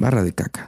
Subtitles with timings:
[0.00, 0.66] barra de caca.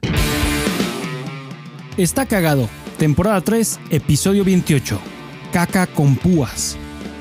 [1.97, 2.69] Está cagado.
[2.99, 5.01] Temporada 3, episodio 28.
[5.53, 6.77] Caca con púas.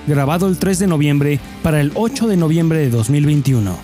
[0.06, 3.76] Grabado el 3 de noviembre para el 8 de noviembre de 2021.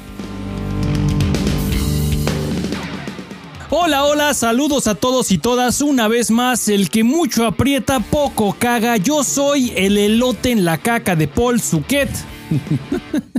[3.70, 5.82] Hola, hola, saludos a todos y todas.
[5.82, 8.98] Una vez más, el que mucho aprieta, poco caga.
[8.98, 12.10] Yo soy el elote en la caca de Paul Suquet.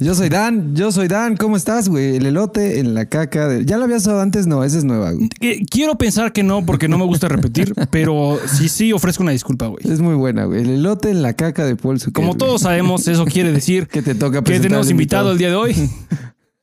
[0.00, 2.16] Yo soy Dan, yo soy Dan, ¿cómo estás, güey?
[2.16, 3.48] El elote en la caca.
[3.48, 4.46] de- ¿Ya lo habías dado antes?
[4.46, 5.28] No, esa es nueva, güey.
[5.70, 9.66] Quiero pensar que no, porque no me gusta repetir, pero sí, sí, ofrezco una disculpa,
[9.66, 9.80] güey.
[9.90, 10.62] Es muy buena, güey.
[10.62, 12.38] El elote en la caca de Paul Como güey.
[12.38, 15.74] todos sabemos, eso quiere decir Que te toca que tenemos invitado el día de hoy.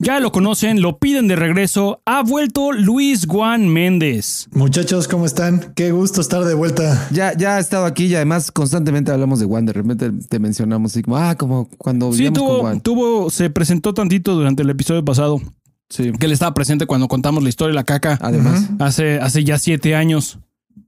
[0.03, 2.01] Ya lo conocen, lo piden de regreso.
[2.05, 4.47] Ha vuelto Luis Juan Méndez.
[4.51, 5.71] Muchachos, ¿cómo están?
[5.75, 7.07] Qué gusto estar de vuelta.
[7.11, 9.65] Ya, ya ha estado aquí y además constantemente hablamos de Juan.
[9.65, 12.81] De repente te mencionamos así como, ah, como cuando Sí, con Juan.
[12.81, 15.41] tuvo, se presentó tantito durante el episodio pasado,
[15.89, 16.11] Sí.
[16.19, 18.69] que él estaba presente cuando contamos la historia de la caca Además.
[18.79, 20.37] hace, hace ya siete años.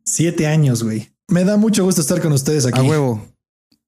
[0.03, 1.09] Siete años, güey.
[1.29, 2.79] Me da mucho gusto estar con ustedes aquí.
[2.79, 3.25] A huevo.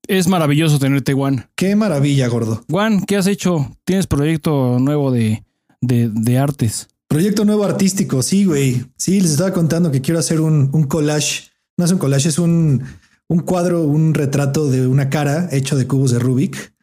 [0.08, 1.50] Es maravilloso tenerte, Juan.
[1.55, 2.63] Qué maravilla, gordo.
[2.69, 3.75] Juan, ¿qué has hecho?
[3.83, 5.44] ¿Tienes proyecto nuevo de,
[5.81, 6.88] de, de artes?
[7.08, 8.85] Proyecto nuevo artístico, sí, güey.
[8.95, 11.50] Sí, les estaba contando que quiero hacer un, un collage.
[11.75, 12.83] No es un collage, es un,
[13.28, 16.73] un cuadro, un retrato de una cara hecho de cubos de Rubik.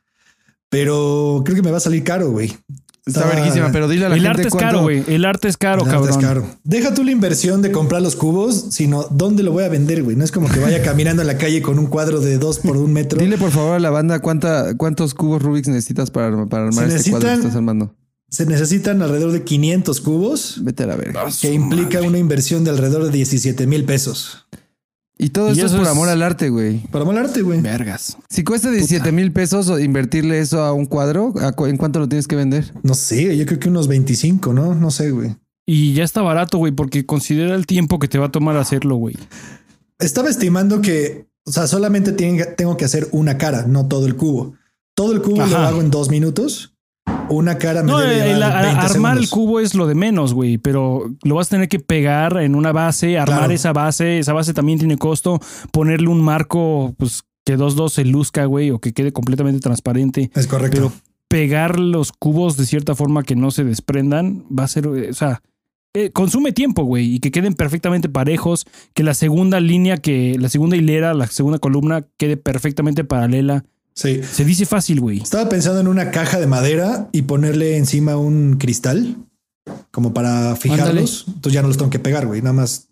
[0.69, 2.55] Pero creo que me va a salir caro, güey.
[3.07, 5.05] Está verguísima, pero dile a la El gente arte es cuánto- caro, güey.
[5.07, 6.11] El arte es caro, El arte cabrón.
[6.21, 6.47] es caro.
[6.65, 10.17] Deja tú la inversión de comprar los cubos, sino dónde lo voy a vender, güey.
[10.17, 12.79] No es como que vaya caminando en la calle con un cuadro de dos por
[12.79, 13.19] un metro.
[13.21, 16.97] Dile por favor a la banda cuánta, cuántos cubos Rubik's necesitas para, para armar Se
[16.97, 17.95] este cuadro que necesitan- estás armando.
[18.31, 21.25] Se necesitan alrededor de 500 cubos, Vete a la verga.
[21.41, 24.47] que implica una inversión de alrededor de 17 mil pesos.
[25.25, 26.81] Y todo Y esto es eso por es- amor al arte, güey.
[26.91, 27.61] Para molarte, güey.
[27.63, 28.19] Vergas.
[28.29, 31.99] Si cuesta 17 mil pesos o invertirle eso a un cuadro, ¿a cu- ¿en cuánto
[31.99, 32.73] lo tienes que vender?
[32.83, 34.75] No sé, yo creo que unos 25, ¿no?
[34.75, 35.35] No sé, güey.
[35.67, 38.97] Y ya está barato, güey, porque considera el tiempo que te va a tomar hacerlo,
[38.97, 39.17] güey.
[39.99, 44.55] Estaba estimando que, o sea, solamente tengo que hacer una cara, no todo el cubo.
[44.95, 46.74] Todo el cubo lo hago en dos minutos.
[47.29, 50.35] Una cara me No, debe el- a- 20 armar el cubo es lo de menos,
[50.35, 53.53] güey, pero lo vas a tener que pegar en una base, armar Claro.
[53.55, 55.41] esa base, esa base también tiene costo,
[55.73, 60.47] ponerle un marco, pues que 2-2 se luzca, güey, o que quede completamente transparente, Es
[60.47, 60.77] correcto.
[60.77, 60.93] pero
[61.29, 65.15] pegar los cubos de cierta forma que no se desprendan va a ser, eh, o
[65.15, 65.43] sea,
[65.95, 70.49] eh, consume tiempo, güey, y que queden perfectamente parejos, que la segunda línea, que la
[70.49, 73.65] segunda hilera, la segunda columna quede perfectamente paralela.
[73.95, 74.21] Sí.
[74.23, 75.21] Se dice fácil, güey.
[75.21, 79.17] Estaba pensando en una caja de madera y ponerle encima un cristal
[79.91, 81.25] como para fijarlos.
[81.29, 82.43] Entonces ya no los tengo que pegar, güey.
[82.43, 82.89] Nada más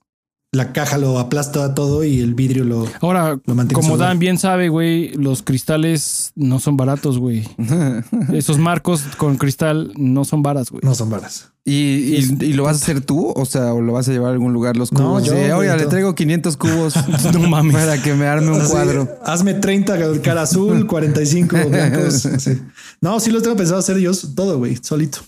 [0.55, 2.87] la caja lo aplasta todo y el vidrio lo.
[3.01, 4.09] Ahora, Lo mantiene como saludable.
[4.09, 7.49] Dan bien sabe, güey, los cristales no son baratos, güey.
[8.35, 10.83] Esos marcos con cristal no son baras, güey.
[10.85, 11.49] No son varas.
[11.65, 13.33] ¿Y, y, y lo vas a hacer tú?
[13.37, 15.25] O sea, ¿o lo vas a llevar a algún lugar los No, cubos?
[15.25, 16.95] yo, Sí, güey, Oiga, le traigo 500 cubos
[17.33, 17.75] No mames.
[17.75, 19.09] para que me arme un Así, cuadro.
[19.25, 22.27] hazme 30 cara azul, 45 blancos.
[22.27, 22.61] así.
[23.01, 25.21] No, sí los tengo pensado hacer yo todo, güey, solito.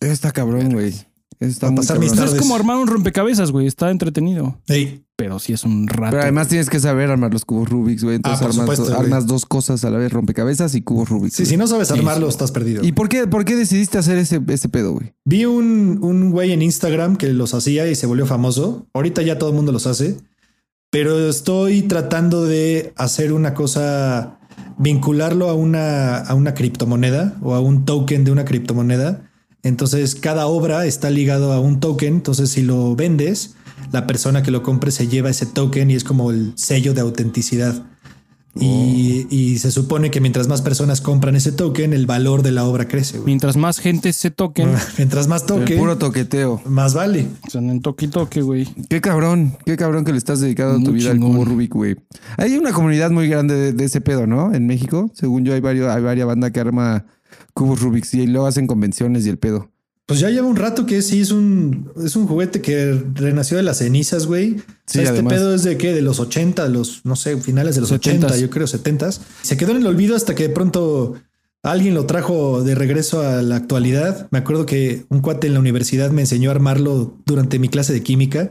[0.00, 0.94] Está cabrón, güey.
[1.40, 3.66] Está muy pasar mis es como armar un rompecabezas, güey.
[3.68, 4.60] Está entretenido.
[4.66, 6.10] Ey, Pero sí es un rato.
[6.12, 8.16] Pero además tienes que saber armar los cubos Rubik's, güey.
[8.16, 9.06] Entonces Ah, por armas, supuesto, güey.
[9.06, 11.36] armas dos cosas a la vez, rompecabezas y cubos Rubik's.
[11.36, 11.50] sí, güey.
[11.50, 12.82] si no sabes armarlo, estás perdido.
[12.84, 15.12] ¿Y por qué, por qué decidiste hacer ese, ese pedo, güey?
[15.24, 18.88] Vi un, un güey en Instagram que los hacía y se volvió famoso.
[18.92, 20.16] Ahorita ya todo el mundo los hace,
[20.90, 24.40] pero estoy tratando de hacer una cosa,
[24.78, 29.27] vincularlo a una, a una criptomoneda o a un token de una criptomoneda.
[29.62, 32.14] Entonces cada obra está ligado a un token.
[32.14, 33.54] Entonces si lo vendes,
[33.92, 37.00] la persona que lo compre se lleva ese token y es como el sello de
[37.00, 37.84] autenticidad.
[38.60, 42.64] Y, y se supone que mientras más personas compran ese token, el valor de la
[42.64, 43.20] obra crece.
[43.24, 46.60] Mientras más gente se toquen, Mientras más El toque, puro toqueteo.
[46.64, 47.28] más vale.
[47.46, 48.66] o sea, en toque y toque, güey.
[48.88, 51.32] Qué cabrón, qué cabrón que le estás dedicando tu Muy vida al chingón.
[51.34, 51.96] cubo Rubik, güey.
[52.36, 54.52] Hay una comunidad muy grande de, de ese pedo, ¿no?
[54.52, 57.04] En México, según yo, hay varios, hay varias bandas que arma
[57.58, 59.70] cubos Rubik's y luego hacen convenciones y el pedo.
[60.06, 63.62] Pues ya lleva un rato que sí es un, es un juguete que renació de
[63.62, 64.52] las cenizas, güey.
[64.54, 65.34] O Sí, sea, este además.
[65.34, 65.92] pedo es de qué?
[65.92, 68.40] De los 80, de los, no sé, finales de los 80, 70s.
[68.40, 69.10] yo creo 70.
[69.42, 71.16] Se quedó en el olvido hasta que de pronto
[71.70, 74.28] alguien lo trajo de regreso a la actualidad.
[74.30, 77.92] Me acuerdo que un cuate en la universidad me enseñó a armarlo durante mi clase
[77.92, 78.50] de química,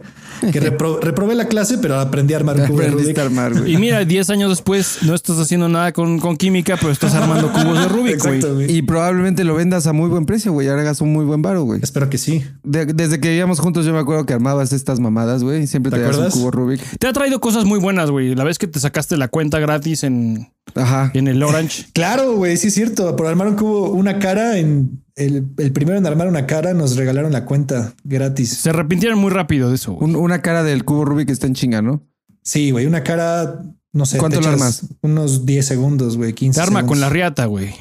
[0.52, 3.74] que repro- reprobé la clase, pero aprendí a armar un cubo de armar, güey.
[3.74, 7.52] Y mira, 10 años después no estás haciendo nada con, con química, pero estás armando
[7.52, 8.36] cubos de Rubik, güey.
[8.36, 8.72] Exacto, güey.
[8.72, 10.68] Y probablemente lo vendas a muy buen precio, güey.
[10.68, 11.80] y Hagas un muy buen varo, güey.
[11.82, 12.44] Espero que sí.
[12.64, 15.66] De- desde que vivíamos juntos, yo me acuerdo que armabas estas mamadas, güey.
[15.68, 16.82] Siempre ¿Te te un cubo Rubik.
[17.00, 18.36] Te ha traído cosas muy buenas, güey.
[18.36, 21.12] La vez que te sacaste la cuenta gratis en, Ajá.
[21.14, 21.86] En el Orange.
[21.94, 23.16] Claro, güey, sí es cierto.
[23.16, 26.96] Por armar un cubo, una cara en el, el primero en armar una cara, nos
[26.96, 28.50] regalaron la cuenta gratis.
[28.58, 30.10] Se arrepintieron muy rápido de eso, güey.
[30.12, 32.04] Un- una cara del cubo Rubik está en chinga, ¿no?
[32.44, 33.62] Sí, güey, una cara,
[33.98, 34.18] no sé.
[34.20, 34.84] ¿Cuánto te lo armas?
[35.02, 37.74] Unos 10 segundos, güey, 15 Se arma con la riata, güey.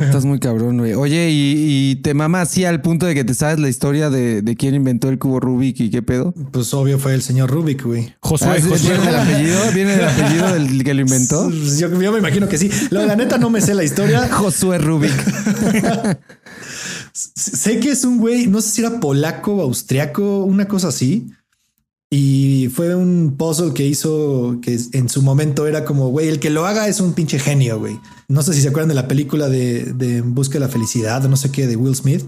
[0.00, 0.94] Estás muy cabrón, güey.
[0.94, 4.42] Oye, y, y te mama así al punto de que te sabes la historia de,
[4.42, 6.32] de quién inventó el cubo Rubik y qué pedo.
[6.50, 8.14] Pues obvio fue el señor Rubik, güey.
[8.20, 8.90] Josué, Ah, ¿sí- Josué.
[8.96, 9.58] ¿Viene del apellido?
[9.74, 11.50] ¿Viene del apellido del que lo inventó?
[11.78, 12.70] Yo, yo me imagino que sí.
[12.90, 14.28] La, la neta no me sé la historia.
[14.32, 15.12] Josué Rubik.
[17.12, 21.28] Sé que es un güey, no sé si era polaco o austriaco, una cosa así.
[22.14, 26.50] Y fue un puzzle que hizo que en su momento era como, güey, el que
[26.50, 27.98] lo haga es un pinche genio, güey.
[28.28, 31.24] No sé si se acuerdan de la película de, de En Busca de la Felicidad
[31.24, 32.22] o no sé qué, de Will Smith.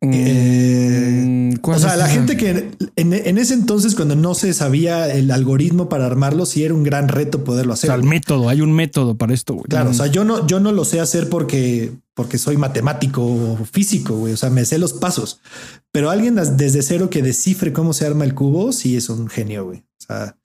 [0.00, 5.08] Mm, ¿cuál O sea, la gente que en, en ese entonces, cuando no se sabía
[5.14, 7.86] el algoritmo para armarlo, sí era un gran reto poderlo O hacer.
[7.86, 9.66] sea, el método, hay un método para esto, güey.
[9.68, 13.56] Claro, o sea, yo no, yo no lo sé hacer porque, porque soy matemático o
[13.64, 14.32] físico, güey.
[14.32, 15.40] O sea, me sé los pasos.
[15.92, 19.64] Pero alguien desde cero que descifre cómo se arma el cubo, sí es un genio,
[19.66, 19.78] güey.
[19.80, 20.36] O sea,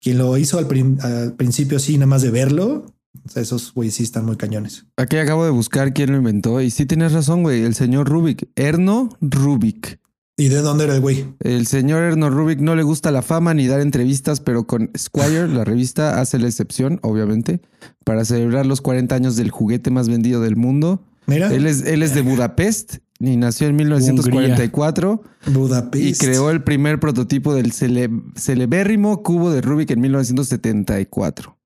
[0.00, 2.86] quien lo hizo al, prin- al principio, sí, nada más de verlo,
[3.34, 4.84] esos güey sí están muy cañones.
[4.96, 7.62] Aquí acabo de buscar quién lo inventó y sí tienes razón, güey.
[7.62, 8.48] El señor Rubik.
[8.54, 9.98] Erno Rubik.
[10.38, 11.24] ¿Y de dónde era el güey?
[11.40, 15.48] El señor Erno Rubik no le gusta la fama ni dar entrevistas, pero con Squire,
[15.48, 17.60] la revista, hace la excepción, obviamente,
[18.04, 21.02] para celebrar los 40 años del juguete más vendido del mundo.
[21.26, 26.04] Mira, Él es, él es de Budapest y nació en 1944 Budapest.
[26.04, 31.56] y creó el primer prototipo del cele- celebérrimo cubo de Rubik en 1974.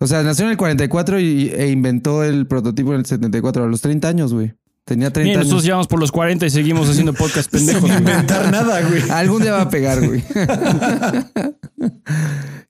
[0.00, 3.66] O sea, nació en el 44 y, e inventó el prototipo en el 74 a
[3.68, 4.52] los 30 años, güey.
[4.88, 5.46] Tenía 30 Bien, años.
[5.48, 7.82] nosotros llevamos por los 40 y seguimos haciendo podcast Sin pendejos.
[7.90, 7.98] güey.
[7.98, 9.02] inventar nada, güey.
[9.10, 10.24] Algún día va a pegar, güey.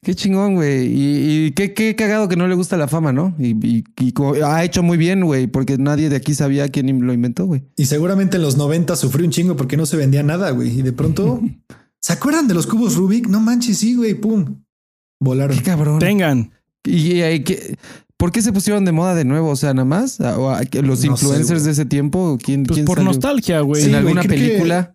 [0.02, 0.86] qué chingón, güey.
[0.86, 3.34] Y, y qué, qué cagado que no le gusta la fama, ¿no?
[3.38, 7.04] Y, y- y como- ha hecho muy bien, güey, porque nadie de aquí sabía quién
[7.06, 7.64] lo inventó, güey.
[7.76, 10.78] Y seguramente en los 90 sufrió un chingo porque no se vendía nada, güey.
[10.78, 11.40] Y de pronto,
[12.00, 13.28] ¿se acuerdan de los cubos Rubik?
[13.28, 14.62] No manches, sí, güey, pum.
[15.20, 15.56] Volaron.
[15.56, 15.98] Qué cabrón.
[15.98, 16.52] Tengan.
[16.84, 17.76] Y, y- ¿qué-
[18.18, 19.48] ¿Por qué se pusieron de moda de nuevo?
[19.48, 20.20] O sea, nada más.
[20.20, 22.36] ¿O a- que los No influencers de ese tiempo?
[22.42, 23.10] ¿Quién, Pues quién por salió?
[23.12, 23.82] nostalgia, güey.
[23.84, 24.94] ¿En Sí, alguna que- película?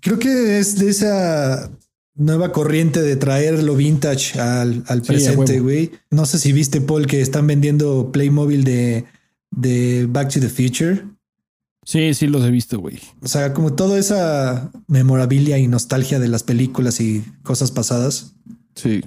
[0.00, 1.70] Creo que es de esa
[2.16, 5.92] nueva corriente de traer lo vintage al, al presente, güey.
[6.10, 9.04] No sé si viste, Paul, que están vendiendo Playmobil de,
[9.50, 11.04] de Back to the Future.
[11.84, 12.98] Sí, sí los he visto, güey.
[13.22, 18.32] O sea, como toda esa memorabilia y nostalgia de las películas y cosas pasadas.
[18.74, 19.02] Sí.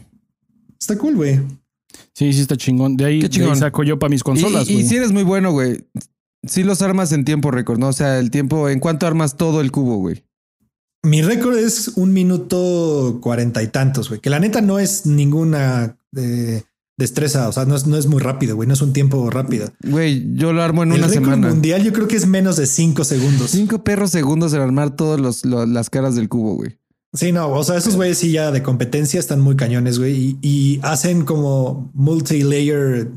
[0.79, 1.39] Está cool, güey.
[2.13, 2.97] Sí, sí está chingón.
[2.97, 3.57] De ahí, Qué de ahí chingón.
[3.57, 5.85] saco yo para mis consolas, y, si eres muy bueno, güey.
[6.47, 7.87] Sí los armas en tiempo récord, ¿no?
[7.87, 8.69] O sea, el tiempo...
[8.69, 10.23] ¿En cuánto armas todo el cubo, güey?
[11.03, 14.21] Mi récord es un minuto cuarenta y tantos, güey.
[14.21, 16.63] Que la neta no es ninguna eh,
[16.97, 17.47] destreza.
[17.47, 18.67] O sea, no es, no es muy rápido, güey.
[18.67, 19.69] No es un tiempo rápido.
[19.83, 21.47] Güey, yo lo armo en El una récord semana.
[21.49, 23.51] mundial yo creo que es menos de cinco segundos.
[23.51, 26.79] Cinco perros segundos en armar todas las caras del cubo, güey.
[27.15, 30.37] Sí, no, o sea, esos güeyes sí ya de competencia están muy cañones, güey, y,
[30.41, 33.09] y hacen como multi-layer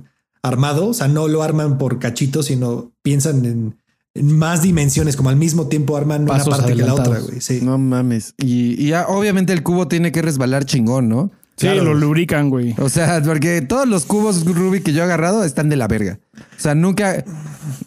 [0.43, 3.77] armado, o sea, no lo arman por cachitos, sino piensan en,
[4.15, 7.41] en más dimensiones, como al mismo tiempo arman Pasos una parte que la otra, güey.
[7.41, 7.61] Sí.
[7.63, 8.35] No mames.
[8.39, 11.31] Y, y ya, obviamente el cubo tiene que resbalar chingón, ¿no?
[11.57, 11.83] Sí, claro.
[11.83, 12.77] lo lubrican, güey.
[12.79, 16.21] O sea, porque todos los cubos Rubik que yo he agarrado están de la verga.
[16.37, 17.25] O sea, nunca,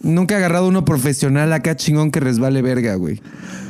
[0.01, 3.21] nunca he agarrado uno profesional acá chingón que resbale verga, güey.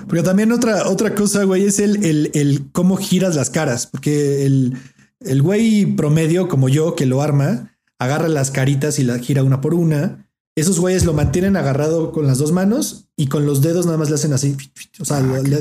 [0.07, 4.45] Porque también otra, otra cosa, güey, es el, el, el cómo giras las caras, porque
[4.45, 4.77] el,
[5.21, 9.61] el güey promedio, como yo, que lo arma, agarra las caritas y las gira una
[9.61, 10.27] por una.
[10.53, 14.09] Esos güeyes lo mantienen agarrado con las dos manos y con los dedos nada más
[14.09, 14.57] le hacen así.
[14.99, 15.59] O sea, Ah, lo, le-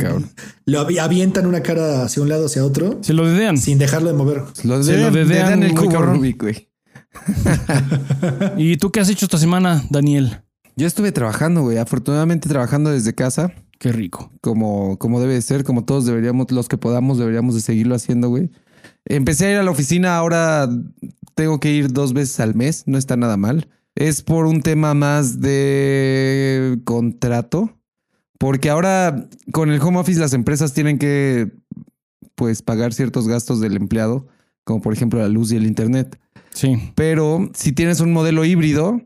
[0.66, 3.56] lo avi- avientan una cara hacia un lado, hacia otro, Se lo dedean.
[3.56, 4.42] sin dejarlo de mover.
[4.54, 6.16] Se de, lo dedean el cubo cabrón.
[6.16, 6.68] Rubik, güey.
[8.56, 10.42] ¿Y tú qué has hecho esta semana, Daniel?
[10.76, 11.78] Yo estuve trabajando, güey.
[11.78, 14.30] Afortunadamente trabajando desde casa, Qué rico.
[14.42, 18.28] como, como debe de ser, como todos deberíamos, los que podamos, deberíamos de seguirlo haciendo,
[18.28, 18.50] güey.
[19.06, 20.68] Empecé a ir a la oficina, ahora
[21.34, 23.68] tengo que ir dos veces al mes, no está nada mal.
[23.94, 27.74] Es por un tema más de contrato,
[28.38, 31.50] porque ahora con el home office las empresas tienen que,
[32.34, 34.26] pues, pagar ciertos gastos del empleado,
[34.64, 36.20] como por ejemplo la luz y el internet.
[36.52, 36.92] Sí.
[36.94, 39.00] Pero si tienes un modelo híbrido,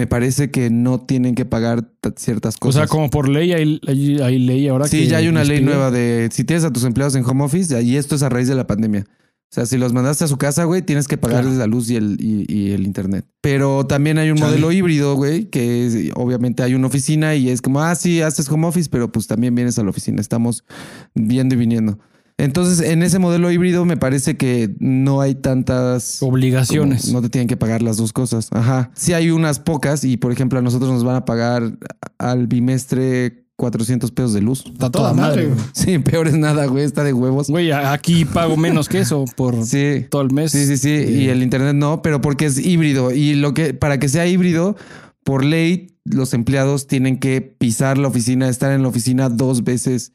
[0.00, 2.80] me parece que no tienen que pagar ciertas O cosas.
[2.80, 5.58] sea, como por ley hay, hay, hay ley ahora Sí, que ya hay una ley
[5.58, 5.66] pide.
[5.66, 8.48] nueva de si tienes a tus empleados en home office, y esto es a raíz
[8.48, 9.04] de la pandemia.
[9.06, 11.58] O sea, si los mandaste a su casa, güey, tienes que pagarles Claro.
[11.58, 13.26] la luz y el, y, y el internet.
[13.42, 14.50] Pero también hay un Chale.
[14.52, 18.48] modelo híbrido, güey, que es- obviamente hay una oficina y es como, ah, sí, haces
[18.48, 20.20] home office, pero pues también vienes a la oficina.
[20.20, 20.64] Estamos
[21.14, 21.98] viendo y viniendo.
[22.40, 27.02] Entonces, en ese modelo híbrido me parece que no hay tantas Obligaciones.
[27.02, 28.48] como no te tienen que pagar las dos cosas.
[28.52, 28.90] Ajá.
[28.94, 31.72] Sí hay unas pocas y, por ejemplo, a nosotros nos van a pagar
[32.18, 34.64] al bimestre 400 pesos de luz.
[34.72, 35.58] Está toda madre, güey.
[35.72, 36.84] Sí, peor es nada, güey.
[36.84, 37.48] Está de huevos.
[37.48, 40.06] Güey, aquí pago menos que eso por Sí.
[40.10, 40.52] todo el mes.
[40.52, 40.88] Sí, sí, sí.
[40.88, 43.12] Y el internet no, pero porque es híbrido.
[43.12, 44.76] Y lo que, para que sea híbrido,
[45.24, 50.12] por ley, los empleados tienen que pisar la oficina, estar en la oficina dos veces,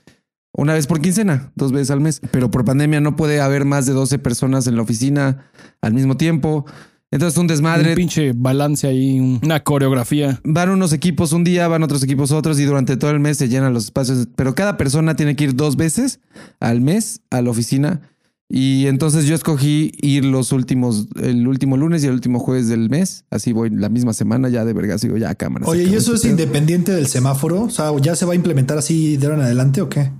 [0.57, 2.21] una vez por quincena, dos veces al mes.
[2.31, 5.45] Pero por pandemia no puede haber más de 12 personas en la oficina
[5.81, 6.65] al mismo tiempo.
[7.11, 7.91] Entonces, un desmadre.
[7.91, 10.41] Un pinche balance ahí, un- una coreografía.
[10.43, 13.47] Van unos equipos un día, van otros equipos otros y durante todo el mes se
[13.47, 14.27] llenan los espacios.
[14.35, 16.19] Pero cada persona tiene que ir dos veces
[16.59, 18.01] al mes a la oficina.
[18.49, 22.89] Y entonces yo escogí ir los últimos, el último lunes y el último jueves del
[22.89, 23.23] mes.
[23.31, 25.01] Así voy la misma semana ya de vergas.
[25.01, 25.65] Digo, ya cámara.
[25.65, 26.31] se Oye, ¿y eso este es pedo.
[26.31, 27.63] independiente del semáforo?
[27.63, 30.11] O sea, ¿ya se va a implementar así de ahora en adelante o qué?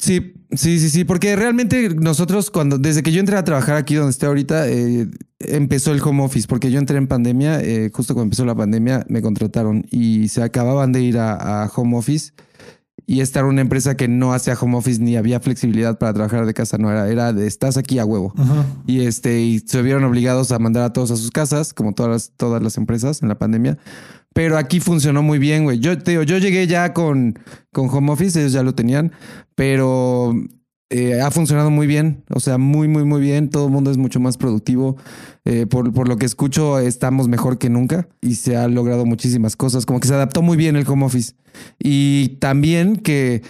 [0.00, 3.94] Sí, sí, sí, sí, porque realmente nosotros cuando, desde que yo entré a trabajar aquí
[3.94, 5.08] donde estoy ahorita, eh,
[5.40, 9.04] empezó el home office, porque yo entré en pandemia, eh, justo cuando empezó la pandemia
[9.08, 12.32] me contrataron y se acababan de ir a, a home office
[13.10, 16.46] y esta era una empresa que no hacía home office ni había flexibilidad para trabajar
[16.46, 18.32] de casa, no era, era de estás aquí a huevo.
[18.86, 22.12] Y este, y se vieron obligados a mandar a todos a sus casas, como todas
[22.12, 23.78] las, todas las empresas en la pandemia.
[24.34, 25.80] Pero aquí funcionó muy bien, güey.
[25.80, 27.38] Yo te digo, yo llegué ya con,
[27.72, 29.12] con home office, ellos ya lo tenían,
[29.54, 30.34] pero
[30.92, 32.24] eh, ha funcionado muy bien.
[32.34, 33.48] O sea, muy, muy, muy bien.
[33.48, 34.96] Todo el mundo es mucho más productivo.
[35.44, 39.56] Eh, por, por lo que escucho, estamos mejor que nunca y se han logrado muchísimas
[39.56, 39.86] cosas.
[39.86, 41.34] Como que se adaptó muy bien el home office.
[41.78, 43.42] Y también que,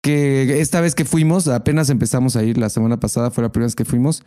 [0.00, 3.66] que esta vez que fuimos, apenas empezamos a ir, la semana pasada fue la primera
[3.66, 4.22] vez que fuimos,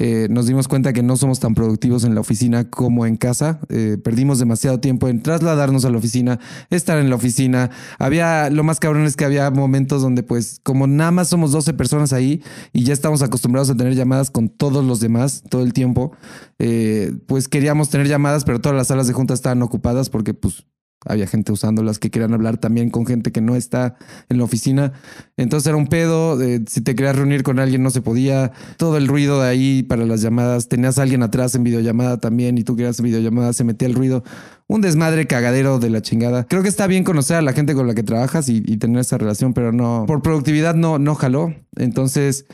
[0.00, 3.58] eh, nos dimos cuenta que no somos tan productivos en la oficina como en casa.
[3.68, 6.38] Eh, perdimos demasiado tiempo en trasladarnos a la oficina,
[6.70, 7.70] estar en la oficina.
[7.98, 11.74] Había, lo más cabrón es que había momentos donde pues como nada más somos 12
[11.74, 15.72] personas ahí y ya estamos acostumbrados a tener llamadas con todos los demás todo el
[15.72, 16.12] tiempo,
[16.60, 20.64] eh, pues queríamos tener llamadas, pero todas las salas de juntas estaban ocupadas porque pues
[21.06, 23.96] había gente usándolas que querían hablar también con gente que no está
[24.28, 24.92] en la oficina.
[25.36, 26.40] Entonces era un pedo.
[26.42, 28.52] eh, si te querías reunir con alguien no se podía.
[28.76, 30.68] Todo el ruido de ahí para las llamadas.
[30.68, 34.24] Tenías a alguien atrás en videollamada también y tú querías videollamada, se metía el ruido.
[34.66, 36.44] Un desmadre cagadero de la chingada.
[36.46, 39.00] Creo que está bien conocer a la gente con la que trabajas y, y tener
[39.00, 40.04] esa relación, pero no.
[40.06, 41.54] Por productividad no, no jaló.
[41.76, 42.44] Entonces.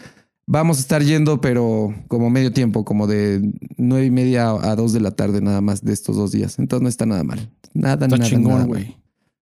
[0.47, 3.41] Vamos a estar yendo, pero como medio tiempo, como de
[3.79, 6.59] nueve y media a dos de la tarde nada más de estos dos días.
[6.59, 7.51] Entonces no está nada mal.
[7.73, 8.97] Nada, Está nada, chingón, güey.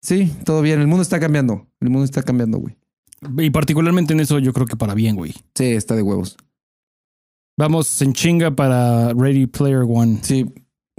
[0.00, 0.80] Sí, todo bien.
[0.80, 1.66] El mundo está cambiando.
[1.80, 2.76] El mundo está cambiando, güey.
[3.38, 5.32] Y particularmente en eso yo creo que para bien, güey.
[5.54, 6.36] Sí, está de huevos.
[7.56, 10.18] Vamos en chinga para Ready Player One.
[10.22, 10.46] Sí,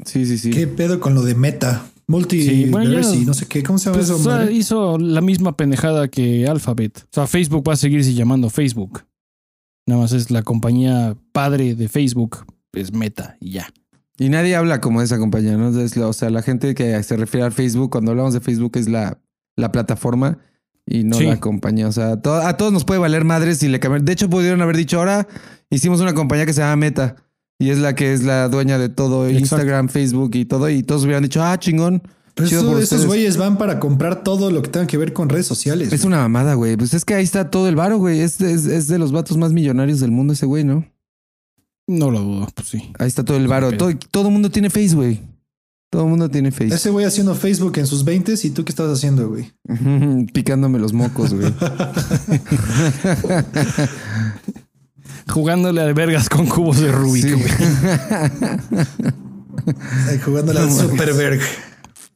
[0.06, 0.50] sí, sí, sí.
[0.52, 1.86] ¿Qué pedo con lo de meta?
[2.30, 3.64] Sí, bueno, ya- y no sé qué.
[3.64, 4.20] ¿Cómo se llama Pues, eso?
[4.20, 4.54] o sea, madre?
[4.54, 7.00] hizo la misma pendejada que Alphabet.
[7.06, 9.02] O sea, Facebook va a seguirse llamando Facebook.
[9.88, 13.68] Nada más es la compañía padre de Facebook, es Meta y ya.
[14.18, 15.78] Y nadie habla como de esa compañía, ¿no?
[15.80, 18.78] Es la- o sea, la gente que se refiere al Facebook, cuando hablamos de Facebook
[18.78, 19.20] es la,
[19.58, 20.40] la plataforma
[20.86, 21.26] y no Sí.
[21.26, 21.88] la compañía.
[21.88, 24.06] O sea, to- a todos nos puede valer madres si le cambian.
[24.06, 25.28] De hecho, pudieron haber dicho, ahora
[25.70, 27.16] hicimos una compañía que se llama Meta
[27.60, 29.40] y es la que es la dueña de todo, Exacto.
[29.42, 30.70] Instagram, Facebook y todo.
[30.70, 32.02] Y todos hubieran dicho, ah, chingón.
[32.36, 33.06] Pero eso- esos ustedes".
[33.08, 35.92] güeyes van para comprar todo lo que tenga que ver con redes sociales.
[35.94, 36.76] Es una mamada, güey.
[36.78, 38.20] Pues es que ahí está todo el varo, güey.
[38.20, 40.86] Es, es, es de los vatos más millonarios del mundo ese güey, ¿no?
[41.88, 42.92] No lo dudo, pues sí.
[43.00, 43.72] Ahí está todo el varo.
[43.78, 45.22] Todo, todo mundo tiene Face, güey.
[45.92, 46.74] Todo el mundo tiene Face.
[46.76, 49.54] Ese güey haciendo Facebook en sus 20 y tú qué estás haciendo, güey.
[50.34, 51.54] Picándome los mocos, güey.
[55.28, 57.32] Jugándole a vergas con cubos de Rubik, Sí.
[57.32, 57.46] güey.
[60.24, 61.40] Jugándole al Superberg.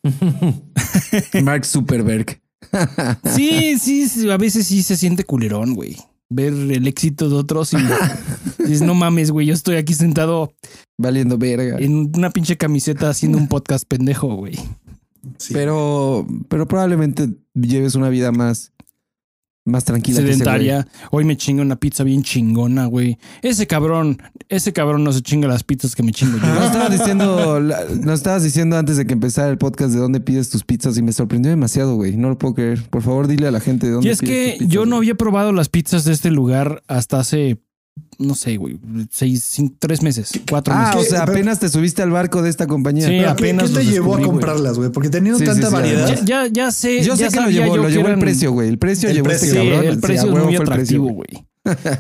[1.43, 2.41] Mark Zuckerberg.
[3.35, 5.97] Sí, sí, sí, a veces sí se siente culerón, güey.
[6.29, 7.77] Ver el éxito de otros y
[8.59, 10.53] dices, no mames, güey, yo estoy aquí sentado
[10.97, 11.77] Valiendo verga.
[11.79, 14.55] en una pinche camiseta haciendo un podcast pendejo, güey.
[15.37, 15.53] Sí.
[15.53, 18.71] Pero, pero probablemente lleves una vida más,
[19.65, 20.19] más tranquila.
[20.21, 20.87] que ese sedentaria.
[21.11, 23.17] Hoy me chinga una pizza bien chingona, güey.
[23.41, 26.51] Ese cabrón, ese cabrón no se chinga las pizzas que me chingo güey.
[26.51, 26.65] Nos yo.
[26.65, 30.63] estabas diciendo, nos estabas diciendo antes de que empezara el podcast de dónde pides tus
[30.63, 32.17] pizzas y me sorprendió demasiado, güey.
[32.17, 32.83] No lo puedo creer.
[32.89, 34.85] Por favor, dile a la gente de dónde Y es pides que tus pizzas, yo
[34.85, 37.59] no había probado las pizzas de este lugar hasta hace,
[38.17, 38.77] no sé, güey,
[39.11, 41.07] seis, cinco, tres meses, cuatro Ah, meses.
[41.07, 43.05] o sea, Pero- apenas te subiste al barco de esta compañía.
[43.07, 44.91] Sí, ¿Pero qué- apenas ¿Qué, te llevó a descubrí, comprarlas, güey?
[44.91, 46.07] Porque teniendo Sí, tanta sí, variedad.
[46.07, 47.01] Ya, ya, ya sé.
[47.03, 48.67] Yo ya sé que lo llevó, lo llevó el precio, güey.
[48.67, 49.47] El precio El llevó precio.
[49.47, 49.85] este Sí, cabrón.
[49.93, 51.45] el precio es muy atractivo, güey.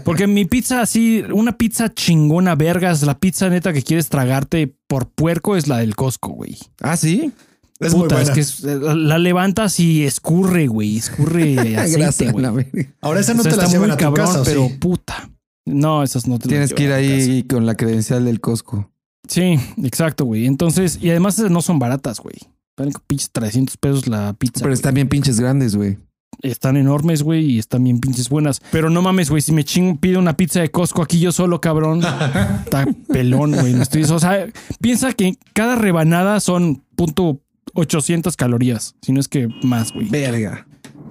[0.03, 5.09] Porque mi pizza así, una pizza chingona, vergas, la pizza neta que quieres tragarte por
[5.09, 6.57] puerco es la del Costco, güey.
[6.81, 7.31] Ah, sí.
[7.79, 8.29] Es muy Puta, buena.
[8.29, 12.67] es que es- la, levantas y escurre, güey, escurre aceite, güey.
[12.99, 14.73] Ahora esa no O sea, te la llevan a tu cabrón, casa, ¿o pero sí?
[14.79, 15.29] puta.
[15.65, 18.91] No, esas no te las Tienes que ir ahí con la credencial del Costco.
[19.27, 20.45] Sí, exacto, güey.
[20.45, 22.35] Entonces, y además esas no son baratas, güey.
[22.75, 24.59] Como pinches 300 pesos la pizza.
[24.59, 24.73] Pero güey.
[24.73, 25.97] están bien pinches grandes, güey.
[26.41, 28.61] Están enormes, güey, y están bien pinches buenas.
[28.71, 31.59] Pero no mames, güey, si me chingo, pido una pizza de Costco aquí yo solo,
[31.59, 32.01] cabrón.
[32.63, 33.73] está pelón, güey.
[33.73, 34.47] No estoy, o sea,
[34.79, 37.41] piensa que cada rebanada son punto
[37.73, 40.07] 800 calorías, si no es que más, güey.
[40.07, 40.65] Verga.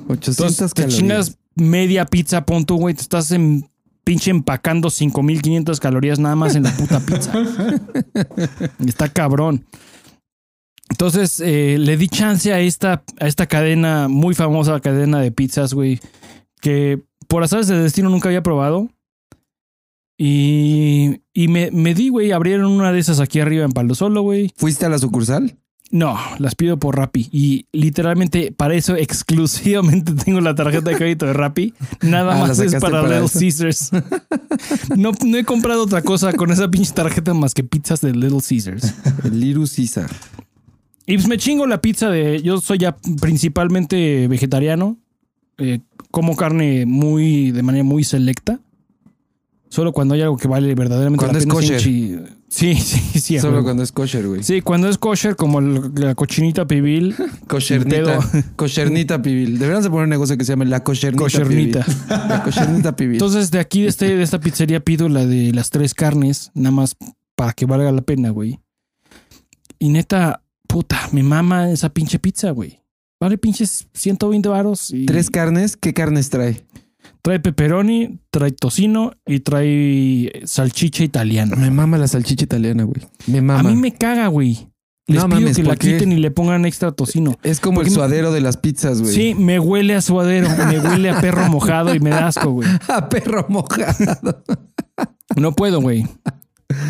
[0.08, 0.98] 800 Entonces te calorías.
[0.98, 2.94] chingas media pizza, punto, güey.
[2.94, 3.68] Te estás en
[4.08, 7.30] pinche empacando 5500 calorías nada más en la puta pizza.
[8.86, 9.66] Está cabrón.
[10.88, 15.74] Entonces eh, le di chance a esta, a esta cadena, muy famosa cadena de pizzas,
[15.74, 16.00] güey,
[16.62, 18.88] que por azares de destino nunca había probado.
[20.16, 24.22] Y, y me, me di, güey, abrieron una de esas aquí arriba en Palo Solo,
[24.22, 24.50] güey.
[24.56, 25.58] ¿Fuiste a la sucursal?
[25.90, 27.28] No, las pido por Rappi.
[27.32, 31.72] Y literalmente para eso exclusivamente tengo la tarjeta de crédito de Rappi.
[32.02, 33.40] Nada Ah, más es para, para Little.
[33.40, 33.90] Caesars.
[34.96, 38.40] No, no he comprado otra cosa con esa pinche tarjeta más que pizzas de Little
[38.46, 38.94] Caesars.
[39.24, 40.06] El Liru Sisa.
[41.06, 42.42] Y pues me chingo la pizza de.
[42.42, 44.98] Yo soy ya principalmente vegetariano.
[45.58, 45.80] Eh,
[46.10, 48.60] como carne muy de manera muy selecta.
[49.68, 52.37] Solo cuando hay algo que vale verdaderamente Cuando la pena.
[52.48, 53.38] Sí, sí, sí.
[53.38, 54.42] Solo cuando es kosher, güey.
[54.42, 57.14] Sí, cuando es kosher, como la cochinita pibil.
[57.46, 58.18] Koshernita.
[58.56, 59.58] Koshernita pibil.
[59.58, 61.84] Deberían de poner un negocio que se llame la koshernita, Koshernita.
[61.84, 62.28] pibil.
[62.28, 63.14] La koshernita pibil.
[63.16, 66.70] Entonces, de aquí, de, este, de esta pizzería, pido la de las tres carnes, nada
[66.70, 66.96] más
[67.36, 68.58] para que valga la pena, güey.
[69.78, 72.80] Y neta, puta, me mama esa pinche pizza, güey.
[73.20, 74.90] Vale pinches 120 varos.
[74.90, 76.64] y Tres carnes, ¿qué carnes trae?
[77.22, 81.56] Trae pepperoni, trae tocino y trae salchicha italiana.
[81.56, 83.02] Me mama la salchicha italiana, güey.
[83.26, 83.60] Me mama.
[83.68, 84.68] A mí me caga, güey.
[85.06, 87.38] Les No pido mames, que la quiten y le pongan extra tocino.
[87.42, 89.14] Es como el me- suadero de las pizzas, güey.
[89.14, 92.68] Sí, me huele a suadero, me huele a perro mojado y me da asco, güey.
[92.88, 94.42] A perro mojado.
[95.36, 96.04] No puedo, güey.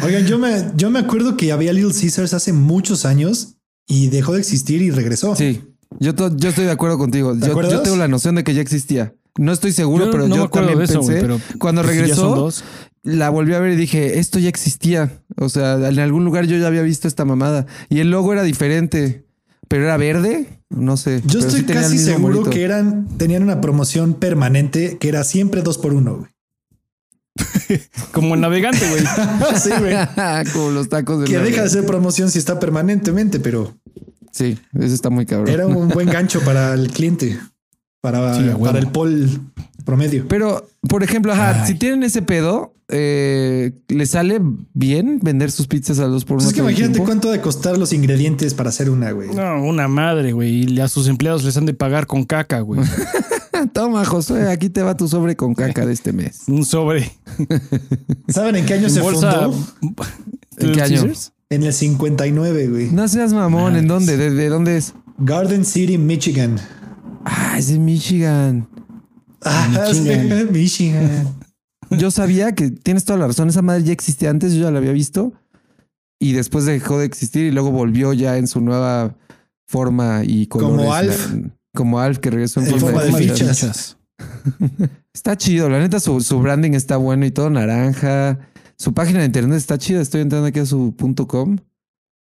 [0.02, 3.56] Oigan, yo me, yo me acuerdo que había Little Caesars hace muchos años
[3.86, 5.34] y dejó de existir y regresó.
[5.36, 5.60] Sí,
[6.00, 7.34] yo, to- yo estoy de acuerdo contigo.
[7.34, 7.72] ¿Te Yo, acuerdas?
[7.74, 9.14] yo tengo la noción de que ya existía.
[9.38, 11.20] No estoy seguro, Yo pero no yo también eso, pensé.
[11.20, 12.50] pero cuando pues, regresó,
[13.04, 15.22] la volví a ver y dije, esto ya existía.
[15.36, 17.66] O sea, en algún lugar yo ya había visto esta mamada.
[17.88, 19.24] Y el logo era diferente,
[19.68, 20.60] pero era verde.
[20.70, 21.22] No sé.
[21.24, 25.78] Yo estoy sí casi seguro que eran, tenían una promoción permanente que era siempre dos
[25.78, 26.16] por uno.
[26.18, 26.30] güey.
[28.12, 29.02] Como el navegante, güey.
[29.62, 29.96] sí, güey.
[30.52, 33.76] Como los tacos de Que deja de ser promoción si está permanentemente, pero
[34.30, 35.48] Sí, eso está muy cabrón.
[35.48, 37.38] era un buen gancho para el cliente,
[38.00, 39.28] para, Sí, a para el pol
[39.84, 40.26] promedio.
[40.28, 44.40] Pero, por ejemplo, ajá, si tienen ese pedo, eh, ¿le sale
[44.74, 46.44] bien vender sus pizzas al dos por uno?
[46.44, 47.06] Pues es que imagínate tiempo?
[47.06, 49.30] cuánto de costar los ingredientes para hacer una, güey.
[49.34, 50.72] No, una madre, güey.
[50.72, 52.80] Y a sus empleados les han de pagar con caca, güey.
[53.72, 56.42] Toma, Josué, aquí te va tu sobre con caca de este mes.
[56.46, 57.10] Un sobre.
[58.28, 59.32] ¿Saben en qué año En se bolsa.
[59.32, 59.96] fundó?
[60.58, 61.12] ¿En qué año?
[61.50, 62.90] En el 59, güey.
[62.90, 64.16] No seas mamón, ¿en dónde?
[64.16, 64.94] ¿De, de dónde es?
[65.18, 66.60] Garden City, Michigan.
[67.24, 68.68] Ah, es de Michigan.
[69.42, 70.48] Ah, Michigan.
[70.52, 71.34] Michigan.
[71.90, 73.48] Yo sabía que tienes toda la razón.
[73.48, 75.32] Esa madre ya existía antes, yo ya la había visto.
[76.20, 79.16] Y después dejó de existir y luego volvió ya en su nueva
[79.68, 80.76] forma y colores.
[80.80, 81.32] Como Alf.
[81.34, 83.60] La- como Alf, que regresó en, En forma, forma de, de fichas.
[83.60, 83.96] fichas.
[85.14, 88.38] Está chido, la neta, su, su branding está bueno y todo naranja.
[88.76, 90.00] Su página de internet está chida.
[90.00, 91.56] Estoy entrando aquí a su punto .com.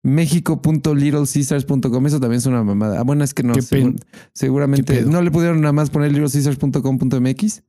[0.03, 2.07] México.littlecaesars.com.
[2.07, 2.99] Eso también es una mamada.
[2.99, 3.53] Ah, bueno, es que no.
[3.53, 3.99] Qué segur- pen-
[4.33, 7.63] seguramente no le pudieron nada más poner littlecaesars.com.mx.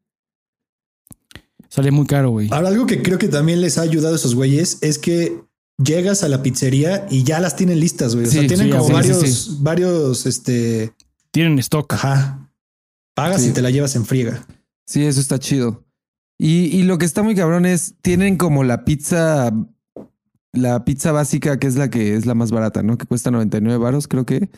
[1.68, 2.48] Sale muy caro, güey.
[2.52, 5.40] Ahora, algo que creo que también les ha ayudado a esos güeyes es que
[5.78, 8.26] llegas a la pizzería y ya las tienen listas, güey.
[8.26, 10.92] O sea, Sí, tienen sí, como sí, varios, sí, varios, este,
[11.32, 11.92] Tienen stock.
[11.94, 12.50] ajá.
[13.14, 13.48] Pagas Sí.
[13.48, 14.46] y te la llevas en friega.
[14.86, 15.84] Sí, eso está chido.
[16.38, 19.52] Y, y lo que está muy cabrón es, tienen como la pizza,
[20.54, 22.96] la pizza básica, que es la que es la más barata, ¿no?
[22.98, 24.48] Que cuesta 99 varos, creo que.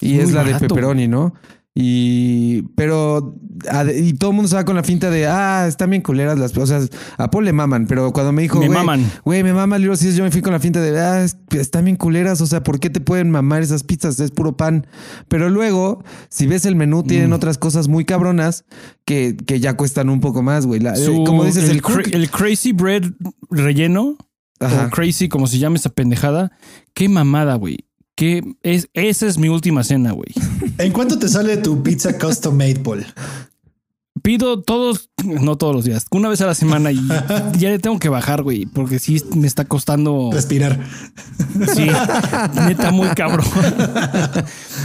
[0.00, 1.34] Y Es la de pepperoni, ¿no?
[1.72, 3.36] Y, pero,
[3.70, 6.36] ade- y todo el mundo se va con la finta de, ah, están bien culeras
[6.36, 6.80] las, o sea,
[7.16, 9.08] a Paul le maman, pero cuando me dijo, Me maman.
[9.24, 10.12] Güey, me mama Little.
[10.12, 12.40] Yo me fui con la finta de, ah, es- están bien culeras.
[12.40, 14.18] O sea, ¿por qué te pueden mamar esas pizzas?
[14.18, 14.88] Es puro pan.
[15.28, 17.34] Pero luego, si ves el menú, tienen Mm.
[17.34, 18.64] otras cosas muy cabronas
[19.04, 20.84] que, que ya cuestan un poco más, güey.
[20.84, 23.04] Eh, como dices, el, el, cra- crook- el Crazy Bread
[23.48, 24.16] relleno,
[24.60, 24.86] Ajá.
[24.86, 26.52] o Crazy, como se llama esa pendejada.
[26.94, 27.78] Qué mamada, güey.
[28.14, 30.28] Que es, esa es mi última cena, güey.
[30.78, 33.06] ¿En cuánto te sale tu pizza custom made, Paul?
[34.22, 37.00] Pido todos, no todos los días, una vez a la semana y
[37.58, 40.28] ya le tengo que bajar, güey, porque sí me está costando.
[40.30, 40.78] Respirar.
[41.74, 41.86] Sí,
[42.66, 43.46] neta, muy cabrón.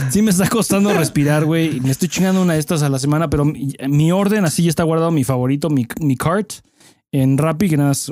[0.08, 1.80] Sí, me está costando respirar, güey.
[1.80, 4.70] Me estoy chingando una de estas a la semana, pero mi, mi orden así ya
[4.70, 6.52] está guardado mi favorito, mi, mi cart.
[7.12, 8.10] en Rappi, que nada más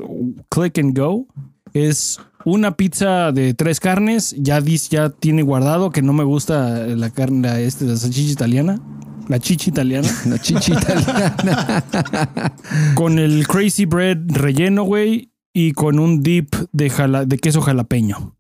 [0.50, 1.26] click and go.
[1.74, 7.10] Es una pizza de tres carnes, ya ya tiene guardado, que no me gusta la
[7.10, 8.80] carne, la, este, la salchicha italiana.
[9.28, 10.06] La chichi italiana.
[10.26, 11.84] Una chichi italiana.
[12.94, 15.30] con el crazy bread relleno, güey.
[15.54, 18.36] Y con un dip de, jala- de queso jalapeño.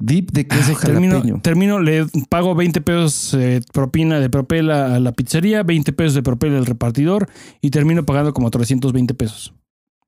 [0.00, 1.40] Dip de queso Termino, jalapeño.
[1.42, 6.14] termino, le pago 20 pesos eh, propina de propel a, a la pizzería, 20 pesos
[6.14, 7.28] de propel al repartidor
[7.60, 9.52] y termino pagando como 320 pesos.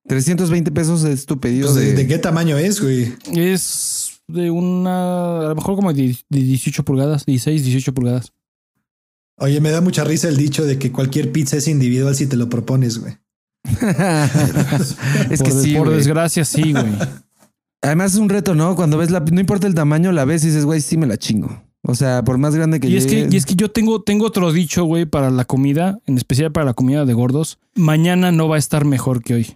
[0.07, 1.95] 320 pesos es tu pedido Pues, ¿de, de...
[1.95, 3.15] de qué tamaño es, güey?
[3.35, 8.33] Es de una, a lo mejor como de, de 18 pulgadas, 16, 18 pulgadas.
[9.39, 12.37] Oye, me da mucha risa el dicho de que cualquier pizza es individual si te
[12.37, 13.17] lo propones, güey.
[15.31, 15.97] es por que de- sí, por güey.
[15.99, 16.93] desgracia, sí, güey.
[17.83, 18.77] Además es un reto, ¿no?
[18.77, 19.21] Cuando ves la...
[19.21, 21.63] No importa el tamaño, la ves y dices, güey, sí me la chingo.
[21.87, 24.25] O sea, por más grande que Y es que, y es que yo tengo, tengo
[24.25, 27.59] otro dicho, güey, para la comida, en especial para la comida de gordos.
[27.75, 29.55] Mañana no va a estar mejor que hoy.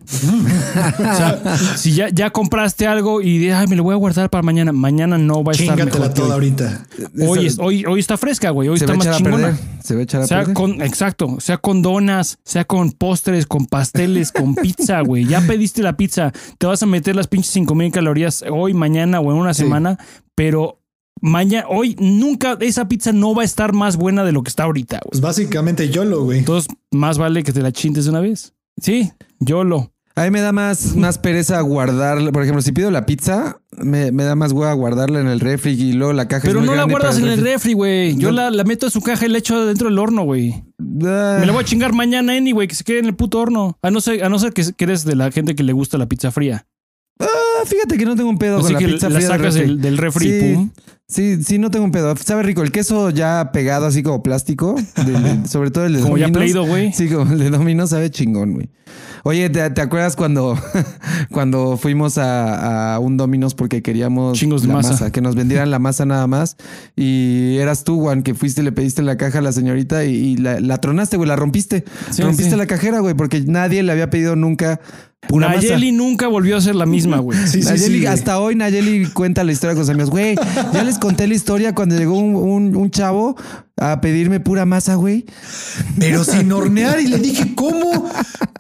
[0.99, 4.29] o sea, si ya, ya compraste algo y de, ay, me lo voy a guardar
[4.29, 6.33] para mañana, mañana no va a estar Chingatela mejor que toda hoy.
[6.35, 6.87] ahorita.
[7.27, 8.69] Hoy, es- hoy, hoy está fresca, güey.
[8.69, 9.47] Hoy se está va a más echar a chingona.
[9.57, 9.83] perder.
[9.85, 10.55] Se va a echar a Sea perder.
[10.55, 15.25] con, exacto, sea con donas, sea con postres, con pasteles, con pizza, güey.
[15.25, 19.33] Ya pediste la pizza, te vas a meter las pinches 5000 calorías hoy, mañana o
[19.33, 19.63] en una Sí.
[19.63, 19.99] semana,
[20.35, 20.81] pero
[21.21, 24.65] mañana, hoy nunca, esa pizza no va a estar más buena de lo que está
[24.65, 25.11] ahorita, güey.
[25.11, 26.39] Pues básicamente YOLO, güey.
[26.41, 28.55] Entonces, más vale que te la chintes de una vez.
[28.81, 29.93] Sí, yo lo.
[30.15, 32.33] A mí me da más, más pereza guardarla.
[32.33, 35.73] Por ejemplo, si pido la pizza, me, me da más hueva guardarla en el refri
[35.81, 37.73] y luego la caja es Pero muy no la grande guardas para en el refri,
[37.75, 38.17] güey.
[38.17, 38.35] Yo No.
[38.37, 40.65] la, la meto a su caja y la echo dentro del horno, güey.
[41.05, 43.79] Ah, Me la voy a chingar mañana anyway, que se quede en el puto horno.
[43.81, 45.99] A no ser, a no ser que, que eres de la gente que le gusta
[45.99, 46.67] la pizza fría.
[47.21, 47.27] ah,
[47.65, 49.55] fíjate que no tengo un pedo Así con la que pizza la fría del sacas
[49.55, 49.69] refri.
[49.69, 50.71] del, del refri y Sí, pum.
[51.11, 52.15] Sí, sí, no tengo un pedo.
[52.17, 52.63] Sabe rico.
[52.63, 56.27] El queso ya pegado así como plástico, de- de- sobre todo el de Como ya
[56.27, 56.43] Domino's.
[56.43, 56.93] pleido, güey.
[56.93, 58.69] Sí, como el de Domino sabe chingón, güey.
[59.25, 60.59] Oye, ¿te, te acuerdas cuando,
[61.31, 65.11] cuando fuimos a, a un Domino's porque queríamos Chingos de masa.
[65.11, 66.57] Que nos vendieran la masa nada más.
[66.95, 70.37] Y eras tú, Juan, que fuiste le pediste la caja a la señorita y, y
[70.37, 71.85] la, la tronaste, güey, la rompiste.
[72.11, 72.57] Sí, rompiste sí.
[72.57, 74.79] la cajera, güey, porque nadie le había pedido nunca
[75.27, 75.61] pura masa.
[75.61, 77.39] Nayeli nunca volvió a ser la misma, güey.
[77.47, 78.07] Sí, sí, Nayeli, sí, güey.
[78.07, 80.11] hasta hoy Nayeli cuenta la historia con sus amigos.
[80.11, 80.37] Güey,
[80.73, 83.37] ya les conté la historia cuando llegó un, un- un chavo
[83.77, 85.25] a pedirme pura masa, güey.
[85.99, 87.01] Pero sin hornear.
[87.01, 88.11] Y le dije, ¿cómo?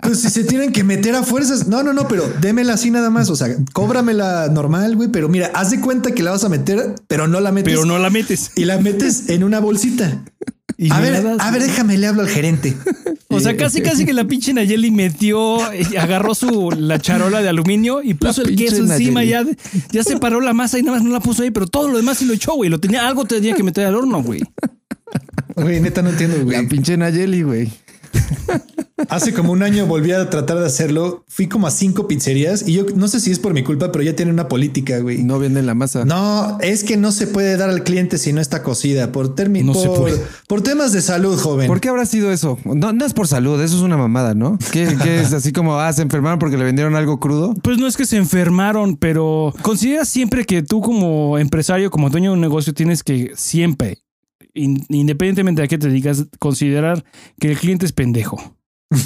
[0.03, 1.67] Pues si se tienen que meter a fuerzas.
[1.69, 3.29] No, no, no, pero démela así nada más.
[3.31, 5.09] O sea, cóbramela normal, güey.
[5.09, 7.73] Pero mira, haz de cuenta que la vas a meter, pero no la metes.
[7.73, 8.53] Pero no la metes.
[8.57, 10.23] Y la metes en una bolsita.
[10.81, 11.71] Y a ver, la das, a ver, güey.
[11.71, 12.75] déjame, le hablo al gerente.
[13.31, 17.51] O sea, casi casi que la pinche Nayeli metió, eh, agarró su la charola de
[17.51, 19.45] aluminio y puso el queso encima, ya,
[19.93, 22.17] ya separó la masa y nada más no la puso ahí, pero todo lo demás
[22.17, 22.71] sí lo echó, güey.
[22.71, 24.41] Lo tenía, algo tenía que meter al horno, güey.
[25.57, 26.69] Güey, neta, no entiendo, La güey.
[26.69, 27.71] pinche Nayeli, güey.
[29.09, 31.25] Hace como un año volví a tratar de hacerlo.
[31.29, 34.03] Fui como a cinco pizzerías y yo no sé si es por mi culpa, pero
[34.03, 35.23] ya tienen una política, güey.
[35.23, 36.05] No venden la masa.
[36.05, 39.77] No, es que no se puede dar al cliente si no está cocida por términos
[39.85, 40.05] No
[40.49, 41.69] por, temas de salud, joven.
[41.69, 42.59] ¿Por qué habrá sido eso?
[42.65, 44.59] No, no es por salud, eso es una mamada, ¿no?
[44.73, 47.55] ¿Qué, qué es así como, ah, se enfermaron porque le vendieron algo crudo?
[47.63, 52.31] Pues no es que se enfermaron, pero considera siempre que tú como empresario, como dueño
[52.31, 54.03] de un negocio, tienes que siempre,
[54.55, 57.05] in- independientemente de a qué te digas, considerar
[57.41, 58.57] que el cliente es pendejo.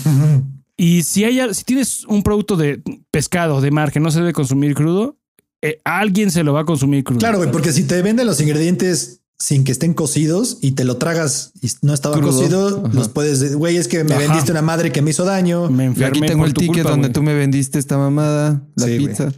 [0.74, 4.32] Y si hay, si tienes un producto de pescado, de mar, que no se debe
[4.32, 5.16] consumir crudo,
[5.60, 7.20] eh, alguien se lo va a consumir crudo.
[7.20, 10.96] Claro, güey, porque si te venden los ingredientes sin que estén cocidos y te lo
[10.96, 12.32] tragas y no estaba Crudo.
[12.32, 12.94] cocido, Ajá.
[12.94, 14.22] los puedes, güey, es que me Ajá.
[14.22, 15.68] vendiste una madre que me hizo daño.
[15.70, 18.86] Me Y enfermé aquí tengo el ticket culpa, donde tú me vendiste esta mamada, la
[18.86, 19.30] Sí, pizza.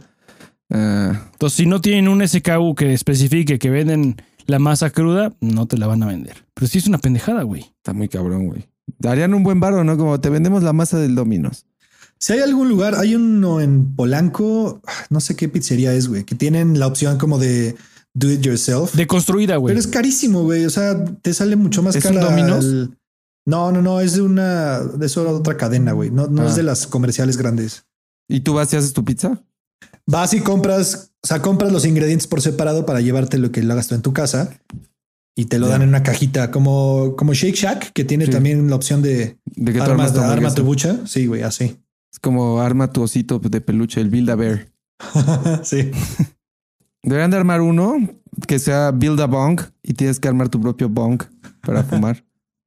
[0.71, 4.15] Ah, Entonces, si no tienen un SKU que especifique que venden
[4.47, 6.45] la masa cruda, no te la van a vender.
[6.53, 7.63] Pero sí es una pendejada, güey.
[7.77, 8.67] está muy cabrón, güey.
[8.99, 9.97] Darían un buen varo, ¿no?
[9.97, 11.65] Como te vendemos la masa del Dominos.
[12.19, 16.35] Si hay algún lugar, hay uno en Polanco, no sé qué pizzería es, güey, que
[16.35, 17.75] tienen la opción como de
[18.13, 18.93] do it yourself.
[18.95, 19.71] Deconstruida, güey.
[19.71, 20.65] Pero es carísimo, güey.
[20.65, 22.29] O sea, te sale mucho más ¿Es un cara.
[22.29, 22.63] Domino's?
[22.65, 22.97] el-
[23.45, 26.09] No, no, no, es de una, de otra cadena, güey.
[26.09, 26.47] No, no Ah.
[26.47, 27.85] es de las comerciales grandes.
[28.27, 29.43] ¿Y tú vas y haces tu pizza?
[30.07, 33.73] Vas y compras, o sea, compras los ingredientes por separado para llevarte lo que lo
[33.73, 34.59] hagas tú en tu casa
[35.35, 38.31] y te lo dan en una cajita como, como Shake Shack, que tiene Sí.
[38.31, 40.99] también la opción de ¿De que armas, tu arma tu bucha.
[41.05, 41.77] Sí, güey, así.
[42.13, 44.67] Es como arma tu osito de peluche, el Build a Bear.
[45.63, 45.91] sí.
[47.03, 47.97] Deberían de armar uno
[48.47, 51.21] que sea Build a Bong y tienes que armar tu propio bong
[51.61, 52.23] para fumar.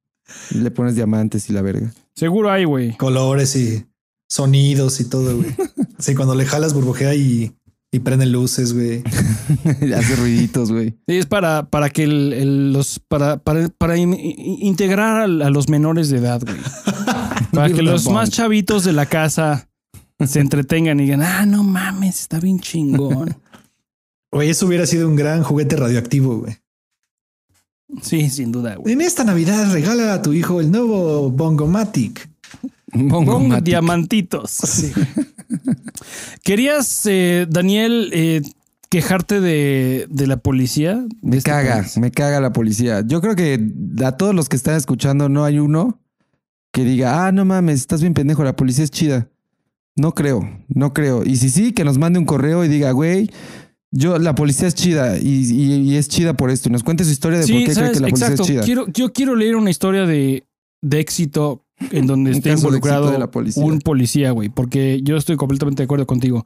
[0.51, 1.91] y le pones diamantes y la verga.
[2.15, 2.95] Seguro hay, güey.
[2.97, 3.85] Colores y
[4.29, 5.49] sonidos y todo, güey.
[5.99, 7.51] Sí, cuando le jalas burbujea y,
[7.91, 9.03] y prenden luces, güey.
[9.93, 10.91] Hace ruiditos, güey.
[11.07, 15.41] Sí, es para, para que el- el- los para, para, para in- in- integrar al-
[15.41, 16.55] a, los menores de edad, güey.
[17.51, 19.67] Para que a los más chavitos de la casa
[20.25, 23.35] se entretengan y digan, ah, no mames, está bien chingón.
[24.31, 26.57] Oye, eso hubiera sido un gran juguete radioactivo, güey.
[28.03, 28.93] Sí, sin duda, güey.
[28.93, 32.29] En esta Navidad regala a tu hijo el nuevo Bongomatic.
[32.93, 33.63] Matic.
[33.65, 34.51] diamantitos.
[34.51, 34.91] Sí.
[36.43, 38.41] ¿Querías, eh, Daniel, eh,
[38.89, 40.95] quejarte de, de la policía?
[40.95, 41.97] de Me este caga, país?
[41.97, 43.03] me caga la policía.
[43.05, 43.59] Yo creo que
[44.03, 45.99] a todos los que están escuchando no hay uno
[46.71, 49.29] que diga, ah, no mames, estás bien pendejo, la policía es chida.
[49.95, 51.23] No creo, no creo.
[51.25, 53.29] Y si sí, que nos mande un correo y diga, güey,
[53.91, 56.69] yo, la policía es chida y, y- y es chida por esto.
[56.69, 57.91] Y nos cuente su historia de por qué cree ¿sabes?
[57.93, 58.43] que la policía exacto.
[58.43, 58.61] es chida.
[58.63, 60.45] Quiero, yo quiero leer una historia de,
[60.81, 63.63] de éxito en donde esté involucrado éxito de la policía.
[63.63, 66.45] un policía, güey, porque yo estoy completamente de acuerdo contigo.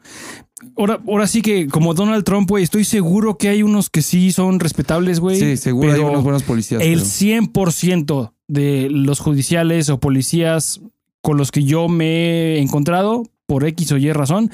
[0.78, 4.32] Ahora, ahora sí que, como Donald Trump, güey, estoy seguro que hay unos que sí
[4.32, 5.40] son respetables, güey.
[5.40, 6.82] Sí, seguro hay unos buenos policías.
[6.82, 10.82] El pero- 100% de los judiciales o policías
[11.22, 14.52] con los que yo me he encontrado, por X o Y razón,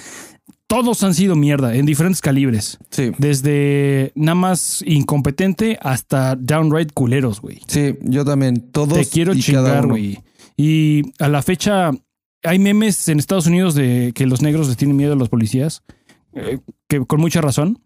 [0.67, 2.77] todos han sido mierda en diferentes calibres.
[2.91, 7.59] Sí, Desde nada más incompetente hasta downright culeros, güey.
[7.67, 8.59] sí, yo también.
[8.71, 10.19] Todos Te quiero y chingar, güey.
[10.61, 11.91] Y a la fecha,
[12.43, 15.83] hay memes en Estados Unidos de que los negros les tienen miedo a los policías,
[16.33, 17.81] eh, que con mucha razón.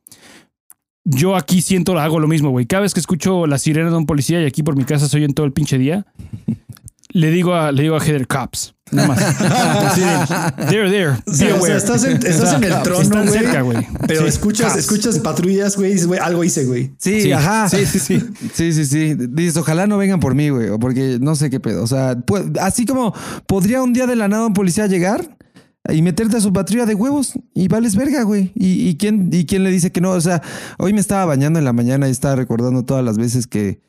[1.06, 2.66] Yo aquí siento, hago lo mismo, güey.
[2.66, 5.18] Cada vez que escucho la sirena de un policía y aquí por mi casa se
[5.18, 6.08] oyen todo el pinche día,
[7.10, 8.74] le digo a, le digo a Heather Cops.
[8.94, 9.22] Nada más.
[9.40, 11.10] Así de, there, there.
[11.10, 11.78] O sea, o sea, aware.
[11.78, 13.30] estás en, estás O sea, en el trono, güey.
[13.30, 13.88] cerca, güey.
[14.08, 14.28] Pero Sí.
[14.28, 16.92] escuchas, escuchas patrullas, güey, y dices, güey, algo hice, güey.
[16.98, 17.70] Sí, Sí, ajá.
[17.70, 18.24] sí, sí, sí.
[18.54, 19.16] Sí, sí, sí.
[19.18, 21.84] Dices, ojalá no vengan por mí, güey, o porque no sé qué pedo.
[21.84, 22.16] O sea,
[22.62, 23.14] así como
[23.48, 25.38] podría un día de la nada un policía llegar
[25.90, 28.52] y meterte a su patrulla de huevos y vales verga, güey.
[28.56, 30.12] ¿Y, y quién, ¿Y quién le dice que no?
[30.12, 30.42] O sea,
[30.78, 33.82] hoy me estaba bañando en la mañana y estaba recordando todas las veces que,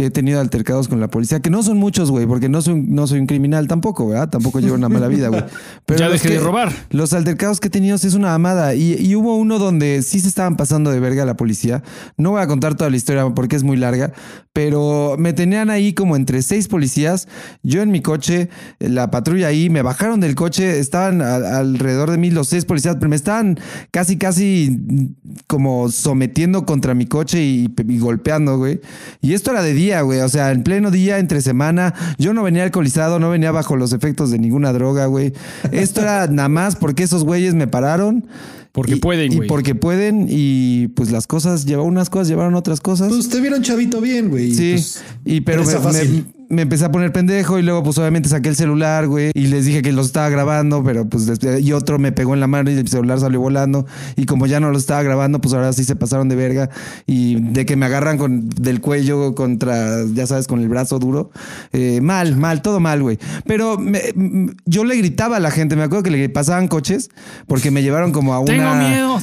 [0.00, 2.82] que he tenido altercados con la policía, que no son muchos, güey, porque no soy,
[2.86, 4.30] no soy un criminal tampoco, ¿verdad?
[4.30, 5.44] Tampoco llevo una mala vida, güey.
[5.84, 6.72] Pero ya dejé que- de robar.
[6.88, 8.74] los altercados que he tenido sí es una amada.
[8.74, 11.82] Y, y hubo uno donde sí se estaban pasando de verga la policía.
[12.16, 14.14] No voy a contar toda la historia porque es muy larga,
[14.54, 17.28] pero me tenían ahí como entre seis policías.
[17.62, 22.16] Yo en mi coche, la patrulla ahí, me bajaron del coche, estaban a- alrededor de
[22.16, 23.58] mí los seis policías, pero me estaban
[23.90, 25.10] casi, casi
[25.46, 28.80] como sometiendo contra mi coche y, y golpeando, güey.
[29.20, 30.20] Y esto era de día, güey.
[30.20, 31.94] O sea, en pleno día, entre semana.
[32.18, 35.32] Yo no venía alcoholizado, no venía bajo los efectos de ninguna droga, güey.
[35.72, 38.26] Esto era nada más porque esos güeyes me pararon.
[38.72, 39.48] Porque Y- pueden, Y güey.
[39.48, 40.26] porque pueden.
[40.28, 43.08] Y pues las cosas, llevaron unas cosas, llevaron otras cosas.
[43.08, 44.54] Pues te vieron chavito bien, güey.
[44.54, 46.24] Sí, pues, y pero me, presa fácil.
[46.36, 49.46] me- me empecé a poner pendejo y luego pues obviamente saqué el celular, güey, y
[49.46, 52.46] les dije que los estaba grabando, pero pues después- y otro me pegó en la
[52.48, 53.86] mano y el celular salió volando
[54.16, 56.68] y como ya no lo estaba grabando, pues ahora sí se pasaron de verga
[57.06, 61.30] y de que me agarran con del cuello contra, ya sabes, con el brazo duro,
[61.72, 63.18] eh, mal, mal, todo mal, güey.
[63.46, 67.10] Pero me- m- yo le gritaba a la gente, me acuerdo que le pasaban coches
[67.46, 68.48] porque me llevaron como a una...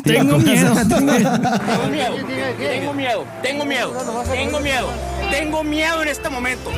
[0.03, 1.35] Tengo miedo, tengo miedo.
[1.67, 2.15] Tengo miedo,
[2.57, 3.93] tengo miedo, tengo miedo,
[4.31, 4.87] tengo miedo,
[5.29, 6.71] tengo miedo en este momento.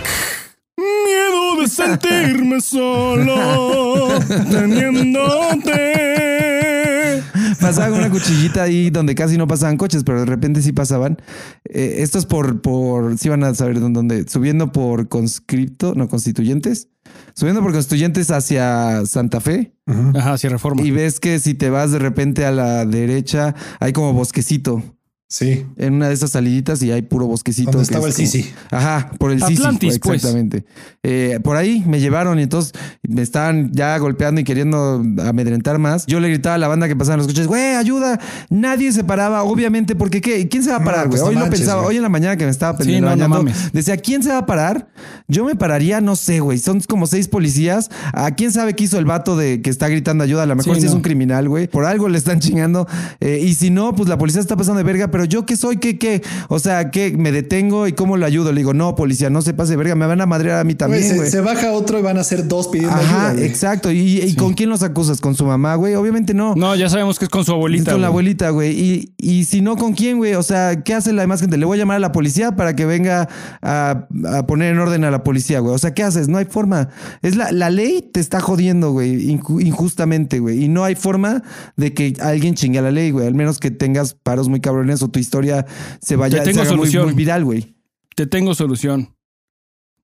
[0.80, 4.08] Miedo de sentirme solo
[4.50, 7.24] teniéndote.
[7.60, 11.18] Pasaban una cuchillita ahí donde casi no pasaban coches, pero de repente sí pasaban.
[11.66, 16.88] Eh, esto es por, por, sí van a saber dónde, subiendo por conscripto, no, constituyentes,
[17.36, 19.74] subiendo por constituyentes hacia Santa Fe
[20.16, 20.82] Ajá, sí, reforma.
[20.82, 24.84] y ves que si te vas de repente a la derecha, hay como bosquecito.
[25.32, 25.64] Sí.
[25.78, 27.70] En una de esas saliditas y hay puro bosquecito.
[27.70, 28.52] Donde estaba es el como- Sisi.
[28.72, 29.54] Ajá, por el Sisi.
[29.62, 30.16] Atlantis, pues.
[30.16, 30.66] Exactamente.
[31.04, 32.74] Eh, por ahí me llevaron y entonces
[33.08, 36.08] me estaban ya golpeando y queriendo amedrentar más.
[36.08, 38.20] Yo le gritaba a la banda que pasaban los coches, güey, ayuda.
[38.50, 40.48] Nadie se paraba, obviamente, porque ¿qué?
[40.50, 41.10] ¿quién se va a No, parar, güey?
[41.12, 41.90] pues no hoy lo manches, pensaba, güey.
[41.92, 43.72] hoy en la mañana que me estaba Sí, no, no mames.
[43.72, 44.90] decía, ¿quién se va a parar?
[45.28, 46.58] Yo me pararía, no sé, güey.
[46.58, 47.92] Son como seis policías.
[48.14, 50.42] ¿A quién sabe qué hizo el vato de que está gritando ayuda?
[50.42, 50.98] A lo mejor Sí, si es no.
[50.98, 51.68] un criminal, güey.
[51.68, 52.88] Por algo le están chingando.
[53.20, 55.12] Eh, y si no, pues la policía está pasando de verga.
[55.12, 56.22] Pero yo qué soy, qué, qué.
[56.48, 57.16] O sea, ¿qué?
[57.18, 58.52] Me detengo y cómo lo ayudo.
[58.52, 59.96] Le digo, no, policía, no se pase verga.
[59.96, 61.30] Me van a madrear a mí Güey, también, se, güey.
[61.30, 63.46] se baja otro y van a ser dos pidiendo Ajá, ayuda, güey.
[63.46, 63.92] exacto.
[63.92, 65.20] ¿Y, y con quién los acusas?
[65.22, 65.96] ¿Con su mamá, güey?
[65.96, 66.56] Obviamente no.
[66.56, 67.92] No, ya sabemos que es con su abuelita.
[67.92, 68.72] Es con la abuelita, güey.
[68.80, 70.34] Y, y si no, ¿con quién, güey?
[70.36, 71.58] O sea, ¿qué hace la demás gente?
[71.58, 73.28] Le voy a llamar a la policía para que venga
[73.62, 75.74] a, a poner en orden a la policía, güey.
[75.74, 76.28] O sea, ¿qué haces?
[76.28, 76.90] No hay forma.
[77.22, 80.64] Es la, la ley te está jodiendo, güey, inju- injustamente, güey.
[80.64, 81.44] Y no hay forma
[81.76, 83.28] de que alguien chingue a la ley, güey.
[83.28, 85.66] Al menos que tengas paros muy cabrones o tu historia
[86.02, 87.06] se vaya Te tengo se haga muy, solución.
[87.06, 87.76] muy viral, güey.
[88.16, 89.16] Te tengo solución.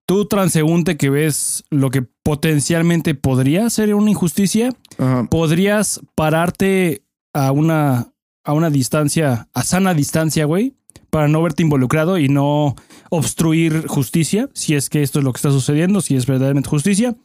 [0.06, 5.26] Tú, transeúnte que ves lo que potencialmente podría ser una injusticia, Ajá.
[5.30, 8.14] podrías pararte a una,
[8.44, 10.76] a una distancia, a sana distancia, güey,
[11.10, 12.76] para no verte involucrado y no
[13.10, 17.16] obstruir justicia, si es que esto es lo que está sucediendo, si es verdaderamente justicia.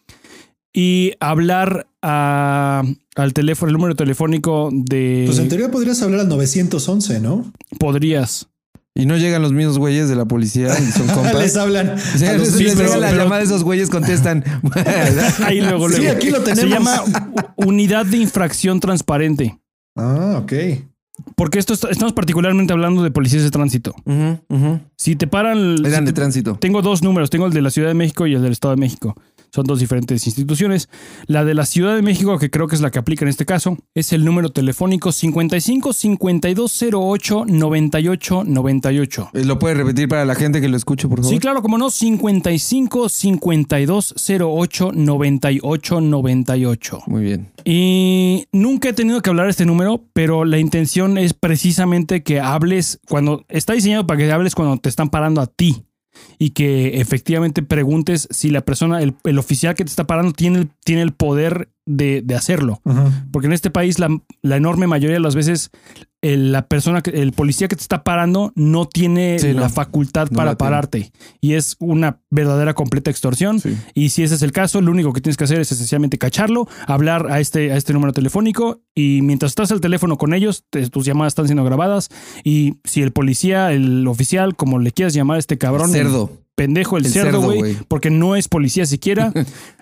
[0.73, 2.83] Y hablar a-
[3.17, 5.25] al teléfono, el número telefónico de...
[5.27, 7.53] Pues en teoría podrías hablar al 911, ¿no?
[7.79, 8.47] podrías.
[8.95, 11.57] Y no llegan los mismos güeyes de la policía y son Les compas.
[11.57, 11.97] hablan.
[11.99, 14.45] Sí, a los les- sí, les pero- la pero- llamada de esos güeyes contestan.
[15.45, 16.17] Ahí luego, Sí, luego.
[16.17, 16.71] aquí lo Se tenemos.
[16.71, 17.05] llama
[17.57, 19.59] u- unidad de infracción transparente.
[19.97, 20.53] Ah, ok.
[21.37, 23.95] Porque esto está- estamos particularmente hablando de policías de tránsito.
[24.97, 25.77] Si te paran...
[25.85, 26.55] Eran si de te- tránsito.
[26.57, 28.81] Tengo dos números, tengo el de la Ciudad de México y el del Estado de
[28.81, 29.15] México.
[29.53, 30.89] Son dos diferentes instituciones.
[31.27, 33.47] La de la Ciudad de México, que creo que es la que aplica en este
[33.47, 39.31] caso, es el número telefónico 55 5208 98 98.
[39.33, 41.33] Eh, ¿Lo puedes repetir para la gente que lo escuche, por favor?
[41.33, 47.03] Sí, claro, como no, 55 5208 98 98.
[47.07, 47.53] Muy bien.
[47.65, 53.01] Y nunca he tenido que hablar este número, pero la intención es precisamente que hables
[53.09, 55.85] cuando está diseñado para que hables cuando te están parando a ti
[56.39, 60.69] y que efectivamente preguntes si la persona, el, el oficial que te está parando tiene
[60.85, 62.81] tiene el poder de, de hacerlo.
[63.33, 64.09] Porque en este país la,
[64.43, 65.71] la enorme mayoría de las veces
[66.23, 69.71] el, la persona, que, el policía que te está parando no tiene Sí, la no.
[69.71, 71.13] facultad No para la pararte.
[71.41, 73.59] Y es una verdadera completa extorsión.
[73.61, 73.77] Sí.
[73.95, 76.69] Y si ese es el caso, lo único que tienes que hacer es esencialmente cacharlo,
[76.87, 80.89] hablar a este, a este número telefónico y mientras estás al teléfono con ellos, te-
[80.91, 82.09] tus llamadas están siendo grabadas
[82.45, 86.31] y si el policía, el oficial, como le quieras llamar a este cabrón, el Cerdo.
[86.55, 87.77] pendejo, el, El cerdo, güey.
[87.89, 89.33] porque no es policía siquiera,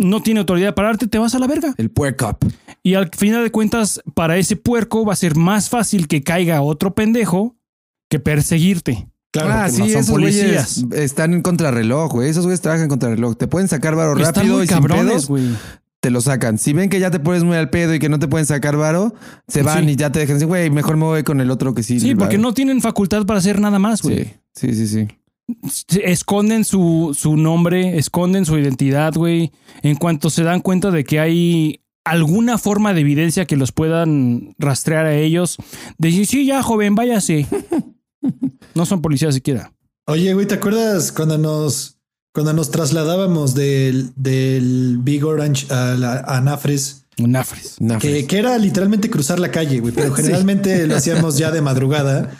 [0.00, 1.74] no tiene autoridad de pararte, te vas a la verga.
[1.76, 2.38] El puerco.
[2.82, 6.62] Y al final de cuentas, para ese puerco va a ser más fácil que caiga
[6.62, 7.56] otro pendejo
[8.08, 9.06] que perseguirte.
[9.32, 9.50] Claro.
[9.52, 10.84] ah, sí, no son esos policías.
[10.92, 12.28] están en contrarreloj, güey.
[12.30, 13.36] Esos güeyes trabajan en contrarreloj.
[13.36, 15.44] Te pueden sacar varo Están rápido muy y sin cabrones, pedos, güey.
[16.00, 16.58] te lo sacan.
[16.58, 18.76] Si ven que ya te pones muy al pedo y que no te pueden sacar
[18.76, 19.14] varo,
[19.46, 19.90] se van Sí.
[19.92, 22.00] y ya te dejan decir, güey, mejor me voy con el otro que sí.
[22.00, 22.20] Sí, va".
[22.20, 24.24] porque no tienen facultad para hacer nada más, güey.
[24.52, 25.08] Sí, sí, sí, sí.
[26.02, 29.52] Esconden su, su nombre, esconden su identidad, güey.
[29.82, 34.54] En cuanto se dan cuenta de que hay alguna forma de evidencia que los puedan
[34.58, 35.56] rastrear a ellos,
[35.98, 37.46] decir, sí, ya, joven, váyase.
[38.74, 39.72] No son policías siquiera.
[40.06, 41.98] Oye, güey, ¿te acuerdas cuando nos,
[42.32, 47.06] cuando nos trasladábamos del, del Big Orange a, la, a Nafres?
[47.16, 47.76] Nafres.
[47.98, 52.30] Que, que era literalmente cruzar la calle, güey, pero generalmente lo hacíamos ya de madrugada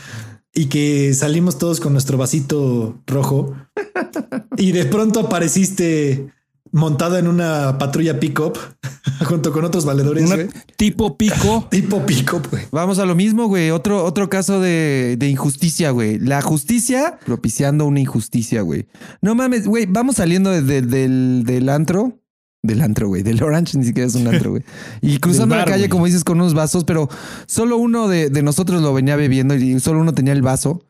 [0.54, 3.54] y que salimos todos con nuestro vasito rojo
[4.56, 6.28] y de pronto apareciste
[6.72, 8.56] montado en una patrulla pick-up
[9.26, 11.66] junto con otros valedores, Una- tipo pico.
[11.70, 12.62] Tipo pick-up, güey.
[12.70, 13.70] Vamos a lo mismo, güey.
[13.70, 16.18] Otro, otro caso de, de injusticia, güey.
[16.18, 18.86] La justicia propiciando una injusticia, güey.
[19.20, 19.86] No mames, güey.
[19.86, 22.18] Vamos saliendo de- de- del, del antro.
[22.62, 23.22] Del antro, güey.
[23.22, 24.62] Del Orange ni siquiera es un antro, güey.
[25.00, 27.08] Y cruzando bar, la calle, como dices, con unos vasos, pero
[27.46, 30.84] solo uno de, de nosotros lo venía bebiendo y solo uno tenía el vaso.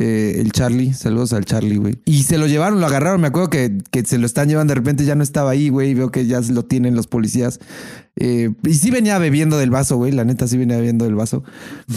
[0.00, 1.98] Eh, el Charlie, saludos al Charlie, güey.
[2.04, 3.20] Y se lo llevaron, lo agarraron.
[3.20, 4.70] Me acuerdo que, que se lo están llevando.
[4.70, 5.92] De repente ya no estaba ahí, güey.
[5.94, 7.58] Veo que ya lo tienen los policías.
[8.20, 10.10] Eh, y sí venía bebiendo del vaso, güey.
[10.12, 11.44] La neta sí venía bebiendo del vaso.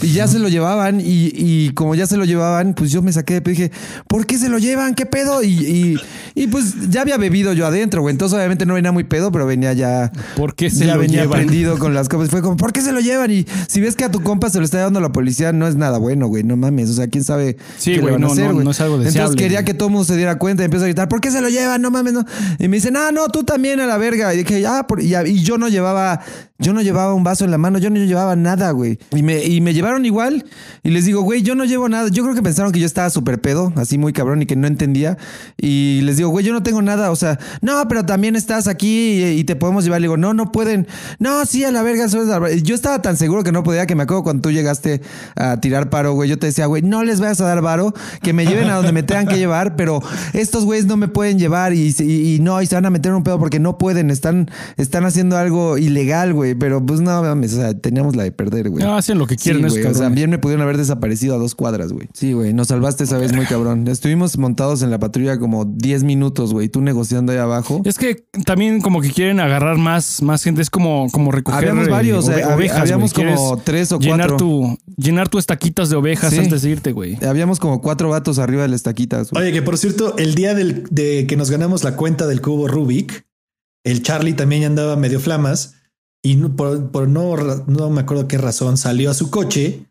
[0.01, 0.99] Y ya se lo llevaban.
[1.01, 3.71] Y, y como ya se lo llevaban, pues yo me saqué de pedo y dije,
[4.07, 4.93] ¿por qué se lo llevan?
[4.93, 5.41] ¿Qué pedo?
[5.43, 5.95] Y, y,
[6.35, 8.13] y, pues ya había bebido yo adentro, güey.
[8.13, 10.11] Entonces obviamente no venía muy pedo, pero venía ya.
[10.35, 11.39] ¿Por qué se ya lo venía llevan?
[11.39, 12.29] prendido con las copas.
[12.29, 13.31] Fue como, ¿por qué se lo llevan?
[13.31, 15.75] Y si ves que a tu compa se lo está llevando la policía, no es
[15.75, 16.43] nada bueno, güey.
[16.43, 16.89] No mames.
[16.89, 18.65] O sea, quién sabe Sí, qué le güey, a no, hacer, no, güey.
[18.65, 19.65] no es algo Entonces deseable, quería güey.
[19.65, 21.49] que todo el mundo se diera cuenta y empezó a gritar, ¿por qué se lo
[21.49, 21.81] llevan?
[21.81, 22.25] No mames, no.
[22.59, 24.33] Y me dicen, ah, no, tú también a la verga.
[24.33, 26.10] Y dije, ah, por- y, y yo no llevaba,
[26.59, 28.99] yo no llevaba un vaso en la mano, yo no llevaba nada, güey.
[29.15, 30.45] Y me, y me llevaron igual.
[30.83, 32.09] Y les digo, güey, yo no llevo nada.
[32.09, 34.67] Yo creo que pensaron que yo estaba súper pedo, así muy cabrón y que no
[34.67, 35.17] entendía.
[35.57, 37.11] Y les digo, güey, yo no tengo nada.
[37.11, 40.01] O sea, no, pero también estás aquí y, te podemos llevar.
[40.01, 40.87] Le digo, no, no pueden.
[41.19, 42.05] No, sí, a la verga.
[42.05, 42.61] eso es la ver-".
[42.63, 45.01] Yo estaba tan seguro que no podía que me acuerdo cuando tú llegaste
[45.35, 46.29] a tirar paro, güey.
[46.29, 48.91] Yo te decía, güey, no les vayas a dar varo, que me lleven a donde
[48.91, 50.01] me tengan que llevar, pero
[50.33, 53.13] estos güeyes no me pueden llevar y, y- y no, y se van a meter
[53.13, 54.09] un pedo porque no pueden.
[54.11, 56.00] Están, están haciendo algo ilegal,
[56.33, 56.55] güey.
[56.55, 58.83] Pero pues no mames, o sea, teníamos la de perder, güey.
[58.83, 61.35] No, hacen lo que Sí, quieren esos güey, o sea, bien me pudieron haber desaparecido
[61.35, 62.07] a dos cuadras, güey.
[62.13, 63.87] Sí, güey, nos salvaste esa vez muy cabrón.
[63.87, 67.81] Estuvimos montados en la patrulla como 10 minutos, güey, tú negociando ahí abajo.
[67.85, 70.61] Es que también como que quieren agarrar más, más gente.
[70.61, 72.79] Es como, como recoger Habíamos eh, varios, ove- eh, ovejas.
[72.81, 73.33] habíamos güey.
[73.33, 74.37] como tres o llenar cuatro.
[74.37, 76.39] Tu, llenar tu estaquitas de ovejas Sí.
[76.39, 77.17] antes de irte, güey.
[77.25, 79.31] Habíamos como cuatro vatos arriba de las taquitas.
[79.31, 79.43] güey.
[79.43, 82.67] Oye, que por cierto, el día del, de que nos ganamos la cuenta del cubo
[82.67, 83.25] Rubik,
[83.83, 85.75] el Charlie también ya andaba medio flamas
[86.21, 87.35] y por, por no,
[87.67, 89.85] no me acuerdo qué razón salió a su coche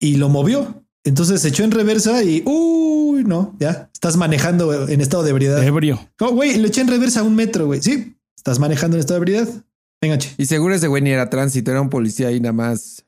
[0.00, 0.82] y lo movió.
[1.04, 5.62] Entonces se echó en reversa y uy, no, ya estás manejando en estado de ebriedad.
[5.62, 6.00] Ebrio.
[6.18, 7.82] Oh, güey, lo eché en reversa a un metro, güey.
[7.82, 9.48] Sí, estás manejando en estado de ebriedad.
[10.00, 10.30] Venga, che.
[10.38, 13.04] Y seguro ese güey ni era tránsito, era un policía ahí nada más.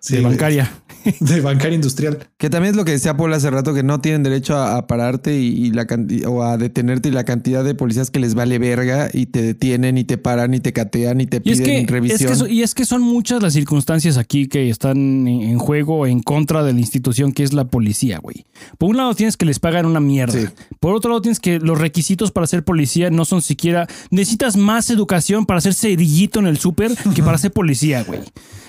[0.00, 0.70] Sí, de bancaria.
[1.20, 2.18] de bancaria industrial.
[2.38, 4.86] Que también es lo que decía Paul hace rato, que no tienen derecho a, a
[4.86, 5.86] pararte y, y la
[6.26, 9.98] o a detenerte y la cantidad de policías que les vale verga y te detienen
[9.98, 12.30] y te paran y te catean y te Y es, piden es, revisión.
[12.30, 16.06] que, so- y es que son muchas las circunstancias aquí que están en, en juego
[16.06, 18.44] en contra de la institución que es la policía, güey.
[18.78, 20.38] Por un lado tienes que les pagan una mierda.
[20.40, 20.46] Sí.
[20.80, 23.86] Por otro lado tienes que los requisitos para ser policía no son siquiera...
[24.10, 28.20] Necesitas más educación para ser cerillito en el súper que para ser policía, güey.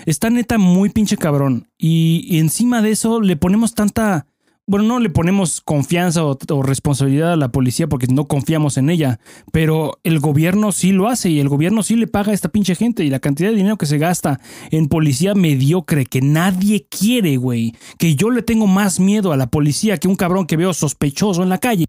[0.05, 1.67] Está neta muy pinche cabrón.
[1.77, 4.27] Y, encima de eso le ponemos tanta...
[4.67, 8.89] Bueno, no le ponemos confianza o, o responsabilidad a la policía porque no confiamos en
[8.89, 9.19] ella,
[9.51, 12.73] pero el gobierno sí lo hace y el gobierno sí le paga a esta pinche
[12.73, 14.39] gente y la cantidad de dinero que se gasta
[14.71, 17.73] en policía mediocre que nadie quiere, güey.
[17.99, 21.43] Que yo le tengo más miedo a la policía que un cabrón que veo sospechoso
[21.43, 21.85] en la calle.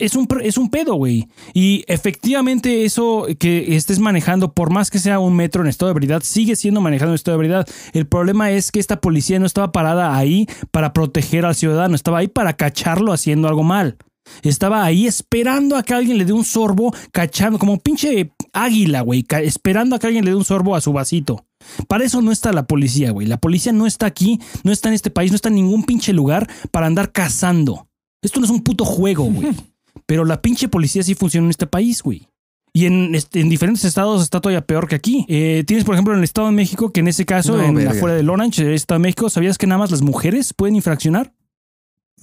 [0.00, 1.28] Es un, es un pedo, güey.
[1.52, 5.92] Y efectivamente eso que estés manejando, por más que sea un metro en estado de
[5.92, 7.68] ebriedad, sigue siendo manejado en estado de ebriedad.
[7.92, 12.18] El problema es que esta policía no estaba parada ahí para proteger al ciudadano, estaba
[12.18, 13.98] ahí para cacharlo haciendo algo mal.
[14.42, 19.26] Estaba ahí esperando a que alguien le dé un sorbo, cachando, como pinche águila, güey,
[19.42, 21.44] esperando a que alguien le dé un sorbo a su vasito.
[21.88, 23.26] Para eso no está la policía, güey.
[23.26, 26.12] La policía no está aquí, no está en este país, no está en ningún pinche
[26.12, 27.86] lugar para andar cazando.
[28.22, 29.48] Esto no es un puto juego, güey.
[30.06, 32.26] Pero la pinche policía sí funciona en este país, güey.
[32.72, 35.24] Y en, este- en diferentes estados está todavía peor que aquí.
[35.28, 37.74] Eh, tienes, por ejemplo, en el Estado de México, que en ese caso, No, en
[37.74, 37.90] verga.
[37.92, 41.32] afuera del Orange, el Estado de México, ¿sabías que nada más las mujeres pueden infraccionar?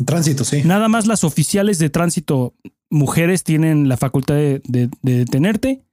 [0.06, 0.62] Tránsito, sí.
[0.64, 2.54] Nada más las oficiales de tránsito
[2.90, 5.84] mujeres tienen la facultad de, de- de detenerte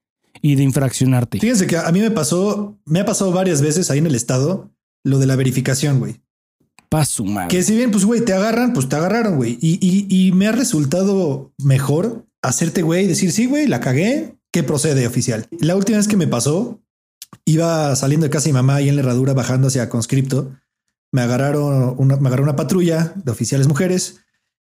[0.43, 1.41] y de infraccionarte.
[1.41, 4.71] Fíjense que a mí me pasó, me ha pasado varias veces ahí en el estado
[5.03, 6.21] lo de la verificación, güey.
[7.49, 9.59] Que si bien, pues, güey, te agarran, pues te agarraron, güey.
[9.61, 9.79] Y,
[10.09, 14.37] y, me ha resultado mejor hacerte, güey, decir, sí, güey, la cagué.
[14.53, 15.47] ¿Qué procede, oficial?
[15.61, 16.81] La última vez que me pasó,
[17.45, 20.53] iba saliendo de casa de mi mamá y en la herradura bajando hacia conscripto.
[21.11, 24.21] Me agarraron una, me agarró una patrulla de oficiales mujeres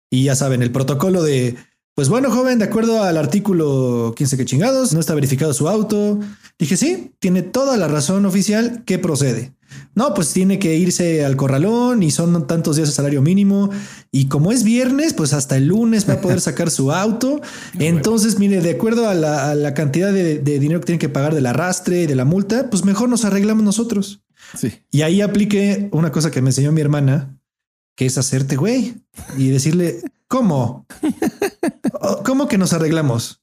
[0.10, 1.56] y ya saben, el protocolo de,
[1.96, 6.20] pues bueno, joven, de acuerdo al artículo 15 que chingados, no está verificado su auto.
[6.64, 8.84] Dije, sí, tiene toda la razón oficial.
[8.86, 9.52] ¿Qué procede?
[9.96, 13.70] No, pues tiene que irse al corralón y son tantos días de salario mínimo.
[14.14, 17.42] Y como es viernes, pues hasta el lunes va a poder sacar su auto.
[17.80, 21.10] Entonces, mire, de acuerdo a la, a la cantidad de, de dinero que tiene que
[21.10, 24.24] pagar del arrastre y de la multa, pues mejor nos arreglamos nosotros.
[24.58, 24.72] Sí.
[24.90, 27.38] Y ahí apliqué una cosa que me enseñó mi hermana,
[27.98, 28.96] que es hacerte güey
[29.36, 30.00] y decirle,
[30.30, 30.86] ¿cómo?
[32.24, 33.43] ¿Cómo que nos arreglamos?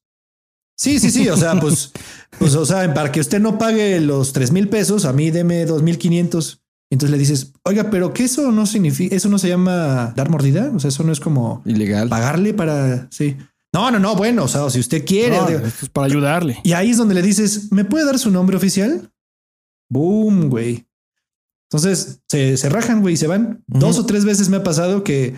[0.80, 1.28] Sí, sí, sí.
[1.28, 1.92] O sea, pues,
[2.38, 5.66] pues, o sea, para que usted no pague los tres mil pesos, a mí deme
[5.66, 6.62] dos mil quinientos.
[6.88, 10.72] Entonces le dices, oiga, pero que eso no significa, eso no se llama dar mordida.
[10.74, 12.08] O sea, eso no es como Ilegal.
[12.08, 13.36] pagarle para, sí.
[13.74, 14.16] No, no, no.
[14.16, 15.36] Bueno, o sea, si usted quiere.
[15.36, 16.58] No, digo, esto es para ayudarle.
[16.64, 19.12] y ahí es donde le dices, ¿me puede dar su nombre oficial?
[19.90, 20.86] Boom, güey.
[21.68, 23.62] Entonces se, se rajan, güey, y se van.
[23.66, 25.34] Dos o tres veces me ha pasado que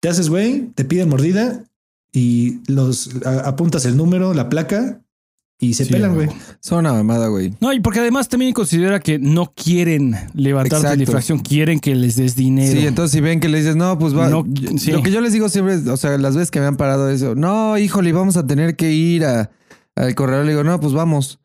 [0.00, 1.64] te haces, güey, te piden mordida
[2.12, 5.00] y los a- apuntas el número, la placa
[5.58, 6.28] y se Sí, pelan, güey.
[6.60, 7.54] Son una mamada, güey.
[7.60, 12.16] No, y porque además también considera que no quieren levantarte la infracción, quieren que les
[12.16, 12.72] des dinero.
[12.72, 14.28] Sí, entonces si ven que le dices, no, pues va.
[14.28, 14.90] No, yo- sí.
[14.90, 17.08] Lo que yo les digo siempre, es, o sea, las veces que me han parado
[17.10, 19.50] eso, no, híjole, vamos a tener que ir a,
[19.94, 20.42] al correo.
[20.42, 21.38] Le digo, no, pues vamos.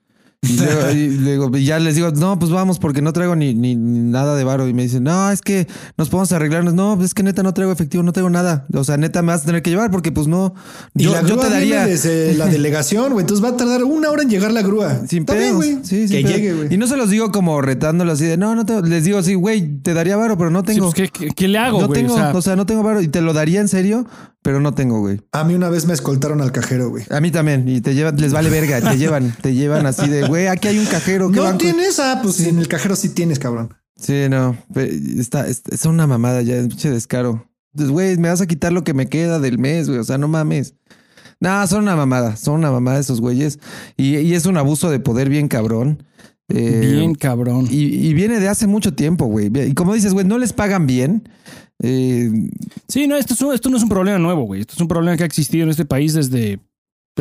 [0.44, 3.36] Y, luego- y le digo, y ya les digo, no, pues vamos, porque no traigo
[3.36, 4.68] ni, ni, ni nada de varo.
[4.68, 5.68] Y me dicen, no, es que
[5.98, 6.74] nos podemos arreglarnos.
[6.76, 8.68] No, pues es que neta no traigo efectivo, no traigo nada.
[8.74, 10.54] O sea, neta me vas a tener que llevar porque pues no.
[10.96, 11.78] Y Yo, la yo grúa te daría.
[11.86, 13.24] viene desde la delegación, güey.
[13.24, 15.02] Entonces va a tardar una hora en llegar la grúa.
[15.10, 15.56] Sin pedos.
[15.56, 15.80] güey.
[15.84, 16.36] Sí, sin que pedos.
[16.36, 16.74] llegue, güey.
[16.74, 19.34] Y no se los digo como retándolo así de, no, no te, les digo así,
[19.34, 20.92] güey, te daría varo, pero no Sí, tengo.
[20.92, 22.02] pues, ¿qué, qué- qué le hago, no güey?
[22.04, 24.06] tengo, O sea, no tengo varo y te lo daría en serio,
[24.44, 25.20] pero no tengo, güey.
[25.32, 27.04] A mí una vez me escoltaron al cajero, güey.
[27.10, 30.27] A mí también, y te llevan, les vale verga, te llevan, te llevan así de,
[30.28, 31.58] güey, aquí hay un cajero, ¿qué ¿No banco?
[31.60, 32.00] tienes?
[32.00, 33.74] Ah, pues en el cajero sí tienes, cabrón.
[34.00, 37.50] Sí, no, pe- está, es una mamada ya, es pinche descaro.
[37.74, 40.18] Entonces, güey, me vas a quitar lo que me queda del mes, güey, o sea,
[40.18, 40.74] no mames.
[41.40, 43.60] No, son una mamada, son una mamada esos güeyes.
[43.96, 46.04] Y, y es un abuso de poder bien cabrón.
[46.50, 47.68] Eh, bien cabrón.
[47.70, 49.52] Y, y viene de hace mucho tiempo, güey.
[49.68, 51.30] Y como dices, güey, no les pagan bien.
[51.84, 52.32] Eh,
[52.88, 54.62] Sí, no, esto, es un- esto no es un problema nuevo, güey.
[54.62, 56.60] Esto es un problema que ha existido en este país desde,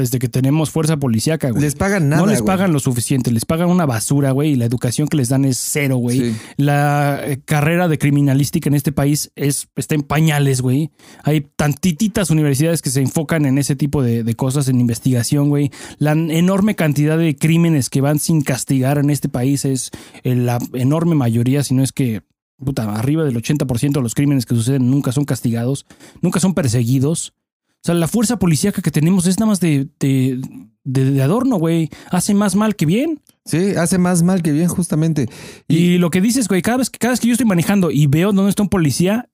[0.03, 1.62] desde que tenemos fuerza policíaca, güey.
[1.62, 2.22] les pagan nada.
[2.22, 2.47] no les güey.
[2.47, 5.59] pagan lo suficiente, les pagan una basura, güey, y la educación que les dan es
[5.59, 6.18] cero, güey.
[6.18, 6.36] Sí.
[6.57, 10.90] La eh, carrera de criminalística en este país es, está en pañales, güey.
[11.24, 15.70] Hay tantititas universidades que se enfocan en ese tipo de, de cosas, en investigación, güey.
[15.99, 19.90] La enorme cantidad de crímenes que van sin castigar en este país es
[20.22, 22.22] eh, la enorme mayoría, si no es que,
[22.62, 25.86] puta, arriba del 80% de los crímenes que suceden nunca son castigados,
[26.20, 27.34] nunca son perseguidos.
[27.76, 30.40] O sea, la fuerza policíaca que tenemos es nada más de, de,
[30.84, 31.88] de- de adorno, güey.
[32.10, 33.22] Hace más mal que bien.
[33.44, 35.28] Sí, hace más mal que bien, justamente.
[35.68, 38.06] Y, lo que dices, güey, cada vez, que- cada vez que yo estoy manejando y
[38.08, 39.28] veo dónde está un policía,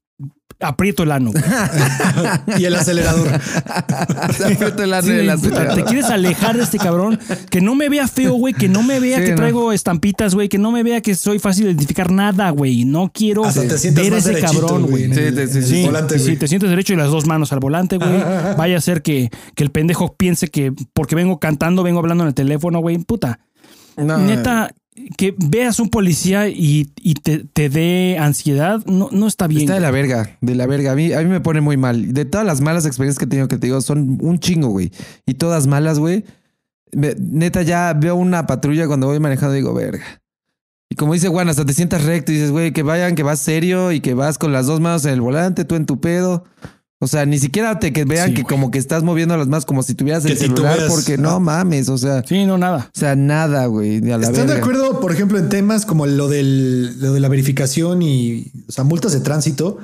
[0.60, 1.32] aprieto el ano.
[1.32, 1.42] güey.
[2.60, 3.26] y el acelerador.
[4.36, 5.74] Se aprieta el ano Sí, acelerador.
[5.74, 7.18] te quieres alejar de este cabrón,
[7.50, 9.36] que no me vea feo, güey, que no me vea Sí, que no.
[9.36, 12.84] traigo estampitas, güey, que no me vea que soy fácil de identificar nada, güey.
[12.84, 15.12] No quiero Hasta te ver ese cabrón, güey.
[15.12, 15.84] Sí, el- sí, el sí.
[15.84, 16.36] volante, Sí, güey.
[16.36, 18.10] te sientes derecho y las dos manos al volante, güey.
[18.56, 22.28] Vaya a ser que, que el pendejo piense que porque vengo cantando, vengo hablando en
[22.28, 22.98] el teléfono, güey.
[22.98, 23.40] Puta.
[23.96, 24.70] No, Neta,
[25.16, 29.62] que veas un policía y, y te, te dé ansiedad, no, no está bien.
[29.62, 30.92] Está de la verga, de la verga.
[30.92, 32.12] A mí, a mí me pone muy mal.
[32.12, 34.92] De todas las malas experiencias que he tenido, que te digo, son un chingo, güey.
[35.26, 36.24] Y todas malas, güey.
[36.92, 40.04] Neta, ya veo una patrulla cuando voy manejando y digo, verga.
[40.90, 43.38] Y como dice Juan, hasta te sientas recto y dices, güey, que vayan, que vas
[43.38, 46.44] serio y que vas con las dos manos en el volante, tú en tu pedo.
[47.04, 48.50] O sea, ni siquiera te que vean Sí, que güey.
[48.54, 50.92] como que estás moviendo las manos como si tuvieras Que el celular, titubeas.
[50.92, 52.90] porque no mames, o sea, Sí, no, nada.
[52.94, 57.12] o sea, nada, güey, ¿Están de acuerdo, por ejemplo, en temas como lo, del, lo
[57.12, 59.78] de la verificación y, o sea, multas de tránsito?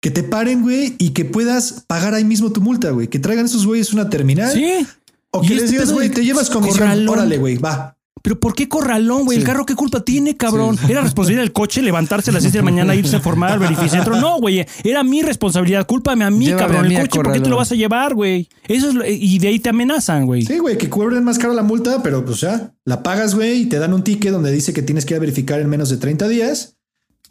[0.00, 3.06] Que te paren, güey, y que puedas pagar ahí mismo tu multa, güey.
[3.06, 4.52] Que traigan esos güeyes una terminal.
[4.52, 4.84] Sí.
[5.30, 6.78] O que les digas, güey, te llevas comisión.
[6.78, 7.08] corralón.
[7.08, 7.96] Órale, güey, va.
[8.22, 9.36] Pero ¿por qué corralón, güey?
[9.36, 9.42] Sí.
[9.42, 10.76] ¿El carro qué culpa tiene, cabrón?
[10.88, 13.58] ¿Era responsabilidad del coche levantarse a las 6 de la mañana, irse a formar al
[13.58, 14.20] verificentro?
[14.20, 14.64] No, güey.
[14.84, 15.86] Era mi responsabilidad.
[15.86, 16.84] Cúlpame a mí, Llévame cabrón.
[16.84, 18.48] a mí El coche, ¿por qué te lo vas a llevar, güey?
[18.66, 20.42] Eso es lo- y de ahí te amenazan, güey.
[20.42, 23.66] Sí, güey, que cubren más caro la multa, pero pues ya, la pagas, güey, y
[23.66, 25.96] te dan un ticket donde dice que tienes que ir a verificar en menos de
[25.98, 26.76] 30 días.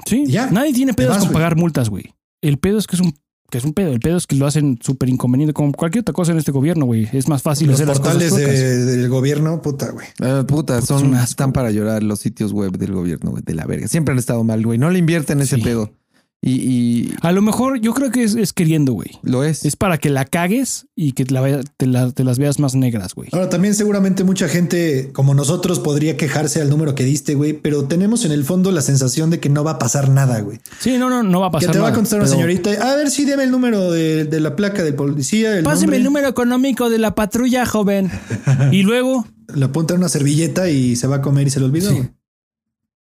[0.05, 0.25] Sí.
[0.27, 0.49] Ya.
[0.51, 2.13] Nadie tiene pedos vas, con pagar multas, güey.
[2.41, 3.13] El pedo es que es un
[3.49, 3.91] que es un pedo.
[3.93, 6.85] El pedo es que lo hacen súper inconveniente, como cualquier otra cosa en este gobierno,
[6.85, 7.07] güey.
[7.13, 8.59] Es más fácil Los hacer las cosas portales chuecas.
[8.59, 10.07] de- del gobierno, puta, güey.
[10.21, 13.87] Ah, puta, son, están para llorar los sitios web del gobierno, güey, de la verga.
[13.87, 14.77] Siempre han estado mal, güey.
[14.77, 15.61] No le invierten ese Sí.
[15.61, 15.91] pedo.
[16.39, 19.09] Y, y A lo mejor yo creo que es, es queriendo, güey.
[19.23, 19.65] lo es.
[19.65, 22.59] Es para que la cagues y que te, la vea- te la- te las veas
[22.59, 23.29] más negras, güey.
[23.31, 27.85] Ahora, también seguramente mucha gente como nosotros podría quejarse al número que diste, güey, pero
[27.85, 30.59] tenemos en el fondo la sensación de que no va a pasar nada, güey.
[30.79, 32.35] Sí, no, no, no va a Que pasar te va a nada, contestar una pero
[32.37, 35.57] señorita, a ver si deme el número de, de la placa del policía.
[35.57, 35.97] El Páseme nombre".
[35.97, 38.11] el número económico de la patrulla, joven.
[38.71, 39.25] y luego
[39.55, 41.89] Le apunta en una servilleta y se va a comer y se le olvidó.
[41.89, 41.95] Sí.
[41.95, 42.09] güey.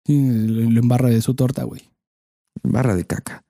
[0.05, 1.81] sí, lo lo embarra de su torta, güey.
[2.63, 3.43] Barra de caca.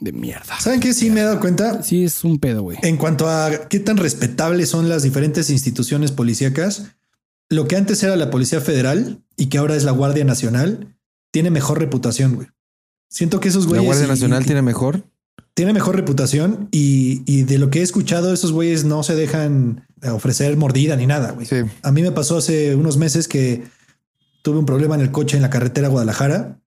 [0.00, 0.58] De mierda.
[0.58, 0.94] ¿Saben qué?
[0.94, 1.82] Sí me he dado cuenta.
[1.82, 2.78] Sí, es un pedo, güey.
[2.82, 6.86] En cuanto a qué tan respetables son las diferentes instituciones policíacas,
[7.50, 10.96] lo que antes era la Policía Federal y que ahora es la Guardia Nacional,
[11.30, 12.48] tiene mejor reputación, güey.
[13.08, 13.86] Siento que esos La güeyes...
[13.86, 15.04] Guardia y- Nacional y- tiene mejor.
[15.54, 19.86] tiene mejor reputación y, y de lo que he escuchado, esos güeyes no se dejan
[20.10, 21.46] ofrecer mordida ni nada, güey.
[21.46, 21.56] Sí.
[21.82, 23.62] A mí me pasó hace unos meses que
[24.40, 26.58] tuve un problema en el coche en la carretera Guadalajara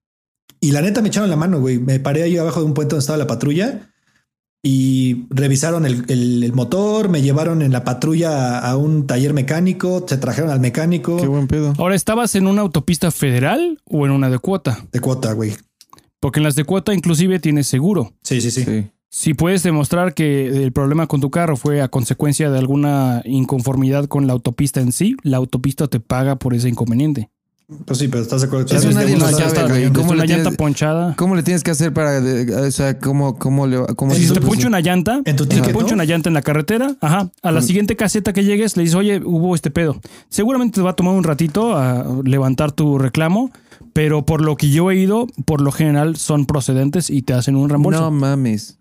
[0.66, 1.78] y la neta me echaron la mano, güey.
[1.78, 3.90] Me paré ahí abajo de un puente donde estaba la patrulla
[4.62, 9.32] y revisaron el, el- el motor, me llevaron en la patrulla a, a un taller
[9.32, 11.72] mecánico, se trajeron al mecánico Qué buen pedo.
[11.78, 14.84] Ahora, ¿estabas en una autopista federal o en una de cuota?
[14.92, 15.52] de cuota, güey.
[16.20, 18.14] Porque en las de cuota inclusive tienes seguro.
[18.22, 18.64] Sí, sí, sí.
[18.64, 18.86] Sí.
[19.08, 24.06] Si puedes demostrar que el problema con tu carro fue a consecuencia de alguna inconformidad
[24.06, 27.30] con la autopista en sí, la autopista te paga por ese inconveniente.
[27.84, 28.66] Pues sí, pero estás de acuerdo.
[28.66, 29.90] Eso vez nadie lo sabe.
[29.90, 31.14] ¿Cómo ¿Cómo le una llanta tienes- ponchada?
[31.16, 34.40] ¿Cómo le tienes que hacer para, de- o sea, cómo, cómo le, cómo Si te
[34.40, 35.94] poncha una llanta, en tu si te ticket, poncha ¿no?
[35.96, 39.20] una llanta en la carretera, ajá, a la siguiente caseta que llegues le dices, oye,
[39.24, 40.00] hubo este pedo.
[40.28, 43.50] Seguramente te va a tomar un ratito a levantar tu reclamo,
[43.92, 47.56] pero por lo que yo he ido, por lo general son procedentes y te hacen
[47.56, 48.00] un reembolso.
[48.00, 48.78] No mames.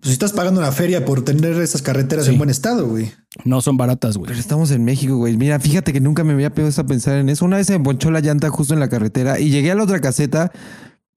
[0.00, 2.32] Pues si estás pagando una feria por tener esas carreteras Sí.
[2.32, 3.12] en buen estado, güey.
[3.44, 4.28] No son baratas, güey.
[4.28, 5.36] Pero estamos en México, güey.
[5.36, 7.44] Mira, fíjate que nunca me había puesto a pensar en eso.
[7.44, 9.82] Una vez se me ponchó la llanta justo en la carretera y llegué a la
[9.84, 10.52] otra caseta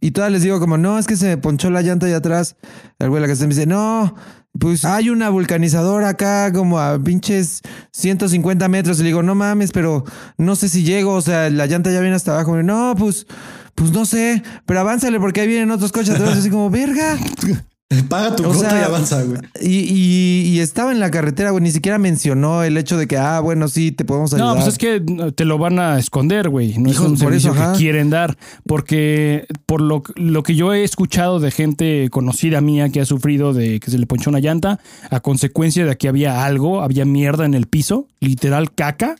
[0.02, 2.58] y todas les digo como, no, es que se me ponchó la llanta allá atrás.
[3.00, 4.16] El güey de la caseta me dice, no,
[4.60, 7.62] pues hay una vulcanizadora acá como a pinches
[7.94, 9.00] 150 metros.
[9.00, 10.04] Y le digo, no mames, pero
[10.38, 11.14] no sé si llego.
[11.14, 12.60] O sea, la llanta ya viene hasta abajo.
[12.60, 13.28] Y, no, pues,
[13.76, 16.38] pues no sé, pero avánzale porque ahí vienen otros coches atrás.
[16.38, 17.18] Así como, verga.
[18.10, 19.40] Paga tu O cuota sea, y avanza, güey.
[19.62, 21.64] Y, y- y estaba en la carretera, güey.
[21.64, 24.50] Ni siquiera mencionó el hecho de que, ah, bueno, sí, te podemos ayudar.
[24.50, 25.00] No, pues es que
[25.36, 26.76] te lo van a esconder, güey.
[26.80, 27.74] No Hijos, es un por servicio eso, ajá.
[27.74, 28.36] que quieren dar.
[28.66, 33.54] Porque por lo, lo que yo he escuchado de gente conocida mía que ha sufrido
[33.54, 34.80] de que se le ponchó una llanta,
[35.12, 39.18] a consecuencia de que había algo, había mierda en el piso, literal caca,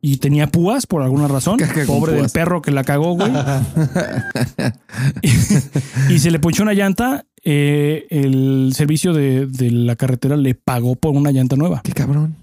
[0.00, 1.58] y tenía púas por alguna razón.
[1.58, 3.32] Caca Pobre del perro que la cagó, güey.
[5.22, 5.28] y,
[6.14, 10.96] y se le ponchó una llanta, eh, el servicio de, de la carretera le pagó
[10.96, 11.82] por una llanta nueva.
[11.84, 12.36] Qué cabrón.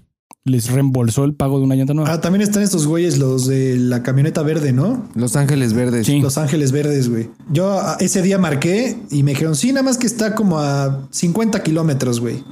[0.44, 2.12] Les reembolsó el pago de una llanta nueva.
[2.12, 5.08] Ah, también están estos güeyes, los de la camioneta verde, ¿no?
[5.14, 6.06] Los Ángeles Verdes.
[6.06, 6.20] Sí.
[6.20, 7.30] Los Ángeles Verdes, güey.
[7.52, 11.06] Yo ah, ese día marqué y me dijeron, sí, nada más que está como a
[11.10, 12.42] 50 kilómetros, güey.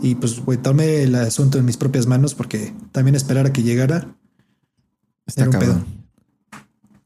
[0.00, 3.62] Y pues, güey, tomé el asunto en mis propias manos porque también esperar a que
[3.62, 4.08] llegara.
[5.26, 5.84] Está Era un cabrón.
[5.84, 6.58] pedo.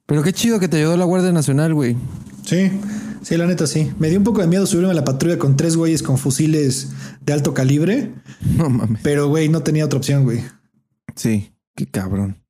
[0.07, 1.97] Pero qué chido que te ayudó la Guardia Nacional, güey.
[2.45, 2.71] Sí,
[3.29, 3.93] sí, la neta sí.
[3.99, 6.89] Me dio un poco de miedo subirme a la patrulla con tres güeyes con fusiles
[7.25, 8.13] de alto calibre,
[8.57, 9.01] No mames.
[9.03, 10.43] pero güey, no tenía otra opción, güey.
[11.17, 12.43] Sí, qué cabrón.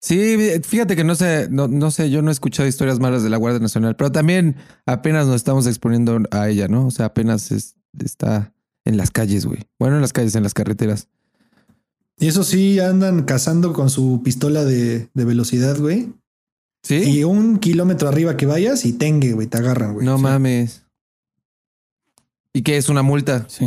[0.00, 3.30] Sí, fíjate que no sé, no, no sé, yo no he escuchado historias malas de
[3.30, 6.86] la Guardia Nacional, pero también apenas nos estamos exponiendo a ella, ¿no?
[6.86, 8.52] O sea, apenas es- está
[8.84, 9.60] en las calles, güey.
[9.78, 11.08] Bueno, en las calles, en las carreteras.
[12.18, 16.12] Y eso sí, andan cazando con su pistola de, de velocidad, güey.
[16.84, 16.96] ¿Sí?
[16.96, 20.06] Y un kilómetro arriba que vayas y tengue, güey, te agarran, güey.
[20.06, 20.22] no Sí.
[20.22, 20.82] mames.
[22.52, 23.46] ¿Y qué es una multa?
[23.48, 23.66] Sí.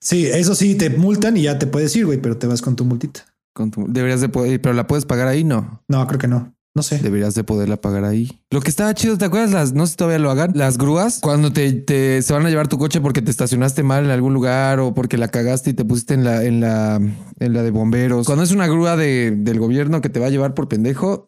[0.00, 2.74] Sí, eso sí, te multan y ya te puedes ir, güey, pero te vas con
[2.76, 3.26] tu multita.
[3.52, 5.82] Con tu- Deberías de poder, pero la puedes pagar ahí, no.
[5.88, 6.54] No, creo que no.
[6.72, 7.00] No sé.
[7.00, 8.40] Deberías de poderla pagar ahí.
[8.50, 9.50] Lo que estaba chido, ¿te acuerdas?
[9.50, 10.52] Las, no sé si todavía lo hagan.
[10.54, 14.04] Las grúas, cuando te, te- se van a llevar tu coche porque te estacionaste mal
[14.04, 16.94] en algún lugar o porque la cagaste y te pusiste en la, en la,
[17.40, 18.24] en la de bomberos.
[18.24, 21.26] Cuando es una grúa de, del gobierno que te va a llevar por pendejo,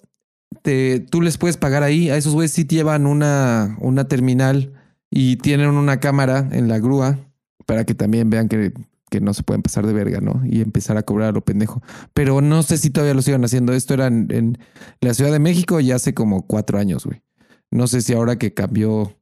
[0.62, 2.10] te, tú les puedes pagar ahí.
[2.10, 4.72] A esos güeyes sí llevan una, una terminal
[5.10, 7.18] y tienen una cámara en la grúa
[7.66, 8.72] para que también vean que,
[9.10, 10.42] que no se pueden pasar de verga, ¿no?
[10.44, 11.82] Y empezar a cobrar a lo pendejo.
[12.14, 13.72] Pero no sé si todavía lo sigan haciendo.
[13.72, 14.58] Esto era en, en
[15.00, 17.22] la Ciudad de México ya hace como cuatro años, güey.
[17.70, 19.18] No sé si ahora que cambió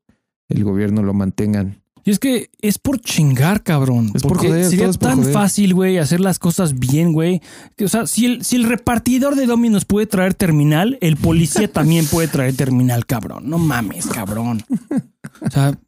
[0.49, 1.80] el gobierno lo mantengan.
[2.05, 4.11] Y es que es por chingar, cabrón.
[4.15, 5.33] Es por Porque joder, sería es por tan joder.
[5.33, 7.41] fácil, güey, hacer las cosas bien, güey.
[7.85, 12.07] O sea, si el, si el repartidor de Dominos puede traer terminal, el policía también
[12.07, 13.49] puede traer terminal, cabrón.
[13.49, 14.63] No mames, cabrón.
[15.41, 15.79] O sea,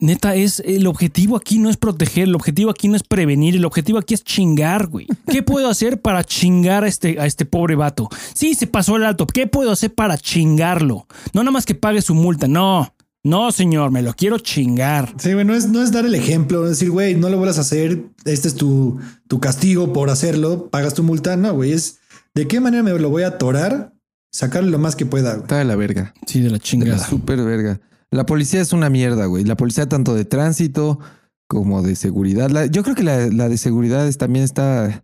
[0.00, 3.64] neta, es el objetivo aquí no es proteger, el objetivo aquí no es prevenir, el
[3.64, 5.06] objetivo aquí es chingar, güey.
[5.26, 8.08] ¿Qué puedo hacer para chingar a este, a este pobre vato?
[8.34, 9.26] Sí, se pasó el alto.
[9.26, 11.06] ¿Qué puedo hacer para chingarlo?
[11.32, 12.92] No nada más que pague su multa, no.
[13.28, 15.14] No, señor, me lo quiero chingar.
[15.18, 17.58] Sí, güey, no es, no es dar el ejemplo, es decir, güey, no lo vuelvas
[17.58, 18.98] a hacer, este es tu,
[19.28, 21.36] tu castigo por hacerlo, pagas tu multa.
[21.36, 21.98] No, güey, es
[22.34, 23.92] de qué manera me lo voy a atorar,
[24.32, 25.42] sacarle lo más que pueda, güey.
[25.42, 26.14] Está de la verga.
[26.26, 27.06] Sí, de la De la chingada.
[27.06, 27.80] super verga.
[28.10, 29.44] La policía es una mierda, güey.
[29.44, 30.98] La policía tanto de tránsito
[31.46, 32.50] como de seguridad.
[32.50, 35.02] La- yo creo que la, la de seguridad es- también está,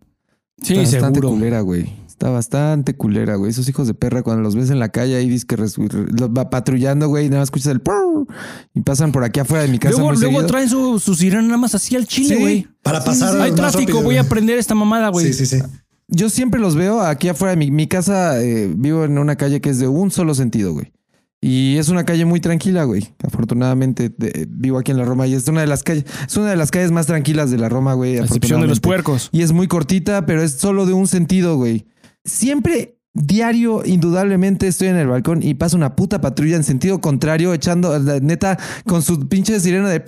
[0.63, 1.29] Sí, está bastante seguro.
[1.29, 1.91] culera, güey.
[2.15, 3.51] Está bastante culera, güey.
[3.51, 6.29] Esos hijos de perra, cuando los ves en la calle ahí, dices que res- los
[6.29, 8.25] va patrullando, güey, y nada más escuchas el purr,
[8.73, 9.95] y pasan por aquí afuera de mi casa.
[9.97, 10.47] Luego, muy luego seguido.
[10.47, 12.41] traen su, su sirena nada más así al chile, Sí.
[12.41, 12.67] güey.
[12.81, 13.41] Para pasar sí, sí.
[13.43, 14.29] Hay más tráfico, rápido, voy a güey.
[14.29, 15.25] prender esta mamada, güey.
[15.33, 15.63] Sí, sí, sí.
[16.07, 18.41] Yo siempre los veo aquí afuera de mi, mi casa.
[18.41, 20.93] eh, vivo en una calle que es de un solo sentido, güey.
[21.41, 23.13] Y es una calle muy tranquila, güey.
[23.23, 26.49] Afortunadamente de- vivo aquí en la Roma y es una de las calles, es una
[26.49, 28.17] de las calles más tranquilas de la Roma, güey.
[28.17, 29.29] A excepción de los puercos.
[29.31, 31.85] Y es muy cortita, pero es solo de un sentido, güey.
[32.25, 37.53] Siempre, diario, indudablemente estoy en el balcón y pasa una puta patrulla en sentido contrario,
[37.53, 40.03] echando, la neta, con su pinche sirena de...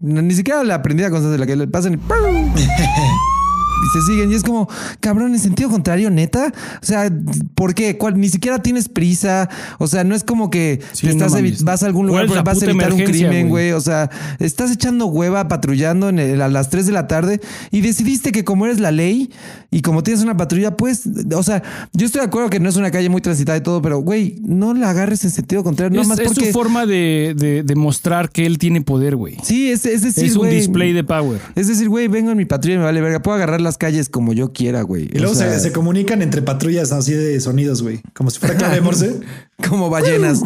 [0.00, 1.98] Ni siquiera la aprendida con de la que le pasan y...
[3.84, 4.68] Y se siguen y es como,
[5.00, 6.52] cabrón, en sentido contrario, neta.
[6.82, 7.10] O sea,
[7.54, 7.96] ¿por qué?
[7.98, 8.18] ¿Cuál?
[8.18, 9.48] Ni siquiera tienes prisa.
[9.78, 11.62] O sea, no es como que Sí, te estás no mames.
[11.64, 13.72] vas a algún ¿Cuál lugar es vas a evitar un crimen, güey?
[13.72, 17.80] O sea, estás echando hueva patrullando en el- a las 3 de la tarde y
[17.82, 19.30] decidiste que como eres la ley
[19.70, 21.02] y como tienes una patrulla, pues,
[21.34, 21.62] o sea,
[21.92, 24.36] yo estoy de acuerdo que no es una calle muy transitada y todo, pero güey,
[24.42, 27.62] no la agarres en sentido contrario, no es más es porque su forma de, de,
[27.62, 29.36] de mostrar que él tiene poder, güey.
[29.42, 31.40] sí, es, es decir, Es un display de power.
[31.54, 34.08] Es decir, güey, vengo en mi patrulla y me vale verga, puedo agarrar las calles
[34.08, 35.04] como yo quiera, güey.
[35.12, 38.00] Y luego O sea, se, se comunican entre patrullas así de sonidos, güey.
[38.14, 39.20] Como si fuera clave Morse.
[39.68, 40.40] como ballenas.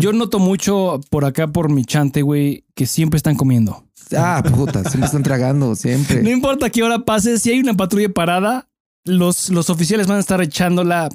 [0.00, 3.84] Yo noto mucho por acá, por mi chante, güey, que siempre están comiendo.
[4.16, 6.30] ah, puta, siempre están tragando, No siempre.
[6.30, 8.68] importa qué hora pase, si hay una patrulla parada,
[9.04, 11.08] los, los oficiales van a estar echándola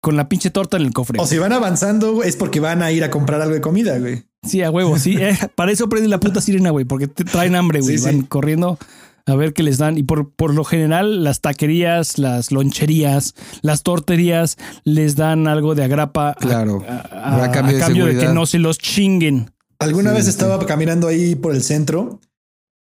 [0.00, 1.20] con la pinche torta en el cofre.
[1.20, 4.24] O si van avanzando, es porque van a ir a comprar algo de comida, güey.
[4.46, 5.16] Sí, a huevo, sí.
[5.18, 7.98] Eh, para eso prende la puta sirena, güey, porque te traen hambre, güey.
[7.98, 8.26] Sí, Van sí.
[8.28, 8.78] corriendo
[9.26, 9.96] a ver qué les dan.
[9.96, 15.84] Y por, por lo general, las taquerías, las loncherías, las torterías les dan algo de
[15.84, 16.84] agrapa a- Claro.
[16.88, 18.28] a, a- cambio a de cambio de, seguridad.
[18.28, 19.50] que no se los chinguen.
[19.78, 20.30] Alguna Sí, vez sí.
[20.30, 22.20] estaba caminando ahí por el centro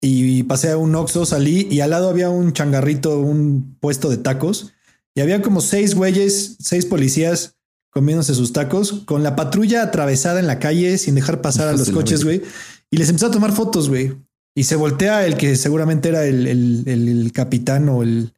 [0.02, 4.18] y pasé a un Oxxo, salí y al lado había un changarrito, un puesto de
[4.18, 4.72] tacos
[5.14, 7.56] y había como seis güeyes, seis policías
[7.92, 11.90] comiéndose sus tacos con la patrulla atravesada en la calle sin dejar pasar a los
[11.92, 12.42] coches, güey.
[12.90, 14.14] Y les empezó a tomar fotos, güey.
[14.56, 18.34] Y se voltea el que seguramente era el, el- el- capitán o el,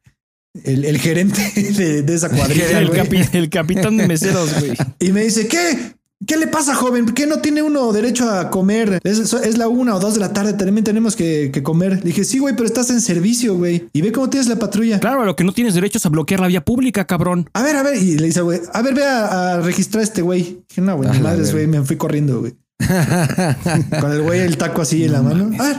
[0.62, 1.40] el, el gerente
[1.76, 2.78] de, de esa cuadrilla.
[2.80, 4.72] El, capi- el capitán de meseros, güey.
[5.00, 5.94] Y me dice, ¿qué?
[6.26, 7.04] ¿Qué le pasa, joven?
[7.04, 8.98] ¿Por qué no tiene uno derecho a comer?
[9.04, 11.96] Es, es la una o dos de la tarde, también tenemos que, que comer.
[11.96, 13.88] Le dije, sí, güey, pero estás en servicio, güey.
[13.92, 15.00] Y ve cómo tienes la patrulla.
[15.00, 17.50] Claro, a lo que no tienes derecho es a bloquear la vía pública, cabrón.
[17.52, 17.96] A ver, a ver.
[18.02, 20.64] Y le dice, güey, a ver, ve a, a registrar a este güey.
[20.68, 21.66] Dije, no, güey, madres, güey.
[21.66, 22.54] Me fui corriendo, güey.
[24.00, 25.50] Con el güey, el taco así en la mano.
[25.58, 25.76] A ver,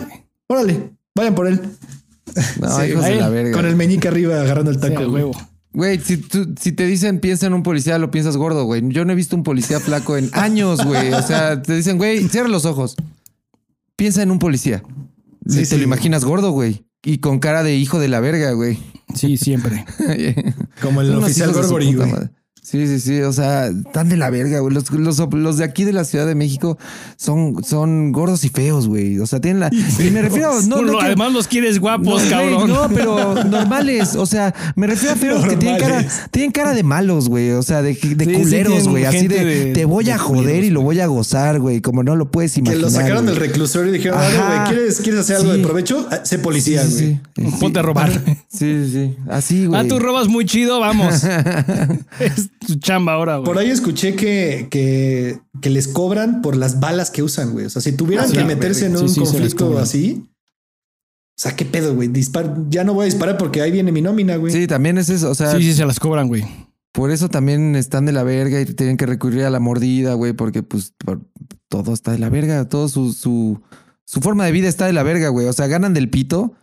[0.48, 1.60] órale, vayan por él.
[2.60, 3.52] No, Sí, hijos de la verga.
[3.52, 5.32] Con el meñique arriba agarrando el Sí, taco, huevo.
[5.76, 8.82] Güey, si, tú- si te dicen piensa en un policía, lo piensas gordo, güey.
[8.88, 11.12] Yo no he visto un policía flaco en años, güey.
[11.14, 12.96] O sea, te dicen, güey, cierra los ojos.
[13.98, 14.84] Piensa en un policía.
[15.48, 15.78] Sí, te sí.
[15.78, 16.86] lo imaginas gordo, güey.
[17.04, 18.80] Y con cara de hijo de la verga, güey.
[19.14, 19.86] Sí, siempre.
[20.82, 22.30] Como el Son oficial puta güey.
[22.76, 23.22] Sí, sí, sí.
[23.22, 24.74] O sea, están de la verga, güey.
[24.74, 26.78] Los, los, los de aquí de la Ciudad de México
[27.16, 29.20] son, son gordos y feos, güey.
[29.20, 29.70] O sea, tienen la.
[29.74, 30.62] Y me refiero.
[30.64, 32.68] No, no lo- que- Además los quieres guapos, no, cabrón.
[32.70, 34.16] no, pero normales.
[34.16, 37.52] O sea, me refiero a feos que tienen cara, tienen cara de malos, güey.
[37.52, 39.06] O sea, de, de Sí, culeros, güey.
[39.06, 41.82] Así de, de- te voy a joder culeros, y lo voy a gozar, güey.
[41.82, 42.82] Como no lo puedes Que imaginar.
[42.84, 43.36] lo sacaron güey.
[43.36, 44.64] del reclusorio y dijeron, "Oye, Ajá.
[44.66, 45.58] güey, ¿quieres, ¿quieres hacer algo Sí.
[45.60, 46.08] de provecho?
[46.12, 47.52] Ah, Sé policía, Sí, sí, güey.
[47.52, 47.58] sí.
[47.60, 48.12] Ponte a robar.
[48.50, 49.16] Sí, sí, sí.
[49.30, 49.80] Así, güey.
[49.80, 51.24] Ah, tú robas muy chido, vamos.
[52.80, 53.46] chamba ahora, güey.
[53.46, 57.66] Por ahí escuché que, que, que les cobran por las balas que usan, güey.
[57.66, 60.24] O sea, si tuvieran Ah, que meterse en sí, un sí, conflicto así,
[61.38, 62.08] o sea, ¿qué pedo, güey?
[62.08, 64.54] Dispar ya no voy a disparar porque ahí viene mi nómina, güey.
[64.54, 65.30] Sí, también es eso.
[65.30, 66.46] O sea, Sí, sí, se las cobran, güey.
[66.94, 70.32] Por eso también están de la verga y tienen que recurrir a la mordida, güey,
[70.32, 71.22] porque pues por-
[71.68, 73.62] todo está de la verga, todo su, su,
[74.06, 75.48] su forma de vida está de la verga, güey.
[75.48, 76.54] O sea, ganan del pito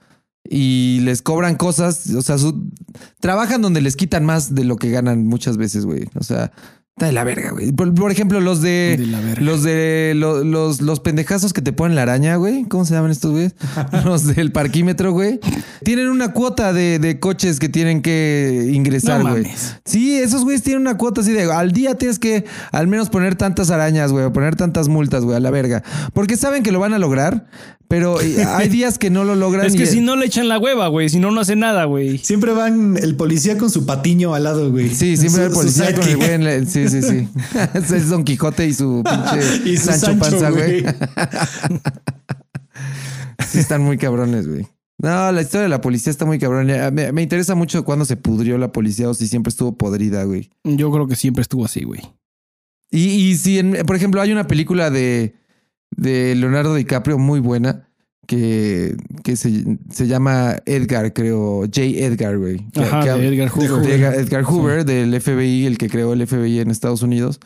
[0.55, 2.69] y les cobran cosas, o sea, su,
[3.21, 6.05] trabajan donde les quitan más de lo que ganan muchas veces, güey.
[6.15, 6.53] O sea,
[6.91, 7.73] está de la verga, güey.
[7.73, 8.97] Por, por ejemplo, los de...
[8.99, 9.41] De la verga.
[9.43, 12.65] Los de lo- los, los pendejazos que te ponen la araña, güey.
[12.69, 13.55] ¿Cómo se llaman estos güeyes?
[14.05, 15.41] los del parquímetro, güey.
[15.85, 19.45] Tienen una cuota de, de coches que tienen que ingresar, No güey.
[19.45, 19.77] mames.
[19.87, 23.37] Sí, esos güeyes tienen una cuota así de al día tienes que al menos poner
[23.37, 25.83] tantas arañas, güey, o poner tantas multas, güey, a la verga.
[26.13, 27.47] Porque saben que lo van a lograr,
[27.93, 29.67] pero eh, hay días que no lo logran.
[29.67, 31.11] Es y- que si no le echan la hueva, güey.
[31.11, 32.17] Si no, no hace nada, güey.
[32.17, 34.89] Siempre van el policía con su patiño al lado, güey.
[34.89, 37.29] Sí, siempre Su- el policía con el güey en la- Sí, sí, sí.
[37.95, 40.85] es Don Quijote y su pinche Y su Sancho, Sancho, Panza, güey.
[43.47, 44.67] Sí, están muy cabrones, güey.
[44.97, 46.69] No, la historia de la policía está muy cabrón.
[46.69, 50.25] Ya, Me, me interesa mucho cuándo se pudrió la policía o si siempre estuvo podrida,
[50.25, 50.49] güey.
[50.65, 52.01] Yo creo que siempre estuvo así, güey.
[52.91, 55.35] Y, y si, en- por ejemplo, hay una película de,
[55.97, 57.89] de Leonardo DiCaprio muy buena
[58.27, 61.81] que, que se, se llama Edgar, creo, J.
[61.83, 62.59] Edgar, güey.
[62.73, 63.83] Que- Ajá, que de habla- Edgar Hoover.
[63.87, 67.41] de Edgar, Edgar Hoover, del FBI, el que creó el FBI en Estados Unidos.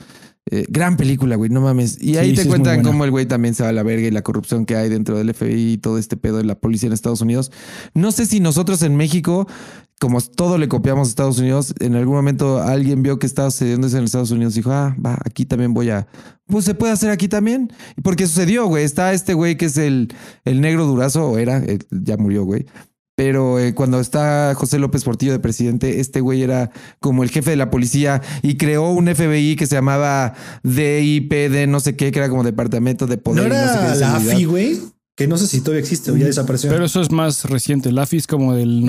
[0.48, 2.00] Eh, gran película, güey, no mames.
[2.00, 4.06] Y ahí Sí, te sí, cuentan cómo el güey también se va a la verga
[4.06, 6.86] y la corrupción que hay dentro del FBI y todo este pedo de la policía
[6.86, 7.50] en Estados Unidos.
[7.94, 9.48] No sé si nosotros en México,
[9.98, 13.86] como todo le copiamos a Estados Unidos, en algún momento alguien vio que estaba sucediendo
[13.86, 16.06] eso en Estados Unidos y dijo, ah, va, aquí también voy a.
[16.46, 17.72] Pues se puede hacer aquí también.
[18.02, 18.84] Porque sucedió, güey.
[18.84, 20.12] Está este güey que es el,
[20.44, 22.66] el negro durazo, o era, eh, ya murió, güey.
[23.16, 26.70] Pero eh, cuando está José López Portillo de presidente, este güey era
[27.00, 31.80] como el jefe de la policía y creó un FBI que se llamaba DIPD, no
[31.80, 33.44] sé qué, que era como Departamento de ¿No Poder.
[33.44, 34.16] y era no sé qué de la.
[34.16, 34.78] AFI, güey?
[35.16, 36.68] Que no sé si todavía existe o ya desapareció.
[36.68, 37.90] Pero eso es más reciente.
[37.90, 38.84] La AFI es como del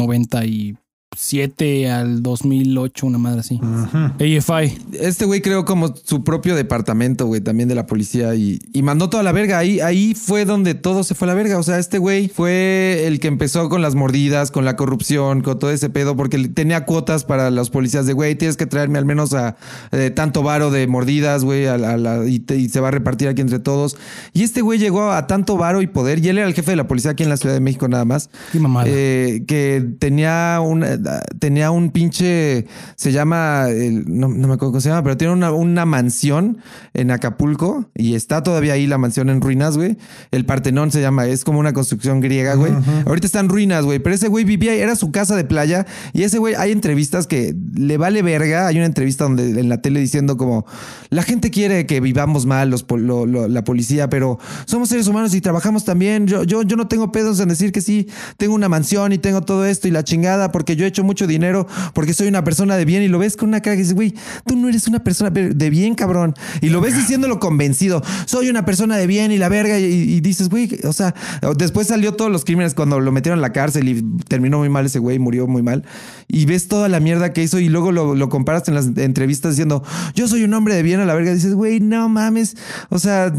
[1.17, 3.55] 97 al 2008, una madre así.
[3.55, 3.97] Ujú.
[4.19, 4.77] AFI.
[4.93, 9.09] Este güey creó como su propio departamento, güey, también de la policía y, y mandó
[9.09, 9.57] toda la verga.
[9.57, 11.57] Ahí, ahí fue donde todo se fue a la verga.
[11.57, 15.57] O sea, este güey fue el que empezó con las mordidas, con la corrupción, con
[15.59, 19.05] todo ese pedo, porque tenía cuotas para los policías de, güey, tienes que traerme al
[19.05, 19.55] menos a
[19.91, 22.89] eh, tanto varo de mordidas, güey, a la- a la- y, te- y se va
[22.89, 23.97] a repartir aquí entre todos.
[24.33, 26.77] Y este güey llegó a tanto varo y poder, y él era el jefe de
[26.77, 28.29] la policía aquí en la Ciudad de México nada más.
[28.51, 28.85] Qué mamada.
[28.89, 30.97] Eh, que tenía una,
[31.39, 33.67] tenía un pinche, se llama,
[34.05, 36.57] no, no me acuerdo cómo se llama, pero tiene una, una mansión
[36.93, 39.97] en Acapulco y está todavía ahí la mansión en ruinas, güey.
[40.31, 42.71] El Partenón se llama, es como una construcción griega, güey.
[43.05, 46.23] Ahorita está en ruinas, güey, pero ese güey vivía, era su casa de playa y
[46.23, 48.67] ese güey, hay entrevistas que le vale verga.
[48.67, 50.65] Hay una entrevista donde en la tele diciendo como,
[51.09, 55.07] la gente quiere que vivamos mal, los, pol- lo- lo- la policía, pero somos seres
[55.07, 56.27] humanos y trabajamos también.
[56.27, 59.41] Yo, yo, yo no tengo pedos en decir que sí, tengo una mansión y tengo
[59.41, 62.75] todo esto y la chingada porque yo he hecho mucho dinero, porque soy una persona
[62.75, 64.13] de bien y lo ves con una cara que dices, güey,
[64.45, 66.33] tú no eres una persona de bien, cabrón.
[66.61, 70.21] Y lo ves diciéndolo convencido, soy una persona de bien y la verga y, y
[70.21, 71.13] dices, güey, o sea,
[71.57, 74.85] después salió todos los crímenes cuando lo metieron a la cárcel y terminó muy mal
[74.85, 75.83] ese güey, murió muy mal.
[76.27, 79.53] Y ves toda la mierda que hizo y luego lo, lo comparas en las entrevistas
[79.53, 79.83] diciendo,
[80.15, 81.33] yo soy un hombre de bien a la verga.
[81.33, 82.55] Dices, güey, no mames.
[82.89, 83.33] O sea,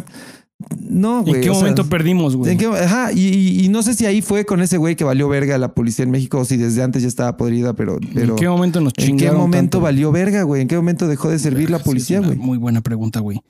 [0.81, 1.37] no, güey.
[1.37, 2.53] ¿En qué sea, momento perdimos, güey?
[2.53, 5.29] ¿en ajá, y, y- y no sé si ahí fue con ese güey que valió
[5.29, 7.99] verga la policía en México o si desde antes ya estaba podrida, pero.
[8.13, 9.81] pero ¿En qué momento nos ¿En chingaron qué momento tanto?
[9.81, 10.63] valió verga, güey?
[10.63, 12.37] ¿En qué momento dejó de servir la policía, güey?
[12.37, 13.41] Muy buena pregunta, güey.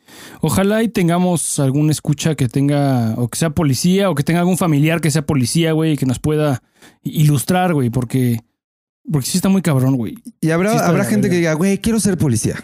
[0.42, 4.58] Ojalá y tengamos algún escucha que tenga, o que sea policía, o que tenga algún
[4.58, 6.62] familiar que sea policía, güey, y que nos pueda
[7.02, 8.40] ilustrar, güey, porque,
[9.10, 10.14] porque sí está muy cabrón, güey.
[10.42, 12.56] Y habrá, Sí habrá gente que diga, güey, quiero ser policía.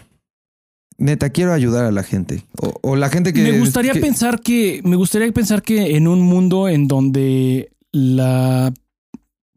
[0.97, 2.43] Neta, quiero ayudar a la gente.
[2.61, 3.41] O, o la gente que.
[3.43, 8.73] me gustaría que- pensar que, me gustaría pensar que en un mundo en donde la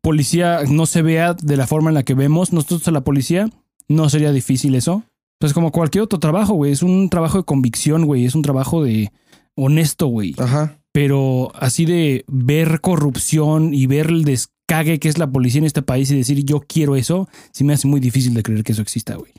[0.02, 3.50] policía no se vea de la forma en la que vemos nosotros a la policía,
[3.88, 5.04] no sería difícil eso.
[5.40, 6.72] Pues como cualquier otro trabajo, güey.
[6.72, 8.24] Es un trabajo de convicción, güey.
[8.26, 9.12] Es un trabajo de
[9.54, 10.34] honesto, güey.
[10.38, 10.78] Ajá.
[10.92, 15.82] Pero así de ver corrupción y ver el descague que es la policía en este
[15.82, 18.82] país y decir yo quiero eso, sí me hace muy difícil de creer que eso
[18.82, 19.30] exista, güey.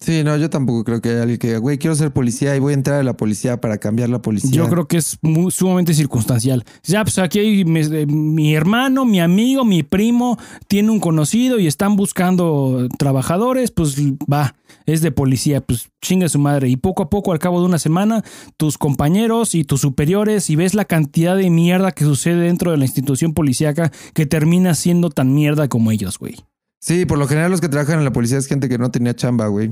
[0.00, 2.58] Sí, no, yo tampoco creo que haya alguien que diga, güey, quiero ser policía y
[2.58, 4.50] voy a entrar a la policía para cambiar la policía.
[4.50, 6.64] Yo creo que es muy- sumamente circunstancial.
[6.82, 10.36] Ya, pues aquí hay mi, eh, mi hermano, mi amigo, mi primo,
[10.68, 13.96] tiene un conocido y están buscando trabajadores, pues
[14.30, 16.68] va, es de policía, pues chinga su madre.
[16.68, 18.24] Y poco a poco, al cabo de una semana,
[18.58, 22.76] tus compañeros y tus superiores, y ves la cantidad de mierda que sucede dentro de
[22.76, 26.34] la institución policíaca que termina siendo tan mierda como ellos, güey.
[26.80, 29.16] Sí, por lo general los que trabajan en la policía es gente que no tenía
[29.16, 29.70] chamba, güey.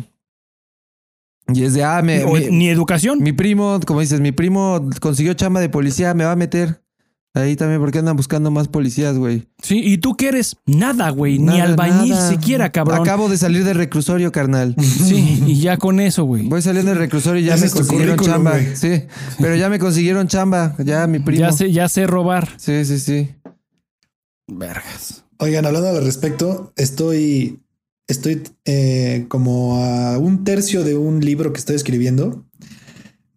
[1.54, 3.18] Y es de, ah, me, O- mi, ni educación.
[3.22, 6.80] mi primo, como dices, mi primo consiguió chamba de policía, me va a meter.
[7.34, 9.48] Ahí también, porque andan buscando más policías, güey.
[9.62, 10.56] Sí, ¿y tú qué eres?
[10.66, 12.28] Nada, güey, ni albañil nada.
[12.28, 13.00] siquiera, cabrón.
[13.00, 14.74] Acabo de salir del reclusorio, carnal.
[14.80, 16.46] Sí, y ya con eso, güey.
[16.46, 18.58] Voy saliendo del reclusorio y ya Ese me consiguieron chamba.
[18.74, 19.04] Sí,
[19.40, 21.40] pero ya me consiguieron chamba, ya mi primo.
[21.40, 22.50] Ya sé, ya sé robar.
[22.58, 23.30] Sí, sí, sí.
[24.46, 25.24] Vergas.
[25.38, 27.60] Oigan, hablando al respecto, estoy,
[28.08, 32.44] estoy eh, como a un tercio de un libro que estoy escribiendo,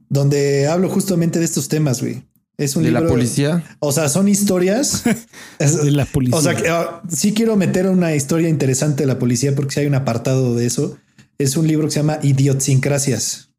[0.10, 2.24] donde hablo justamente de estos temas, güey.
[2.58, 3.04] Es un De libro.
[3.04, 3.64] la policía.
[3.80, 5.04] O sea, son historias.
[5.60, 6.38] De la policía.
[6.38, 9.80] o sea, que, ah, sí quiero meter una historia interesante de la policía porque sí
[9.82, 10.98] hay un apartado de eso.
[11.38, 13.50] Es un libro que se llama Idiosincrasias.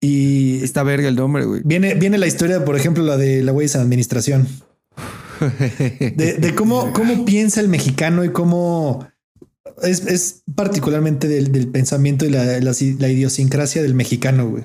[0.00, 1.62] Y Está verga el nombre, güey.
[1.64, 4.46] viene, viene la historia, por ejemplo, la de la güey administración.
[5.98, 9.08] de, de cómo, cómo piensa el mexicano y cómo
[9.82, 14.64] es, es particularmente del, del pensamiento y la, la- la idiosincrasia del mexicano, güey.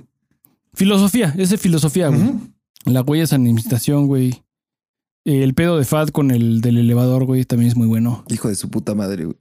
[0.73, 2.33] Filosofía, es de filosofía, güey.
[2.85, 4.43] La huella es administración, güey.
[5.25, 8.25] El pedo de Fad con el del elevador, güey, también es muy bueno.
[8.29, 9.37] Hijo de su puta madre, güey.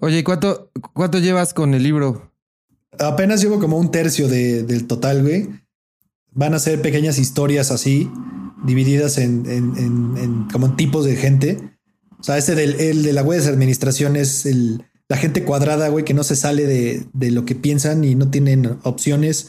[0.00, 2.32] Oye, ¿y cuánto, cuánto llevas con el libro?
[2.98, 5.48] Apenas llevo como un tercio de- del total, güey.
[6.32, 8.10] Van a ser pequeñas historias así,
[8.64, 11.73] divididas en, en- en- en- como en tipos de gente.
[12.24, 15.88] O sea, este del el de la huella de administración es el, la gente cuadrada,
[15.88, 19.48] güey, que no se sale de, de lo que piensan y no tienen opciones.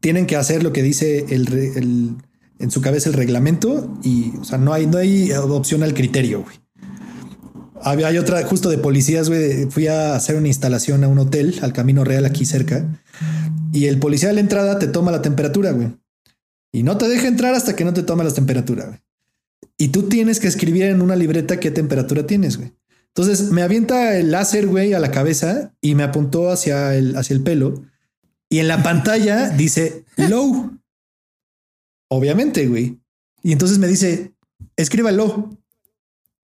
[0.00, 2.16] Tienen que hacer lo que dice el, el-
[2.58, 6.42] en su cabeza el reglamento y, o sea, no hay, no hay opción al criterio,
[6.42, 6.56] güey.
[7.80, 9.70] Había hay otra justo de policías, güey.
[9.70, 13.00] Fui a hacer una instalación a un hotel, al Camino Real aquí cerca.
[13.72, 15.96] Y el policía de la entrada te toma la temperatura, güey.
[16.72, 18.98] Y no te deja entrar hasta que no te toma la temperatura, güey.
[19.76, 22.72] Y tú tienes que escribir en una libreta qué temperatura tienes, güey.
[23.08, 27.34] Entonces me avienta el láser, güey, a la cabeza y me apuntó hacia el, hacia
[27.34, 27.82] el pelo.
[28.48, 30.78] Y en la pantalla dice low.
[32.10, 32.98] Obviamente, güey.
[33.42, 34.32] Y entonces me dice,
[34.76, 35.56] escriba low.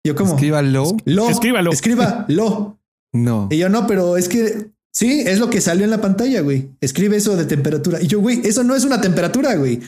[0.04, 0.96] Yo como, Escríbalo.
[1.04, 1.30] Lo.
[1.30, 1.72] Escríbalo.
[1.72, 2.78] Escriba lo.
[3.14, 3.46] No.
[3.48, 6.70] Y yo no, pero es que sí, es lo que salió en la pantalla, güey.
[6.80, 8.00] Escribe eso de temperatura.
[8.00, 9.80] Y yo, güey, eso no es una temperatura, güey.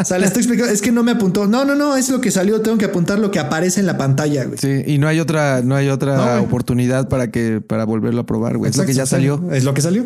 [0.00, 0.72] o sea, le estoy explicando.
[0.72, 1.46] Es que no me apuntó.
[1.46, 2.60] No, no, no, es lo que salió.
[2.62, 4.58] Tengo que apuntar lo que aparece en la pantalla, güey.
[4.58, 8.26] Sí, y no hay otra, no hay otra No, oportunidad para que, para volverlo a
[8.26, 8.70] probar, güey.
[8.70, 9.42] Es lo que ya salió.
[9.52, 10.04] Es lo que salió.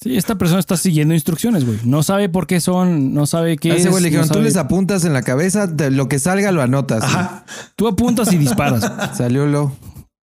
[0.00, 1.78] Sí, esta persona está siguiendo instrucciones, güey.
[1.84, 3.90] No sabe por qué son, no sabe qué A ese es.
[3.90, 6.50] güey le dijeron, no tú sabe- les apuntas en la cabeza, de lo que salga
[6.52, 7.04] lo anotas.
[7.04, 7.46] Ajá.
[7.76, 8.90] Tú apuntas y disparas.
[9.16, 9.72] Salió lo.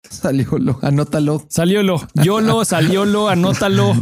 [0.09, 0.79] Salió lo.
[0.81, 1.45] Anótalo.
[1.49, 2.07] Saliólo.
[2.23, 3.93] Yolo, saliólo, anótalo.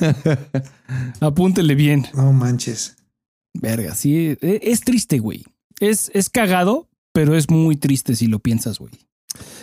[1.20, 2.06] Apúntele bien.
[2.14, 2.96] No manches.
[3.54, 4.36] Verga, sí.
[4.40, 5.44] e- Es triste, güey.
[5.80, 8.92] Es, es cagado, pero es muy triste si lo piensas, güey.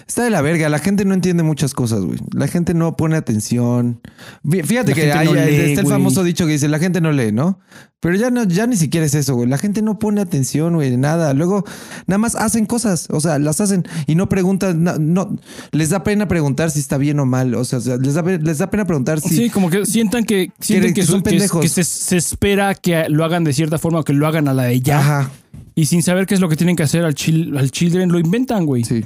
[0.07, 0.69] Está de la verga.
[0.69, 2.19] La gente no entiende muchas cosas, güey.
[2.33, 3.99] La gente no pone atención.
[4.43, 7.01] Fí- Fíjate La que hay, no lee, está el famoso dicho que dice, la gente
[7.01, 7.59] no lee, ¿no?
[7.99, 9.49] Pero ya no, ya ni siquiera es eso, güey.
[9.49, 11.33] La gente no pone atención, güey, nada.
[11.33, 11.65] Luego,
[12.05, 13.07] nada más hacen cosas.
[13.09, 15.35] O sea, las hacen y no preguntan, no, no-
[15.71, 17.55] les da pena preguntar si está bien o mal.
[17.55, 19.35] O sea, les da, les da pena preguntar si.
[19.35, 21.61] Sí, como que sientan que, sienten que que, son son, que, pendejos.
[21.63, 24.53] que se, se espera que lo hagan de cierta forma o que lo hagan a
[24.53, 24.99] la de ya.
[24.99, 25.31] Ajá.
[25.73, 28.19] Y sin saber qué es lo que tienen que hacer al, chil- al children, lo
[28.19, 28.83] inventan, güey.
[28.83, 29.03] Sí,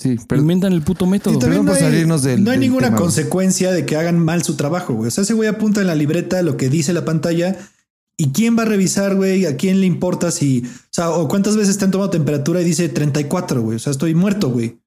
[0.00, 0.16] sí.
[0.26, 1.34] Pero Inventan el puto método.
[1.34, 4.18] Y no por hay, salirnos del- no hay del ninguna tema, consecuencia de que hagan
[4.18, 5.08] mal su trabajo, güey.
[5.08, 7.56] O sea, ese güey apunta en la libreta lo que dice la pantalla.
[8.16, 9.46] ¿Y quién va a revisar, güey?
[9.46, 10.62] ¿A quién le importa si...
[10.66, 13.76] O sea, o cuántas veces te han tomado temperatura y dice 34, güey?
[13.76, 14.78] O sea, estoy muerto, güey.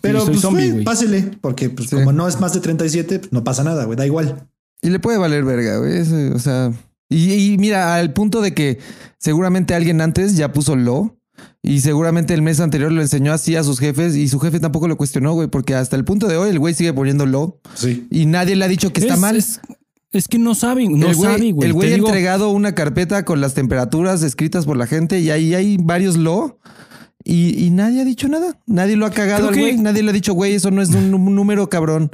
[0.00, 1.30] Pero soy pues, zombie, güey, pásele.
[1.40, 1.96] Porque pues, Sí.
[1.96, 3.96] como no es más de 37, pues, no pasa nada, güey.
[3.96, 4.46] Da igual.
[4.82, 6.00] Y le puede valer verga, güey.
[6.32, 6.72] O sea.
[7.08, 8.78] Y, y mira, al punto de que
[9.18, 11.16] seguramente alguien antes ya puso lo.
[11.64, 14.88] Y seguramente el mes anterior lo enseñó así a sus jefes y su jefe tampoco
[14.88, 18.06] lo cuestionó, güey, porque hasta el punto de hoy el güey sigue poniendo lo Sí.
[18.10, 19.36] y nadie le ha dicho que está Es- mal.
[19.36, 19.60] Es,
[20.10, 21.66] es que no saben, no el güey, saben, güey.
[21.68, 25.30] el güey ha digo, entregado una carpeta con las temperaturas escritas por la gente y
[25.30, 26.58] ahí hay varios lo
[27.24, 28.58] Y, y nadie ha dicho nada.
[28.66, 29.76] Nadie lo ha cagado Creo al que- güey.
[29.76, 32.10] Nadie le ha dicho, güey, eso no es un nú- número cabrón.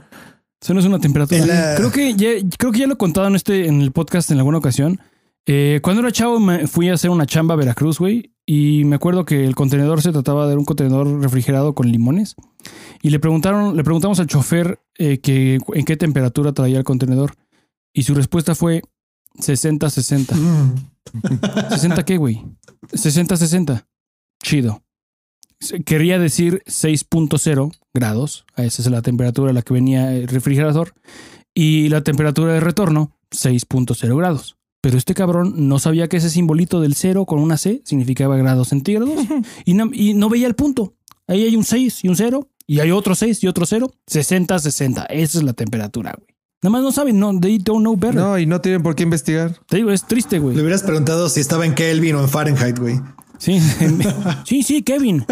[0.60, 1.46] Eso no es una temperatura.
[1.46, 2.28] La- Creo, que ya,
[2.58, 5.00] creo que ya lo he contado en, este, en el podcast en alguna ocasión.
[5.46, 8.34] Eh, cuando era chavo me fui a hacer una chamba a Veracruz, güey.
[8.50, 12.34] Y me acuerdo que el contenedor se trataba de un contenedor refrigerado con limones.
[13.02, 17.34] Y le preguntaron, le preguntamos al chofer eh, que en qué temperatura traía el contenedor.
[17.92, 18.80] Y su respuesta fue
[19.36, 20.34] 60-60.
[20.34, 20.74] Mm.
[21.12, 22.42] ¿60 qué, güey?
[22.90, 23.84] 60-60.
[24.42, 24.82] Chido.
[25.84, 28.46] Quería decir 6.0 grados.
[28.56, 30.94] Esa es la temperatura a la que venía el refrigerador.
[31.52, 34.57] Y la temperatura de retorno, 6.0 grados.
[34.80, 38.68] Pero este cabrón no sabía que ese simbolito del cero con una C significaba grados
[38.68, 39.10] centígrados.
[39.64, 40.94] y, no, y no veía el punto.
[41.26, 42.48] Ahí hay un 6 y un 0.
[42.66, 43.90] Y hay otro 6 y otro 0.
[44.10, 45.06] 60-60.
[45.10, 46.28] Esa es la temperatura, güey.
[46.62, 48.16] Nada más no saben, no, they don't know better.
[48.16, 49.56] No, y no tienen por qué investigar.
[49.68, 50.56] Te digo, es triste, güey.
[50.56, 53.00] Le hubieras preguntado si estaba en Kelvin o en Fahrenheit, güey.
[53.38, 53.60] Sí,
[54.44, 55.24] sí, sí, Kevin.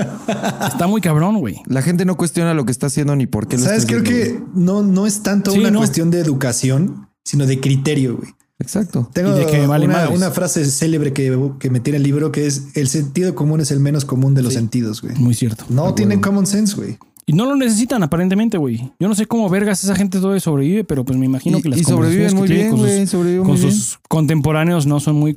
[0.64, 1.57] Está muy cabrón, güey.
[1.66, 3.80] La gente no cuestiona lo que está haciendo ni por qué lo ¿Sabes?
[3.80, 5.78] está Creo haciendo, que no, no es tanto Sí, una no.
[5.80, 8.30] cuestión de educación, sino de criterio, güey.
[8.59, 9.09] Exacto.
[9.12, 12.32] Tengo Y de que vale una, una frase célebre que, que me tiene el libro
[12.32, 15.14] que es el sentido común es el menos común de los sentidos, güey.
[15.16, 15.64] Muy cierto.
[15.68, 16.98] No tienen common sense, güey.
[17.26, 18.92] Y no lo necesitan aparentemente, güey.
[19.00, 21.68] Yo no sé cómo vergas esa gente todavía sobrevive, pero pues me imagino Y, que
[21.70, 23.00] las y sobreviven muy que bien, con güey.
[23.00, 23.72] sus, Sobreviven con muy bien.
[23.72, 25.36] sus contemporáneos no son muy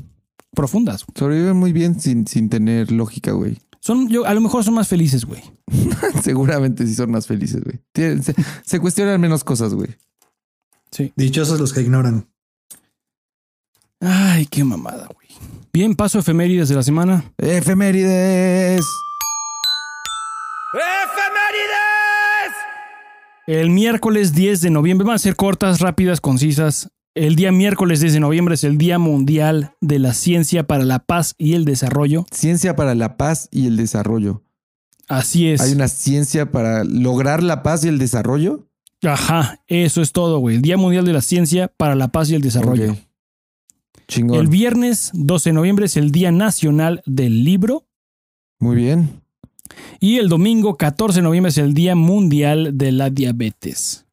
[0.54, 1.04] profundas.
[1.16, 3.58] Sobreviven muy bien sin, sin tener lógica, güey.
[3.82, 5.42] Son, yo, a lo mejor son más felices, güey.
[6.24, 7.80] Seguramente sí son más felices, güey.
[7.96, 9.90] Se, se cuestionan menos cosas, güey.
[10.92, 11.12] Sí.
[11.16, 12.28] Dichosos los que ignoran.
[14.02, 15.28] Ay, qué mamada, güey.
[15.74, 17.32] Bien, paso efemérides de la semana.
[17.38, 18.86] Efemérides.
[20.74, 22.56] ¡Efemérides!
[23.48, 26.92] El miércoles 10 de noviembre, van a ser cortas, rápidas, concisas.
[27.16, 31.00] El día miércoles 10 de noviembre es el Día Mundial de la Ciencia para la
[31.00, 32.26] Paz y el Desarrollo.
[32.32, 34.44] Ciencia para la paz y el desarrollo.
[35.08, 35.60] Así es.
[35.60, 38.70] Hay una ciencia para lograr la paz y el desarrollo.
[39.04, 40.58] Ajá, eso es todo, güey.
[40.58, 42.96] El Día Mundial de la Ciencia para la Paz y el Desarrollo.
[44.10, 44.40] Chingón.
[44.40, 47.86] El viernes 12 de noviembre es el Día Nacional del Libro.
[48.60, 49.22] Muy bien.
[50.02, 54.06] Y el domingo 14 de noviembre es el Día Mundial de la Diabetes.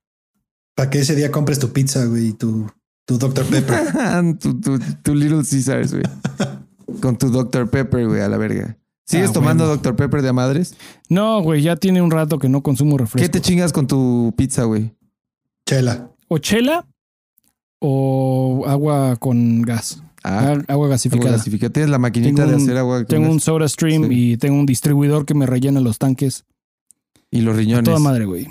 [0.76, 2.70] Para que ese día compres tu pizza, güey, y tu,
[3.07, 3.44] tu Dr.
[3.47, 4.38] Pepper.
[4.38, 6.05] tu, tu- tu Little Caesars, güey.
[7.01, 7.68] Con tu Dr.
[7.70, 8.76] Pepper, güey, a la verga.
[9.07, 9.76] ¿Sigues Ah, tomando huevo.
[9.76, 9.97] Dr.
[9.97, 10.74] Pepper de a madres?
[11.09, 13.24] No, güey, ya tiene un rato que no consumo refresco.
[13.24, 14.94] ¿Qué te chingas con tu pizza, güey?
[15.64, 16.11] Chela.
[16.28, 16.86] o chela
[17.81, 20.03] o agua con gas.
[20.24, 21.33] Ah, Agua agua gasificada.
[21.37, 21.72] gasificada.
[21.72, 23.39] Tienes la maquinita de hacer agua Tengo un?
[23.41, 24.33] Soda Stream Sí.
[24.33, 26.45] y tengo un distribuidor que me rellena los tanques.
[27.31, 27.85] y los riñones.
[27.85, 28.49] Toda madre, güey.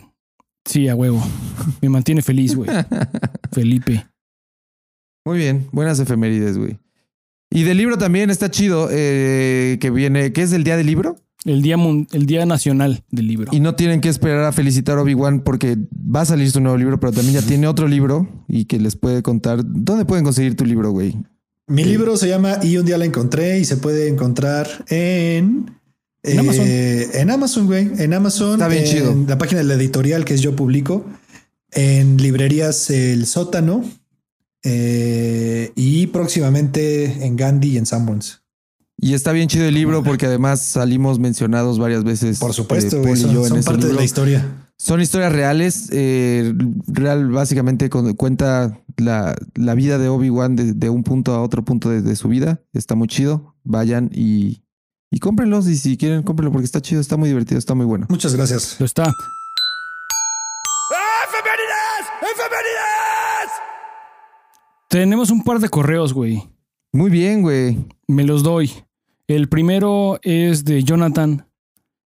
[0.65, 1.21] Sí, a huevo.
[1.81, 2.69] Me mantiene feliz, güey.
[3.51, 4.05] Felipe.
[5.25, 6.77] Muy bien, buenas efemérides, güey.
[7.49, 11.15] Y del libro también está chido, eh, que viene, ¿qué es el día del libro?
[11.45, 11.75] El día,
[12.11, 13.51] el día nacional del libro.
[13.53, 16.77] Y no tienen que esperar a felicitar a Obi-Wan porque va a salir su nuevo
[16.77, 19.61] libro, pero también ya tiene otro libro y que les puede contar.
[19.63, 21.15] ¿Dónde pueden conseguir tu libro, güey?
[21.67, 21.89] Mi Sí.
[21.89, 25.71] libro se llama Y un día la encontré y se puede encontrar en...
[26.23, 26.65] En Amazon.
[26.67, 27.91] eh, En Amazon, güey.
[27.99, 28.53] En Amazon.
[28.53, 29.15] Está bien en chido.
[29.27, 31.05] La página de la editorial que es Yo Publico.
[31.71, 33.83] En librerías El Sótano.
[34.63, 38.41] eh, y próximamente en Gandhi y en Sanborns.
[38.97, 42.39] Y está bien chido el libro porque además salimos mencionados varias veces.
[42.39, 44.67] Por supuesto, eh, y Son, yo en son ese parte de la historia.
[44.77, 45.89] Son historias reales.
[45.91, 46.53] eh,
[46.87, 51.89] real, básicamente cuenta la, la vida de Obi-Wan de, de un punto a otro punto
[51.89, 52.61] de, de su vida.
[52.73, 53.55] Está muy chido.
[53.63, 54.63] Vayan y,
[55.11, 55.67] y cómprenlos.
[55.67, 58.07] Y si quieren, cómprenlo porque está chido, está muy divertido, está muy bueno.
[58.09, 58.77] Muchas gracias.
[58.79, 59.03] Lo está.
[61.27, 62.07] ¡Efemérides!
[62.21, 63.51] ¡Efemérides!
[64.89, 66.49] Tenemos un par de correos, güey.
[66.93, 67.77] Muy bien, güey.
[68.07, 68.71] Me los doy.
[69.27, 71.47] El primero es de Jonathan.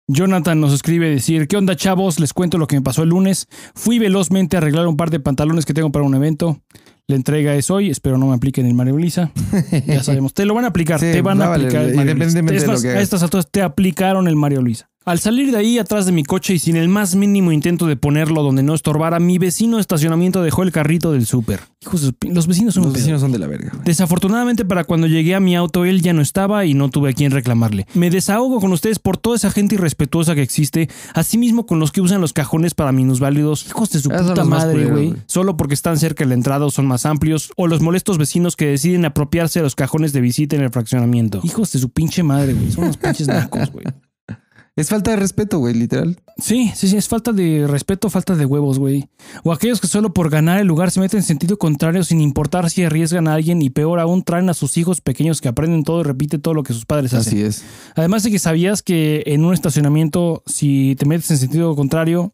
[0.08, 2.20] Jonathan nos escribe decir, ¿qué onda chavos?
[2.20, 3.48] Les cuento lo que me pasó el lunes.
[3.76, 6.60] Fui velozmente a arreglar un par de pantalones que tengo para un evento.
[7.08, 9.32] La entrega es hoy, espero no me apliquen el Mario Lisa.
[9.86, 12.24] Ya sabemos, te lo van a aplicar, Sí, te van va a aplicar el Mario
[12.24, 14.90] Es de lo que a estas alturas te aplicaron el Mario Luisa.
[15.06, 17.98] Al salir de ahí atrás de mi coche y sin el más mínimo intento de
[17.98, 21.60] ponerlo donde no estorbara, mi vecino de estacionamiento dejó el carrito del súper.
[21.82, 23.72] Hijos los vecinos son Los vecinos son de la verga.
[23.74, 23.84] güey.
[23.84, 27.14] Desafortunadamente para cuando llegué a mi auto él ya no estaba y no tuve a
[27.14, 27.86] quien reclamarle.
[27.94, 32.00] Me desahogo con ustedes por toda esa gente irrespetuosa que existe, asimismo con los que
[32.00, 34.92] usan los cajones para minusválidos, hijos de su Esos son puta los más madre, culeros,
[34.94, 35.10] güey.
[35.10, 35.22] güey.
[35.26, 38.56] Solo porque están cerca de la entrada o son más amplios, o los molestos vecinos
[38.56, 41.42] que deciden apropiarse de los cajones de visita en el fraccionamiento.
[41.44, 42.72] Hijos de su pinche madre, güey.
[42.72, 43.84] Son unos pinches nacos, güey.
[44.76, 46.20] Es falta de respeto, güey, literal.
[46.40, 49.08] Sí, sí, sí, es falta de respeto, falta de huevos, güey.
[49.44, 52.72] O aquellos que solo por ganar el lugar se meten en sentido contrario sin importar
[52.72, 56.02] si arriesgan a alguien y peor aún traen a sus hijos pequeños que aprenden todo
[56.02, 57.34] y repiten todo lo que sus padres hacen.
[57.34, 57.64] Así es.
[57.96, 62.34] Además de que sabías que en un estacionamiento, si te metes en sentido contrario,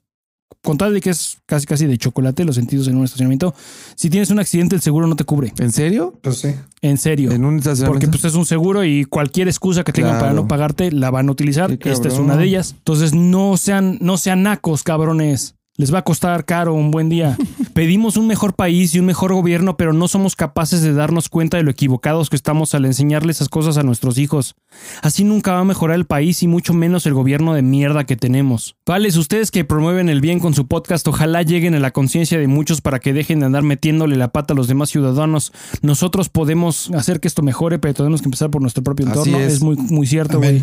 [0.61, 3.53] con tal de que es casi casi de chocolate los sentidos en un estacionamiento,
[3.95, 5.53] si tienes un accidente el seguro no te cubre.
[5.57, 6.13] ¿En serio?
[6.21, 6.53] Pues sí.
[6.81, 7.31] En serio.
[7.31, 7.91] En un estacionamiento.
[7.91, 10.25] Porque pues es un seguro y cualquier excusa que tengan Claro.
[10.25, 11.71] para no pagarte la van a utilizar.
[11.79, 12.75] Esta es una de ellas.
[12.77, 15.55] Entonces no sean, no sean nacos, cabrones.
[15.79, 17.37] Les va a costar caro un buen día.
[17.73, 21.55] Pedimos un mejor país y un mejor gobierno, pero no somos capaces de darnos cuenta
[21.55, 24.55] de lo equivocados que estamos al enseñarle esas cosas a nuestros hijos.
[25.01, 28.17] Así nunca va a mejorar el país y mucho menos el gobierno de mierda que
[28.17, 28.75] tenemos.
[28.85, 32.47] Vales, ustedes que promueven el bien con su podcast, ojalá lleguen a la conciencia de
[32.47, 35.53] muchos para que dejen de andar metiéndole la pata a los demás ciudadanos.
[35.81, 39.37] Nosotros podemos hacer que esto mejore, pero tenemos que empezar por nuestro propio Así entorno.
[39.39, 39.53] es.
[39.53, 39.61] Es.
[39.61, 40.61] muy, muy cierto, güey.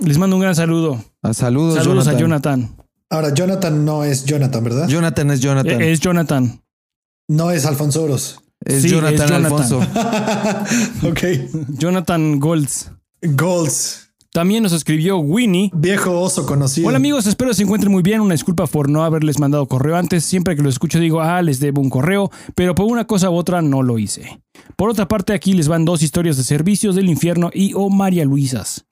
[0.00, 1.02] Les mando un gran saludo.
[1.22, 2.14] Ah, saludos, Saludos Jonathan.
[2.14, 2.18] a
[2.66, 2.81] Jonathan.
[3.12, 4.88] Ahora, Jonathan no es Jonathan, ¿verdad?
[4.88, 5.82] Jonathan es Jonathan.
[5.82, 6.62] Es Jonathan.
[7.28, 8.40] No es Alfonso Oros.
[8.64, 9.44] es sí, Jonathan, es Jonathan.
[9.44, 9.80] Alfonso.
[11.10, 11.20] ok.
[11.76, 12.90] Jonathan Golds.
[13.20, 14.14] Golds.
[14.32, 15.70] También nos escribió Winnie.
[15.74, 16.88] Viejo oso conocido.
[16.88, 18.22] Hola amigos, espero se encuentren muy bien.
[18.22, 20.24] Una disculpa por no haberles mandado correo antes.
[20.24, 23.34] Siempre que lo escucho digo, ah, les debo un correo, pero por una cosa u
[23.34, 24.40] otra no lo hice.
[24.74, 28.24] Por otra parte, aquí les van dos historias de servicios del infierno y o María
[28.24, 28.86] Luisas.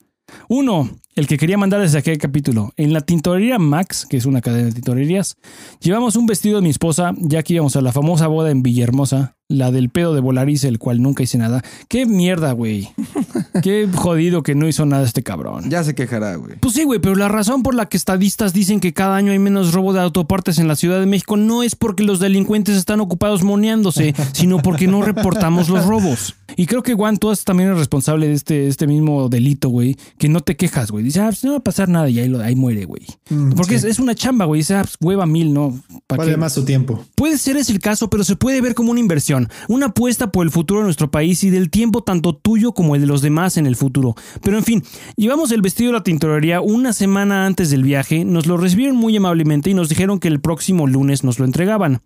[0.50, 0.90] Uno,
[1.20, 2.72] el que quería mandar desde aquel capítulo.
[2.78, 5.36] En la tintorería Max, que es una cadena de tintorerías,
[5.78, 9.36] llevamos un vestido de mi esposa, ya que íbamos a la famosa boda en Villahermosa,
[9.50, 11.62] la del pedo de Volariz, el cual nunca hice nada.
[11.88, 12.88] Qué mierda, güey.
[13.62, 15.68] Qué jodido que no hizo nada este cabrón.
[15.68, 16.54] Ya se quejará, güey.
[16.60, 19.40] Pues sí, güey, pero la razón por la que estadistas dicen que cada año hay
[19.40, 23.00] menos robo de autopartes en la Ciudad de México no es porque los delincuentes están
[23.00, 26.36] ocupados moneándose, sino porque no reportamos los robos.
[26.56, 30.28] Y creo que Juan, tú también eres responsable de este, este mismo delito, güey, que
[30.28, 31.02] no te quejas, güey.
[31.10, 33.02] Dice, ah, pues no va a pasar nada y ahí, lo- ahí muere, güey.
[33.28, 33.86] Mm, Porque sí.
[33.86, 34.60] es, es una chamba, güey.
[34.60, 35.80] Dice, ah, pues hueva mil, ¿no?
[36.06, 36.36] ¿Para Vale qué?
[36.36, 37.04] más su tiempo.
[37.14, 40.44] Puede ser ese el caso, pero se puede ver como una inversión, una apuesta por
[40.44, 43.56] el futuro de nuestro país y del tiempo tanto tuyo como el de los demás
[43.56, 44.14] en el futuro.
[44.42, 44.82] Pero en fin,
[45.16, 49.16] llevamos el vestido a la tintorería una semana antes del viaje, nos lo recibieron muy
[49.16, 52.00] amablemente y nos dijeron que el próximo lunes nos lo entregaban.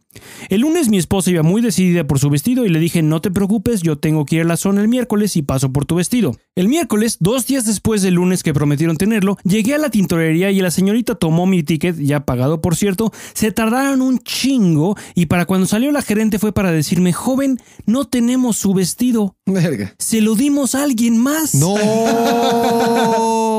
[0.48, 3.30] El lunes mi esposa iba muy decidida por su vestido y le dije, no te
[3.30, 6.36] preocupes, yo tengo que ir a la zona el miércoles y paso por tu vestido.
[6.54, 10.60] El miércoles, dos días después del lunes que prometieron tenerlo, llegué a la tintorería y
[10.60, 15.46] la señorita tomó mi ticket, ya pagado por cierto, se tardaron un chingo y para
[15.46, 19.94] cuando salió la gerente fue para decirme, joven, no tenemos su vestido, Verga.
[19.98, 21.54] se lo dimos a alguien más.
[21.54, 21.74] No.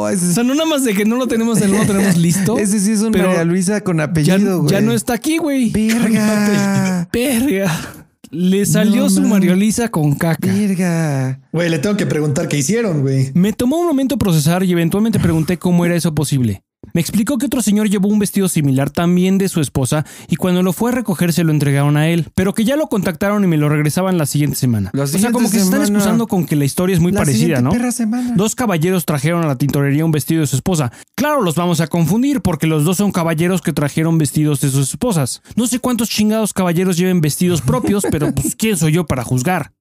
[0.00, 2.56] O sea, no nada más de que no lo tenemos, no lo tenemos listo.
[2.58, 4.70] ese sí es un María Luisa con apellido, güey.
[4.70, 5.70] ya no está aquí, güey.
[5.70, 7.08] Verga.
[7.12, 8.07] Verga.
[8.30, 9.22] Le salió No, su.
[9.22, 10.52] Mariolisa con caca.
[10.52, 11.40] Verga.
[11.52, 13.30] Güey, le tengo que preguntar qué hicieron, güey.
[13.34, 16.62] Me tomó un momento procesar y eventualmente pregunté cómo era eso posible.
[16.94, 20.62] Me explicó que otro señor llevó un vestido similar también de su esposa y cuando
[20.62, 23.46] lo fue a recoger se lo entregaron a él, pero que ya lo contactaron y
[23.46, 24.90] me lo regresaban la siguiente semana.
[24.92, 27.20] La o sea, como que se están excusando con que la historia es muy La
[27.20, 27.72] parecida, ¿no?
[28.36, 30.92] Dos caballeros trajeron a la tintorería un vestido de su esposa.
[31.14, 34.90] Claro, los vamos a confundir porque los dos son caballeros que trajeron vestidos de sus
[34.90, 35.42] esposas.
[35.56, 39.72] No sé cuántos chingados caballeros lleven vestidos propios, pero pues quién soy yo para juzgar.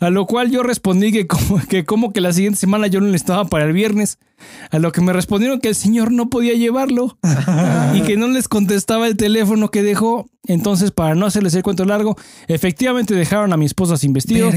[0.00, 3.08] A lo cual yo respondí que como, que como que la siguiente semana yo no
[3.08, 4.18] le estaba para el viernes.
[4.70, 7.16] A lo que me respondieron que el señor no podía llevarlo
[7.94, 10.26] y que no les contestaba el teléfono que dejó.
[10.46, 12.16] Entonces, para no hacerles el cuento largo,
[12.48, 14.50] efectivamente dejaron a mi esposa sin vestido.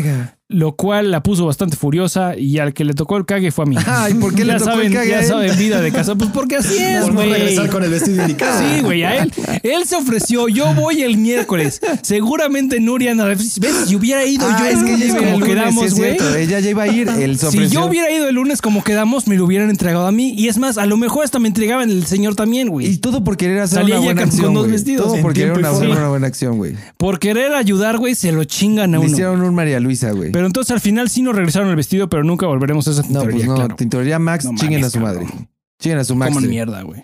[0.48, 3.68] Lo cual la puso bastante furiosa y al que le tocó el cague fue a
[3.68, 3.76] mí.
[3.88, 6.14] Ay, ¿por qué le tocó el saben, cague a Ya saben, vida de casa.
[6.16, 7.32] Pues porque así es, güey.
[7.32, 8.60] regresar con el vestido indicado.
[8.60, 9.34] Sí, güey, a él.
[9.64, 11.82] Él se ofreció, yo voy el miércoles.
[12.04, 13.16] Seguramente Nuria.
[13.16, 13.56] ¿Ves?
[13.88, 15.93] Si hubiera ido Ah, yo es el que ella lunes iba el como lunes, quedamos,
[15.96, 16.18] güey.
[16.43, 17.10] Ella ya iba a ir.
[17.10, 20.12] Él se Si yo hubiera ido el lunes como quedamos, me lo hubieran entregado a
[20.12, 20.34] mí.
[20.38, 22.98] Y es más, a lo mejor hasta me entregaban el señor también, Y güey.
[22.98, 24.46] todo por querer hacer Salía una buena acción.
[24.46, 25.08] con dos vestidos.
[25.08, 26.76] Todo por querer y una, hacer una buena acción, güey.
[26.98, 29.11] Por querer ayudar, güey, se lo chingan a Le uno.
[29.11, 30.32] hicieron un María Luisa, güey.
[30.36, 33.07] Pero entonces al final sí nos regresaron el vestido, pero nunca volveremos a esa No,
[33.07, 33.56] tintorería, pues no.
[33.56, 33.76] claro.
[33.78, 35.26] Tintorería Max, No chinguen a su madre.
[35.26, 35.48] cabrón.
[35.82, 36.34] Chinguen a su Max.
[36.34, 37.03] Coman mierda, güey.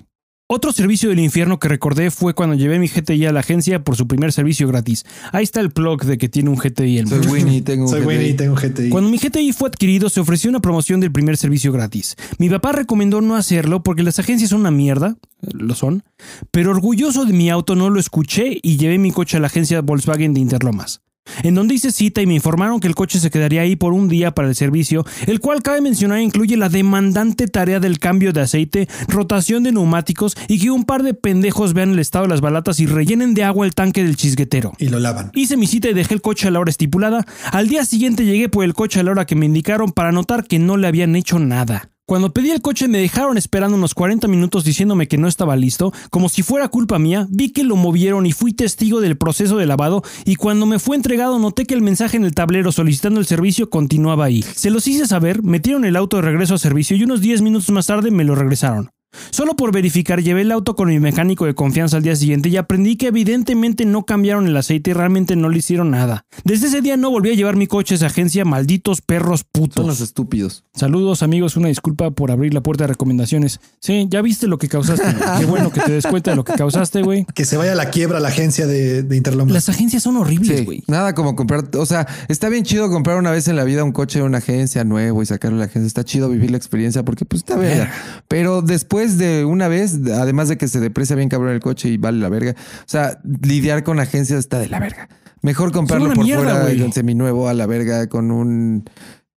[0.49, 3.95] Otro servicio del infierno que recordé fue cuando llevé mi GTI a la agencia por
[3.95, 5.05] su primer servicio gratis.
[5.31, 7.25] Ahí está el plug de que tiene un GTI el Soy.
[7.25, 8.33] Winnie, tengo un Soy GTI.
[8.33, 8.89] tengo GTI.
[8.89, 12.17] Cuando mi GTI fue adquirido, se ofreció una promoción del primer servicio gratis.
[12.37, 16.03] Mi papá recomendó no hacerlo porque las agencias son una mierda, eh, lo son,
[16.51, 19.79] pero orgulloso de mi auto no lo escuché y llevé mi coche a la agencia
[19.79, 21.01] Volkswagen de Interlomas.
[21.43, 24.07] En donde hice cita y me informaron que el coche se quedaría ahí por un
[24.07, 28.41] día para el servicio, el cual cabe mencionar incluye la demandante tarea del cambio de
[28.41, 32.41] aceite, rotación de neumáticos y que un par de pendejos vean el estado de las
[32.41, 34.73] balatas y rellenen de agua el tanque del chisguetero.
[34.77, 35.31] Y lo lavan.
[35.33, 37.25] Hice mi cita y dejé el coche a la hora estipulada.
[37.51, 40.45] Al día siguiente llegué por el coche a la hora que me indicaron para notar
[40.45, 41.89] que no le habían hecho nada.
[42.11, 45.93] Cuando pedí el coche me dejaron esperando unos 40 minutos diciéndome que no estaba listo,
[46.09, 49.65] como si fuera culpa mía, vi que lo movieron y fui testigo del proceso de
[49.65, 53.27] lavado y cuando me fue entregado noté que el mensaje en el tablero solicitando el
[53.27, 54.41] servicio continuaba ahí.
[54.41, 57.69] Se los hice saber, metieron el auto de regreso a servicio y unos 10 minutos
[57.69, 58.91] más tarde me lo regresaron.
[59.29, 62.57] Solo por verificar llevé el auto con mi mecánico de confianza al día siguiente y
[62.57, 66.25] aprendí que evidentemente no cambiaron el aceite y realmente no le hicieron nada.
[66.43, 69.75] Desde ese día no volví a llevar mi coche a esa agencia, malditos perros putos.
[69.75, 70.63] Son los estúpidos.
[70.73, 73.59] Saludos amigos, una disculpa por abrir la puerta de recomendaciones.
[73.79, 75.05] Sí, ya viste lo que causaste.
[75.39, 77.25] Qué bueno que te des cuenta de lo que causaste, güey.
[77.35, 79.53] Que se vaya a la quiebra la agencia de, de Interlomas.
[79.53, 80.83] Las agencias son horribles, Sí, güey.
[80.87, 83.91] nada como comprar, o sea, está bien chido comprar una vez en la vida un
[83.91, 85.87] coche de una agencia nuevo y sacarlo a la agencia.
[85.87, 87.91] Está chido vivir la experiencia porque pues está verga.
[88.27, 91.97] Pero después de una vez, además de que se deprecia bien cabrón el coche y
[91.97, 95.09] vale la verga, o sea, lidiar con agencias está de la verga.
[95.41, 96.79] Mejor comprarlo por mierda, fuera güey.
[96.79, 98.83] con seminuevo a la verga con un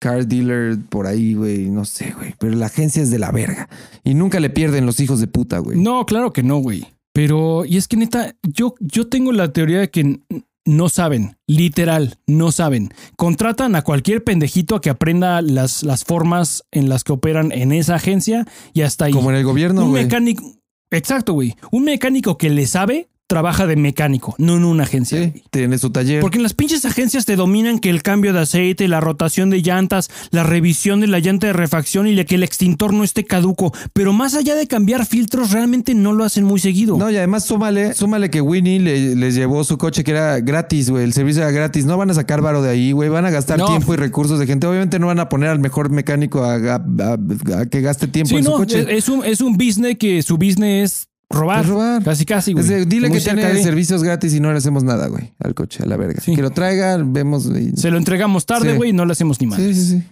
[0.00, 3.68] car dealer por ahí, güey, no sé, güey, pero la agencia es de la verga
[4.02, 5.78] y nunca le pierden los hijos de puta, güey.
[5.80, 6.86] No, claro que no, güey.
[7.12, 10.20] Pero, y es que neta, yo, yo tengo la teoría de que
[10.64, 12.90] no saben, literal, no saben.
[13.16, 17.72] Contratan a cualquier pendejito a que aprenda las, las formas en las que operan en
[17.72, 19.12] esa agencia y hasta ahí.
[19.12, 20.44] Como en el gobierno, un mecánico,
[20.90, 21.56] exacto, güey.
[21.70, 25.18] Un mecánico que le sabe, trabaja de mecánico, no en una agencia.
[25.32, 26.20] Sí, tiene su taller.
[26.20, 29.62] Porque en las pinches agencias te dominan que el cambio de aceite, la rotación de
[29.62, 33.24] llantas, la revisión de la llanta de refacción y la que el extintor no esté
[33.24, 33.72] caduco.
[33.94, 36.98] Pero más allá de cambiar filtros, realmente no lo hacen muy seguido.
[36.98, 40.90] No, y además súmale, súmale que Winnie le- les llevó su coche que era gratis,
[40.90, 41.04] güey.
[41.04, 41.86] El servicio era gratis.
[41.86, 43.08] No van a sacar varo de ahí, güey.
[43.08, 43.66] Van a gastar No.
[43.68, 44.66] tiempo y recursos de gente.
[44.66, 48.28] Obviamente no van a poner al mejor mecánico a, a- a- a que gaste tiempo
[48.28, 48.80] Sí, en su no, coche.
[48.80, 51.66] es, es un, es un business que su business es robar.
[51.66, 52.02] Robar.
[52.04, 52.84] Casi, casi, güey.
[52.86, 55.82] Dile Muy que tiene de- servicios gratis y no le hacemos nada, güey, al coche,
[55.82, 56.20] a la verga.
[56.20, 56.34] Sí.
[56.36, 57.46] Que lo traigan, vemos.
[57.46, 58.76] y- Se lo entregamos tarde, Sí.
[58.76, 59.58] güey, y no le hacemos ni mal.
[59.58, 60.02] Sí, sí, sí.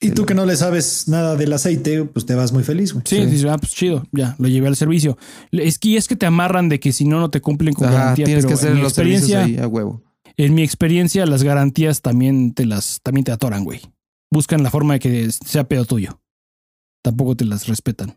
[0.00, 3.02] Y tú que no le sabes nada del aceite, pues te vas muy feliz, güey.
[3.04, 3.26] Sí, Sí.
[3.26, 5.18] dices, ah, pues chido, ya, lo llevé al servicio.
[5.50, 7.96] Es que, es que te amarran de que si no, no te cumplen con Ajá,
[7.98, 8.24] garantía.
[8.26, 10.02] tienes pero que hacer en mi los servicios experiencia, ahí a huevo.
[10.36, 13.80] en mi experiencia, las garantías también te las, también te atoran, güey.
[14.30, 16.20] Buscan la forma de que sea pedo tuyo.
[17.02, 18.14] Tampoco te las respetan.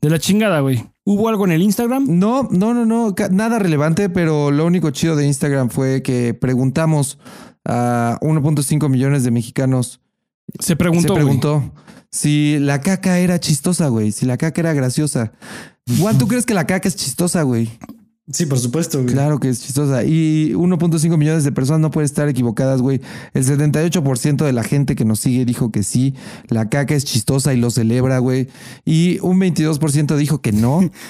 [0.00, 0.84] De la chingada, güey.
[1.10, 2.04] ¿Hubo algo en el Instagram?
[2.08, 7.18] No, no, no, no, nada relevante, pero lo único chido de Instagram fue que preguntamos
[7.64, 10.00] a 1.5 millones de mexicanos
[10.60, 11.24] Se preguntó, se güey.
[11.24, 11.74] preguntó
[12.12, 14.12] si la caca era chistosa, güey.
[14.12, 15.32] Si la caca era graciosa.
[15.98, 17.68] Juan, ¿tú crees que la caca es chistosa, güey?
[18.32, 19.12] Sí, por supuesto, güey.
[19.12, 20.04] Claro que es chistosa.
[20.04, 23.00] Y 1.5 millones de personas no pueden estar equivocadas, güey.
[23.34, 26.14] El 78% de la gente que nos sigue dijo que sí,
[26.48, 28.48] la caca es chistosa y lo celebra, güey.
[28.84, 30.80] Y un 22% dijo que no.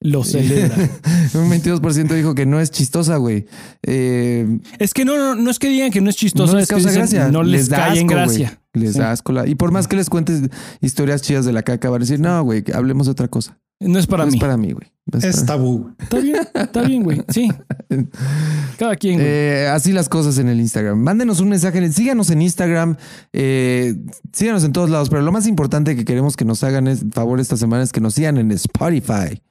[0.00, 0.76] Lo celebra.
[1.34, 3.46] un 22% dijo que no es chistosa, güey.
[3.84, 6.64] Eh, es que no, no, no es que digan que no es chistoso, no les
[6.64, 7.30] es que causa dicen, gracia.
[7.30, 8.60] no les, da cae en gracia.
[8.74, 8.84] güey.
[8.84, 8.98] Les Sí.
[8.98, 9.32] da asco.
[9.32, 10.42] la- Y por más que les cuentes
[10.82, 13.58] historias chidas de la caca, van a decir, no, güey, hablemos de otra cosa.
[13.80, 14.36] No es para no mí.
[14.36, 14.90] es para mí, güey.
[15.12, 15.90] No es Es para- tabú.
[15.98, 17.22] Está bien, está bien, güey.
[17.28, 17.50] Sí.
[18.78, 19.26] Cada quien, güey.
[19.28, 20.98] Eh, así las cosas en el Instagram.
[20.98, 22.96] Mándenos un mensaje, en el- síganos en Instagram,
[23.32, 23.94] eh,
[24.32, 27.40] síganos en todos lados, pero lo más importante que queremos que nos hagan es favor
[27.40, 29.42] esta semana es que nos sigan en Spotify.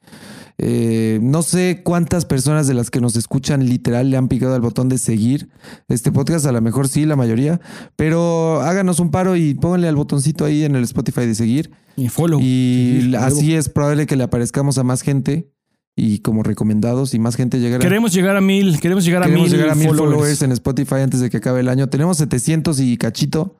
[0.57, 4.61] Eh, no sé cuántas personas de las que nos escuchan literal le han picado al
[4.61, 5.49] botón de seguir
[5.87, 7.59] este podcast, a lo mejor sí, la mayoría,
[7.95, 11.71] pero háganos un paro y pónganle al botoncito ahí en el Spotify de seguir.
[11.95, 12.39] Y follow.
[12.41, 15.52] Y así es probable que le aparezcamos a más gente
[15.95, 17.79] y como recomendados y más gente llegará.
[17.83, 20.11] Queremos llegar a mil, queremos llegar a Queremos mil llegar a mil followers.
[20.15, 20.41] followers.
[20.41, 21.87] en Spotify antes de que acabe el año.
[21.87, 23.57] Tenemos 700 y cachito.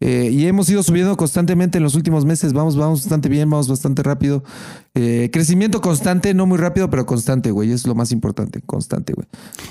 [0.00, 2.52] eh, y hemos ido subiendo constantemente en los últimos meses.
[2.52, 4.42] Vamos, vamos bastante bien, vamos bastante rápido.
[4.94, 7.70] Eh, crecimiento constante, no muy rápido, pero constante, güey.
[7.70, 9.28] Es lo más importante, constante, güey.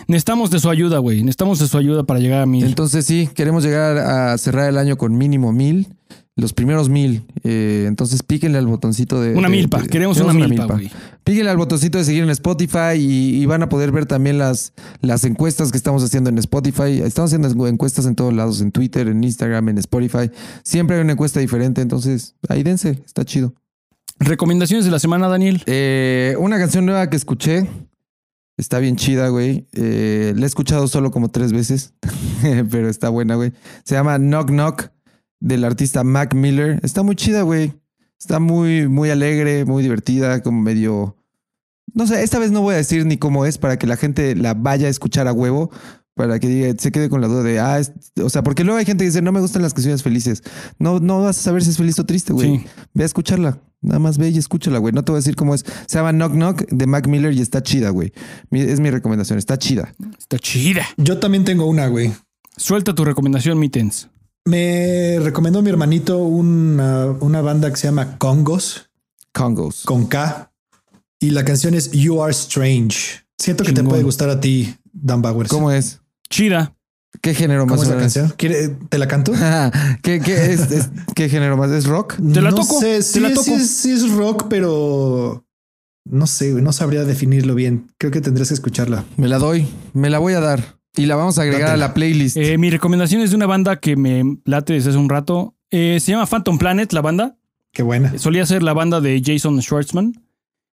[0.07, 1.19] Necesitamos de su ayuda, güey.
[1.21, 2.63] Necesitamos de su ayuda para llegar a mil.
[2.65, 5.89] Entonces sí, queremos llegar a cerrar el año con mínimo mil.
[6.37, 7.25] Los primeros mil.
[7.43, 9.35] Eh, entonces píquenle al botoncito de...
[9.35, 9.81] una de- milpa.
[9.81, 10.77] de- Queremos una milpa.
[11.23, 14.73] Píquenle al botoncito de seguir en Spotify y, y van a poder ver también las,
[15.01, 17.01] las encuestas que estamos haciendo en Spotify.
[17.03, 20.29] Estamos haciendo encuestas en todos lados, en Twitter, en Instagram, en Spotify.
[20.63, 23.53] Siempre hay una encuesta diferente, entonces ahí dense, está chido.
[24.19, 25.63] Recomendaciones de la semana, Daniel.
[25.67, 27.67] Eh, una canción nueva que escuché.
[28.57, 29.67] Está bien chida, güey.
[29.73, 31.93] Eh, la he escuchado solo como tres veces,
[32.71, 33.51] pero está buena, güey.
[33.83, 34.89] Se llama Knock Knock
[35.39, 36.79] del artista Mac Miller.
[36.83, 37.73] Está muy chida, güey.
[38.19, 41.17] Está muy, muy alegre, muy divertida, como medio...
[41.93, 44.35] No sé, esta vez no voy a decir ni cómo es para que la gente
[44.35, 45.69] la vaya a escuchar a huevo,
[46.13, 48.77] para que diga- se quede con la duda de, ah, es- o sea, porque luego
[48.79, 50.43] hay gente que dice, no me gustan las canciones felices.
[50.79, 52.57] No, no vas a saber si es feliz o triste, güey.
[52.59, 52.65] Sí.
[52.93, 53.61] Ve a escucharla.
[53.81, 54.93] Nada más ve y escúchala, güey.
[54.93, 55.63] No te voy a decir cómo es.
[55.85, 58.11] Se llama Knock Knock de Mac Miller y está chida, güey.
[58.51, 59.37] Es mi recomendación.
[59.37, 59.93] Está chida.
[60.17, 60.85] Está chida.
[60.97, 62.11] Yo también tengo una, güey.
[62.57, 64.09] Suelta tu recomendación, Mittens.
[64.47, 68.91] Me recomendó mi hermanito una, una banda que se llama Congos,
[69.33, 69.83] Congos.
[69.85, 70.51] con K.
[71.19, 73.25] Y la canción es You Are Strange.
[73.39, 75.49] Siento que te puede gustar a ti, Dan Bowers.
[75.49, 75.99] ¿Cómo es?
[76.29, 76.75] Chida.
[77.21, 78.33] ¿Qué género ¿Cómo más es o la canción?
[78.37, 79.31] ¿Quiere- ¿Te la canto?
[80.03, 81.71] ¿Qué, qué, es, es- ¿Qué género más?
[81.71, 82.15] ¿Es rock?
[82.17, 83.51] Te la no toco, Sé, te sí, la sí toco.
[83.51, 85.43] es- sí es rock, pero
[86.07, 87.89] no sé, güey, no sabría definirlo bien.
[87.97, 89.05] Creo que tendrías que escucharla.
[89.17, 89.65] Me la doy.
[89.93, 90.77] Me la voy a dar.
[90.97, 91.85] Y la vamos a agregar Dátela.
[91.85, 92.37] a la playlist.
[92.37, 95.55] Eh, mi recomendación es de una banda que me late desde hace un rato.
[95.71, 97.37] Eh, se llama Phantom Planet, la banda.
[97.73, 98.17] Qué buena.
[98.17, 100.23] Solía ser la banda de Jason Schwartzman.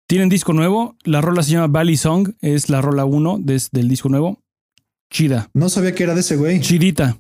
[0.09, 0.97] Tienen disco nuevo.
[1.05, 2.31] La rola se llama Valley Song.
[2.41, 4.43] Es la rola 1 del disco nuevo.
[5.11, 5.51] Chida.
[5.53, 6.61] No sabía que era de ese güey.
[6.61, 7.19] Chidita.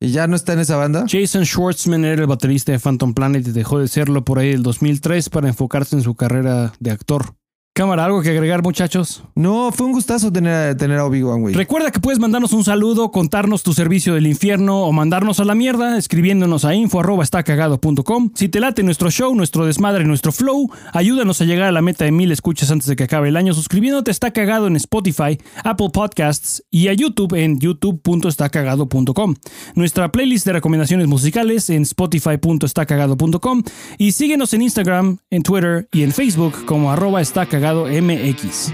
[0.00, 1.06] ¿Y ya no está en esa banda?
[1.08, 4.62] Jason Schwartzman era el baterista de Phantom Planet y dejó de serlo por ahí el
[4.62, 7.36] 2003 para enfocarse en su carrera de actor.
[7.76, 9.24] Cámara, ¿algo que agregar, muchachos?
[9.34, 11.54] No, fue un gustazo tener, tener a Obi-Wan, güey.
[11.56, 15.56] Recuerda que puedes mandarnos un saludo, contarnos tu servicio del infierno o mandarnos a la
[15.56, 18.30] mierda escribiéndonos a info@estacagado.com.
[18.36, 22.04] Si te late nuestro show, nuestro desmadre, nuestro flow, ayúdanos a llegar a la meta
[22.04, 25.36] de mil escuchas antes de que acabe el año suscribiéndote a Está Cagado en Spotify,
[25.64, 29.34] Apple Podcasts y a YouTube en youtube.estacagado.com.
[29.74, 33.64] Nuestra playlist de recomendaciones musicales en spotify.estacagado.com
[33.98, 37.20] y síguenos en Instagram, en Twitter y en Facebook como arroba
[37.64, 38.72] estacagadomx.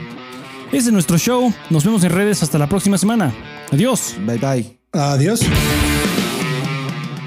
[0.73, 1.53] Ese es nuestro show.
[1.69, 3.33] Nos vemos en redes hasta la próxima semana.
[3.73, 4.15] Adiós.
[4.27, 4.79] Bye bye.
[4.93, 5.41] Adiós.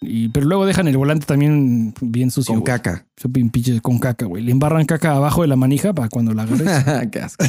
[0.00, 2.54] Y, pero luego dejan el volante también bien sucio.
[2.54, 3.06] Con caca.
[3.32, 4.42] Pinches con caca, güey.
[4.42, 7.10] Le embarran caca abajo de la manija para cuando la agarres.
[7.10, 7.44] Qué asco.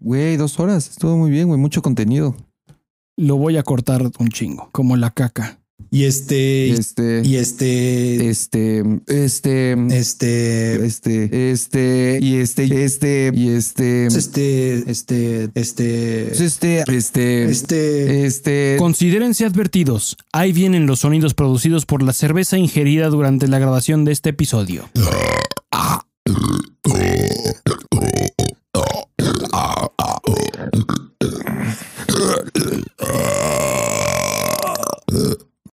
[0.00, 0.90] Güey, dos horas.
[0.90, 1.60] Estuvo muy bien, güey.
[1.60, 2.36] Mucho contenido.
[3.16, 5.57] Lo voy a cortar un chingo, como la caca.
[5.90, 13.48] Y este, este, y este, este, este, este, este, este, y este, y este, y
[13.48, 18.76] este, pues este, este, este, pues este, este, este, este.
[18.78, 20.16] Considérense advertidos.
[20.32, 24.88] Ahí vienen los sonidos producidos por la cerveza ingerida durante la grabación de este episodio.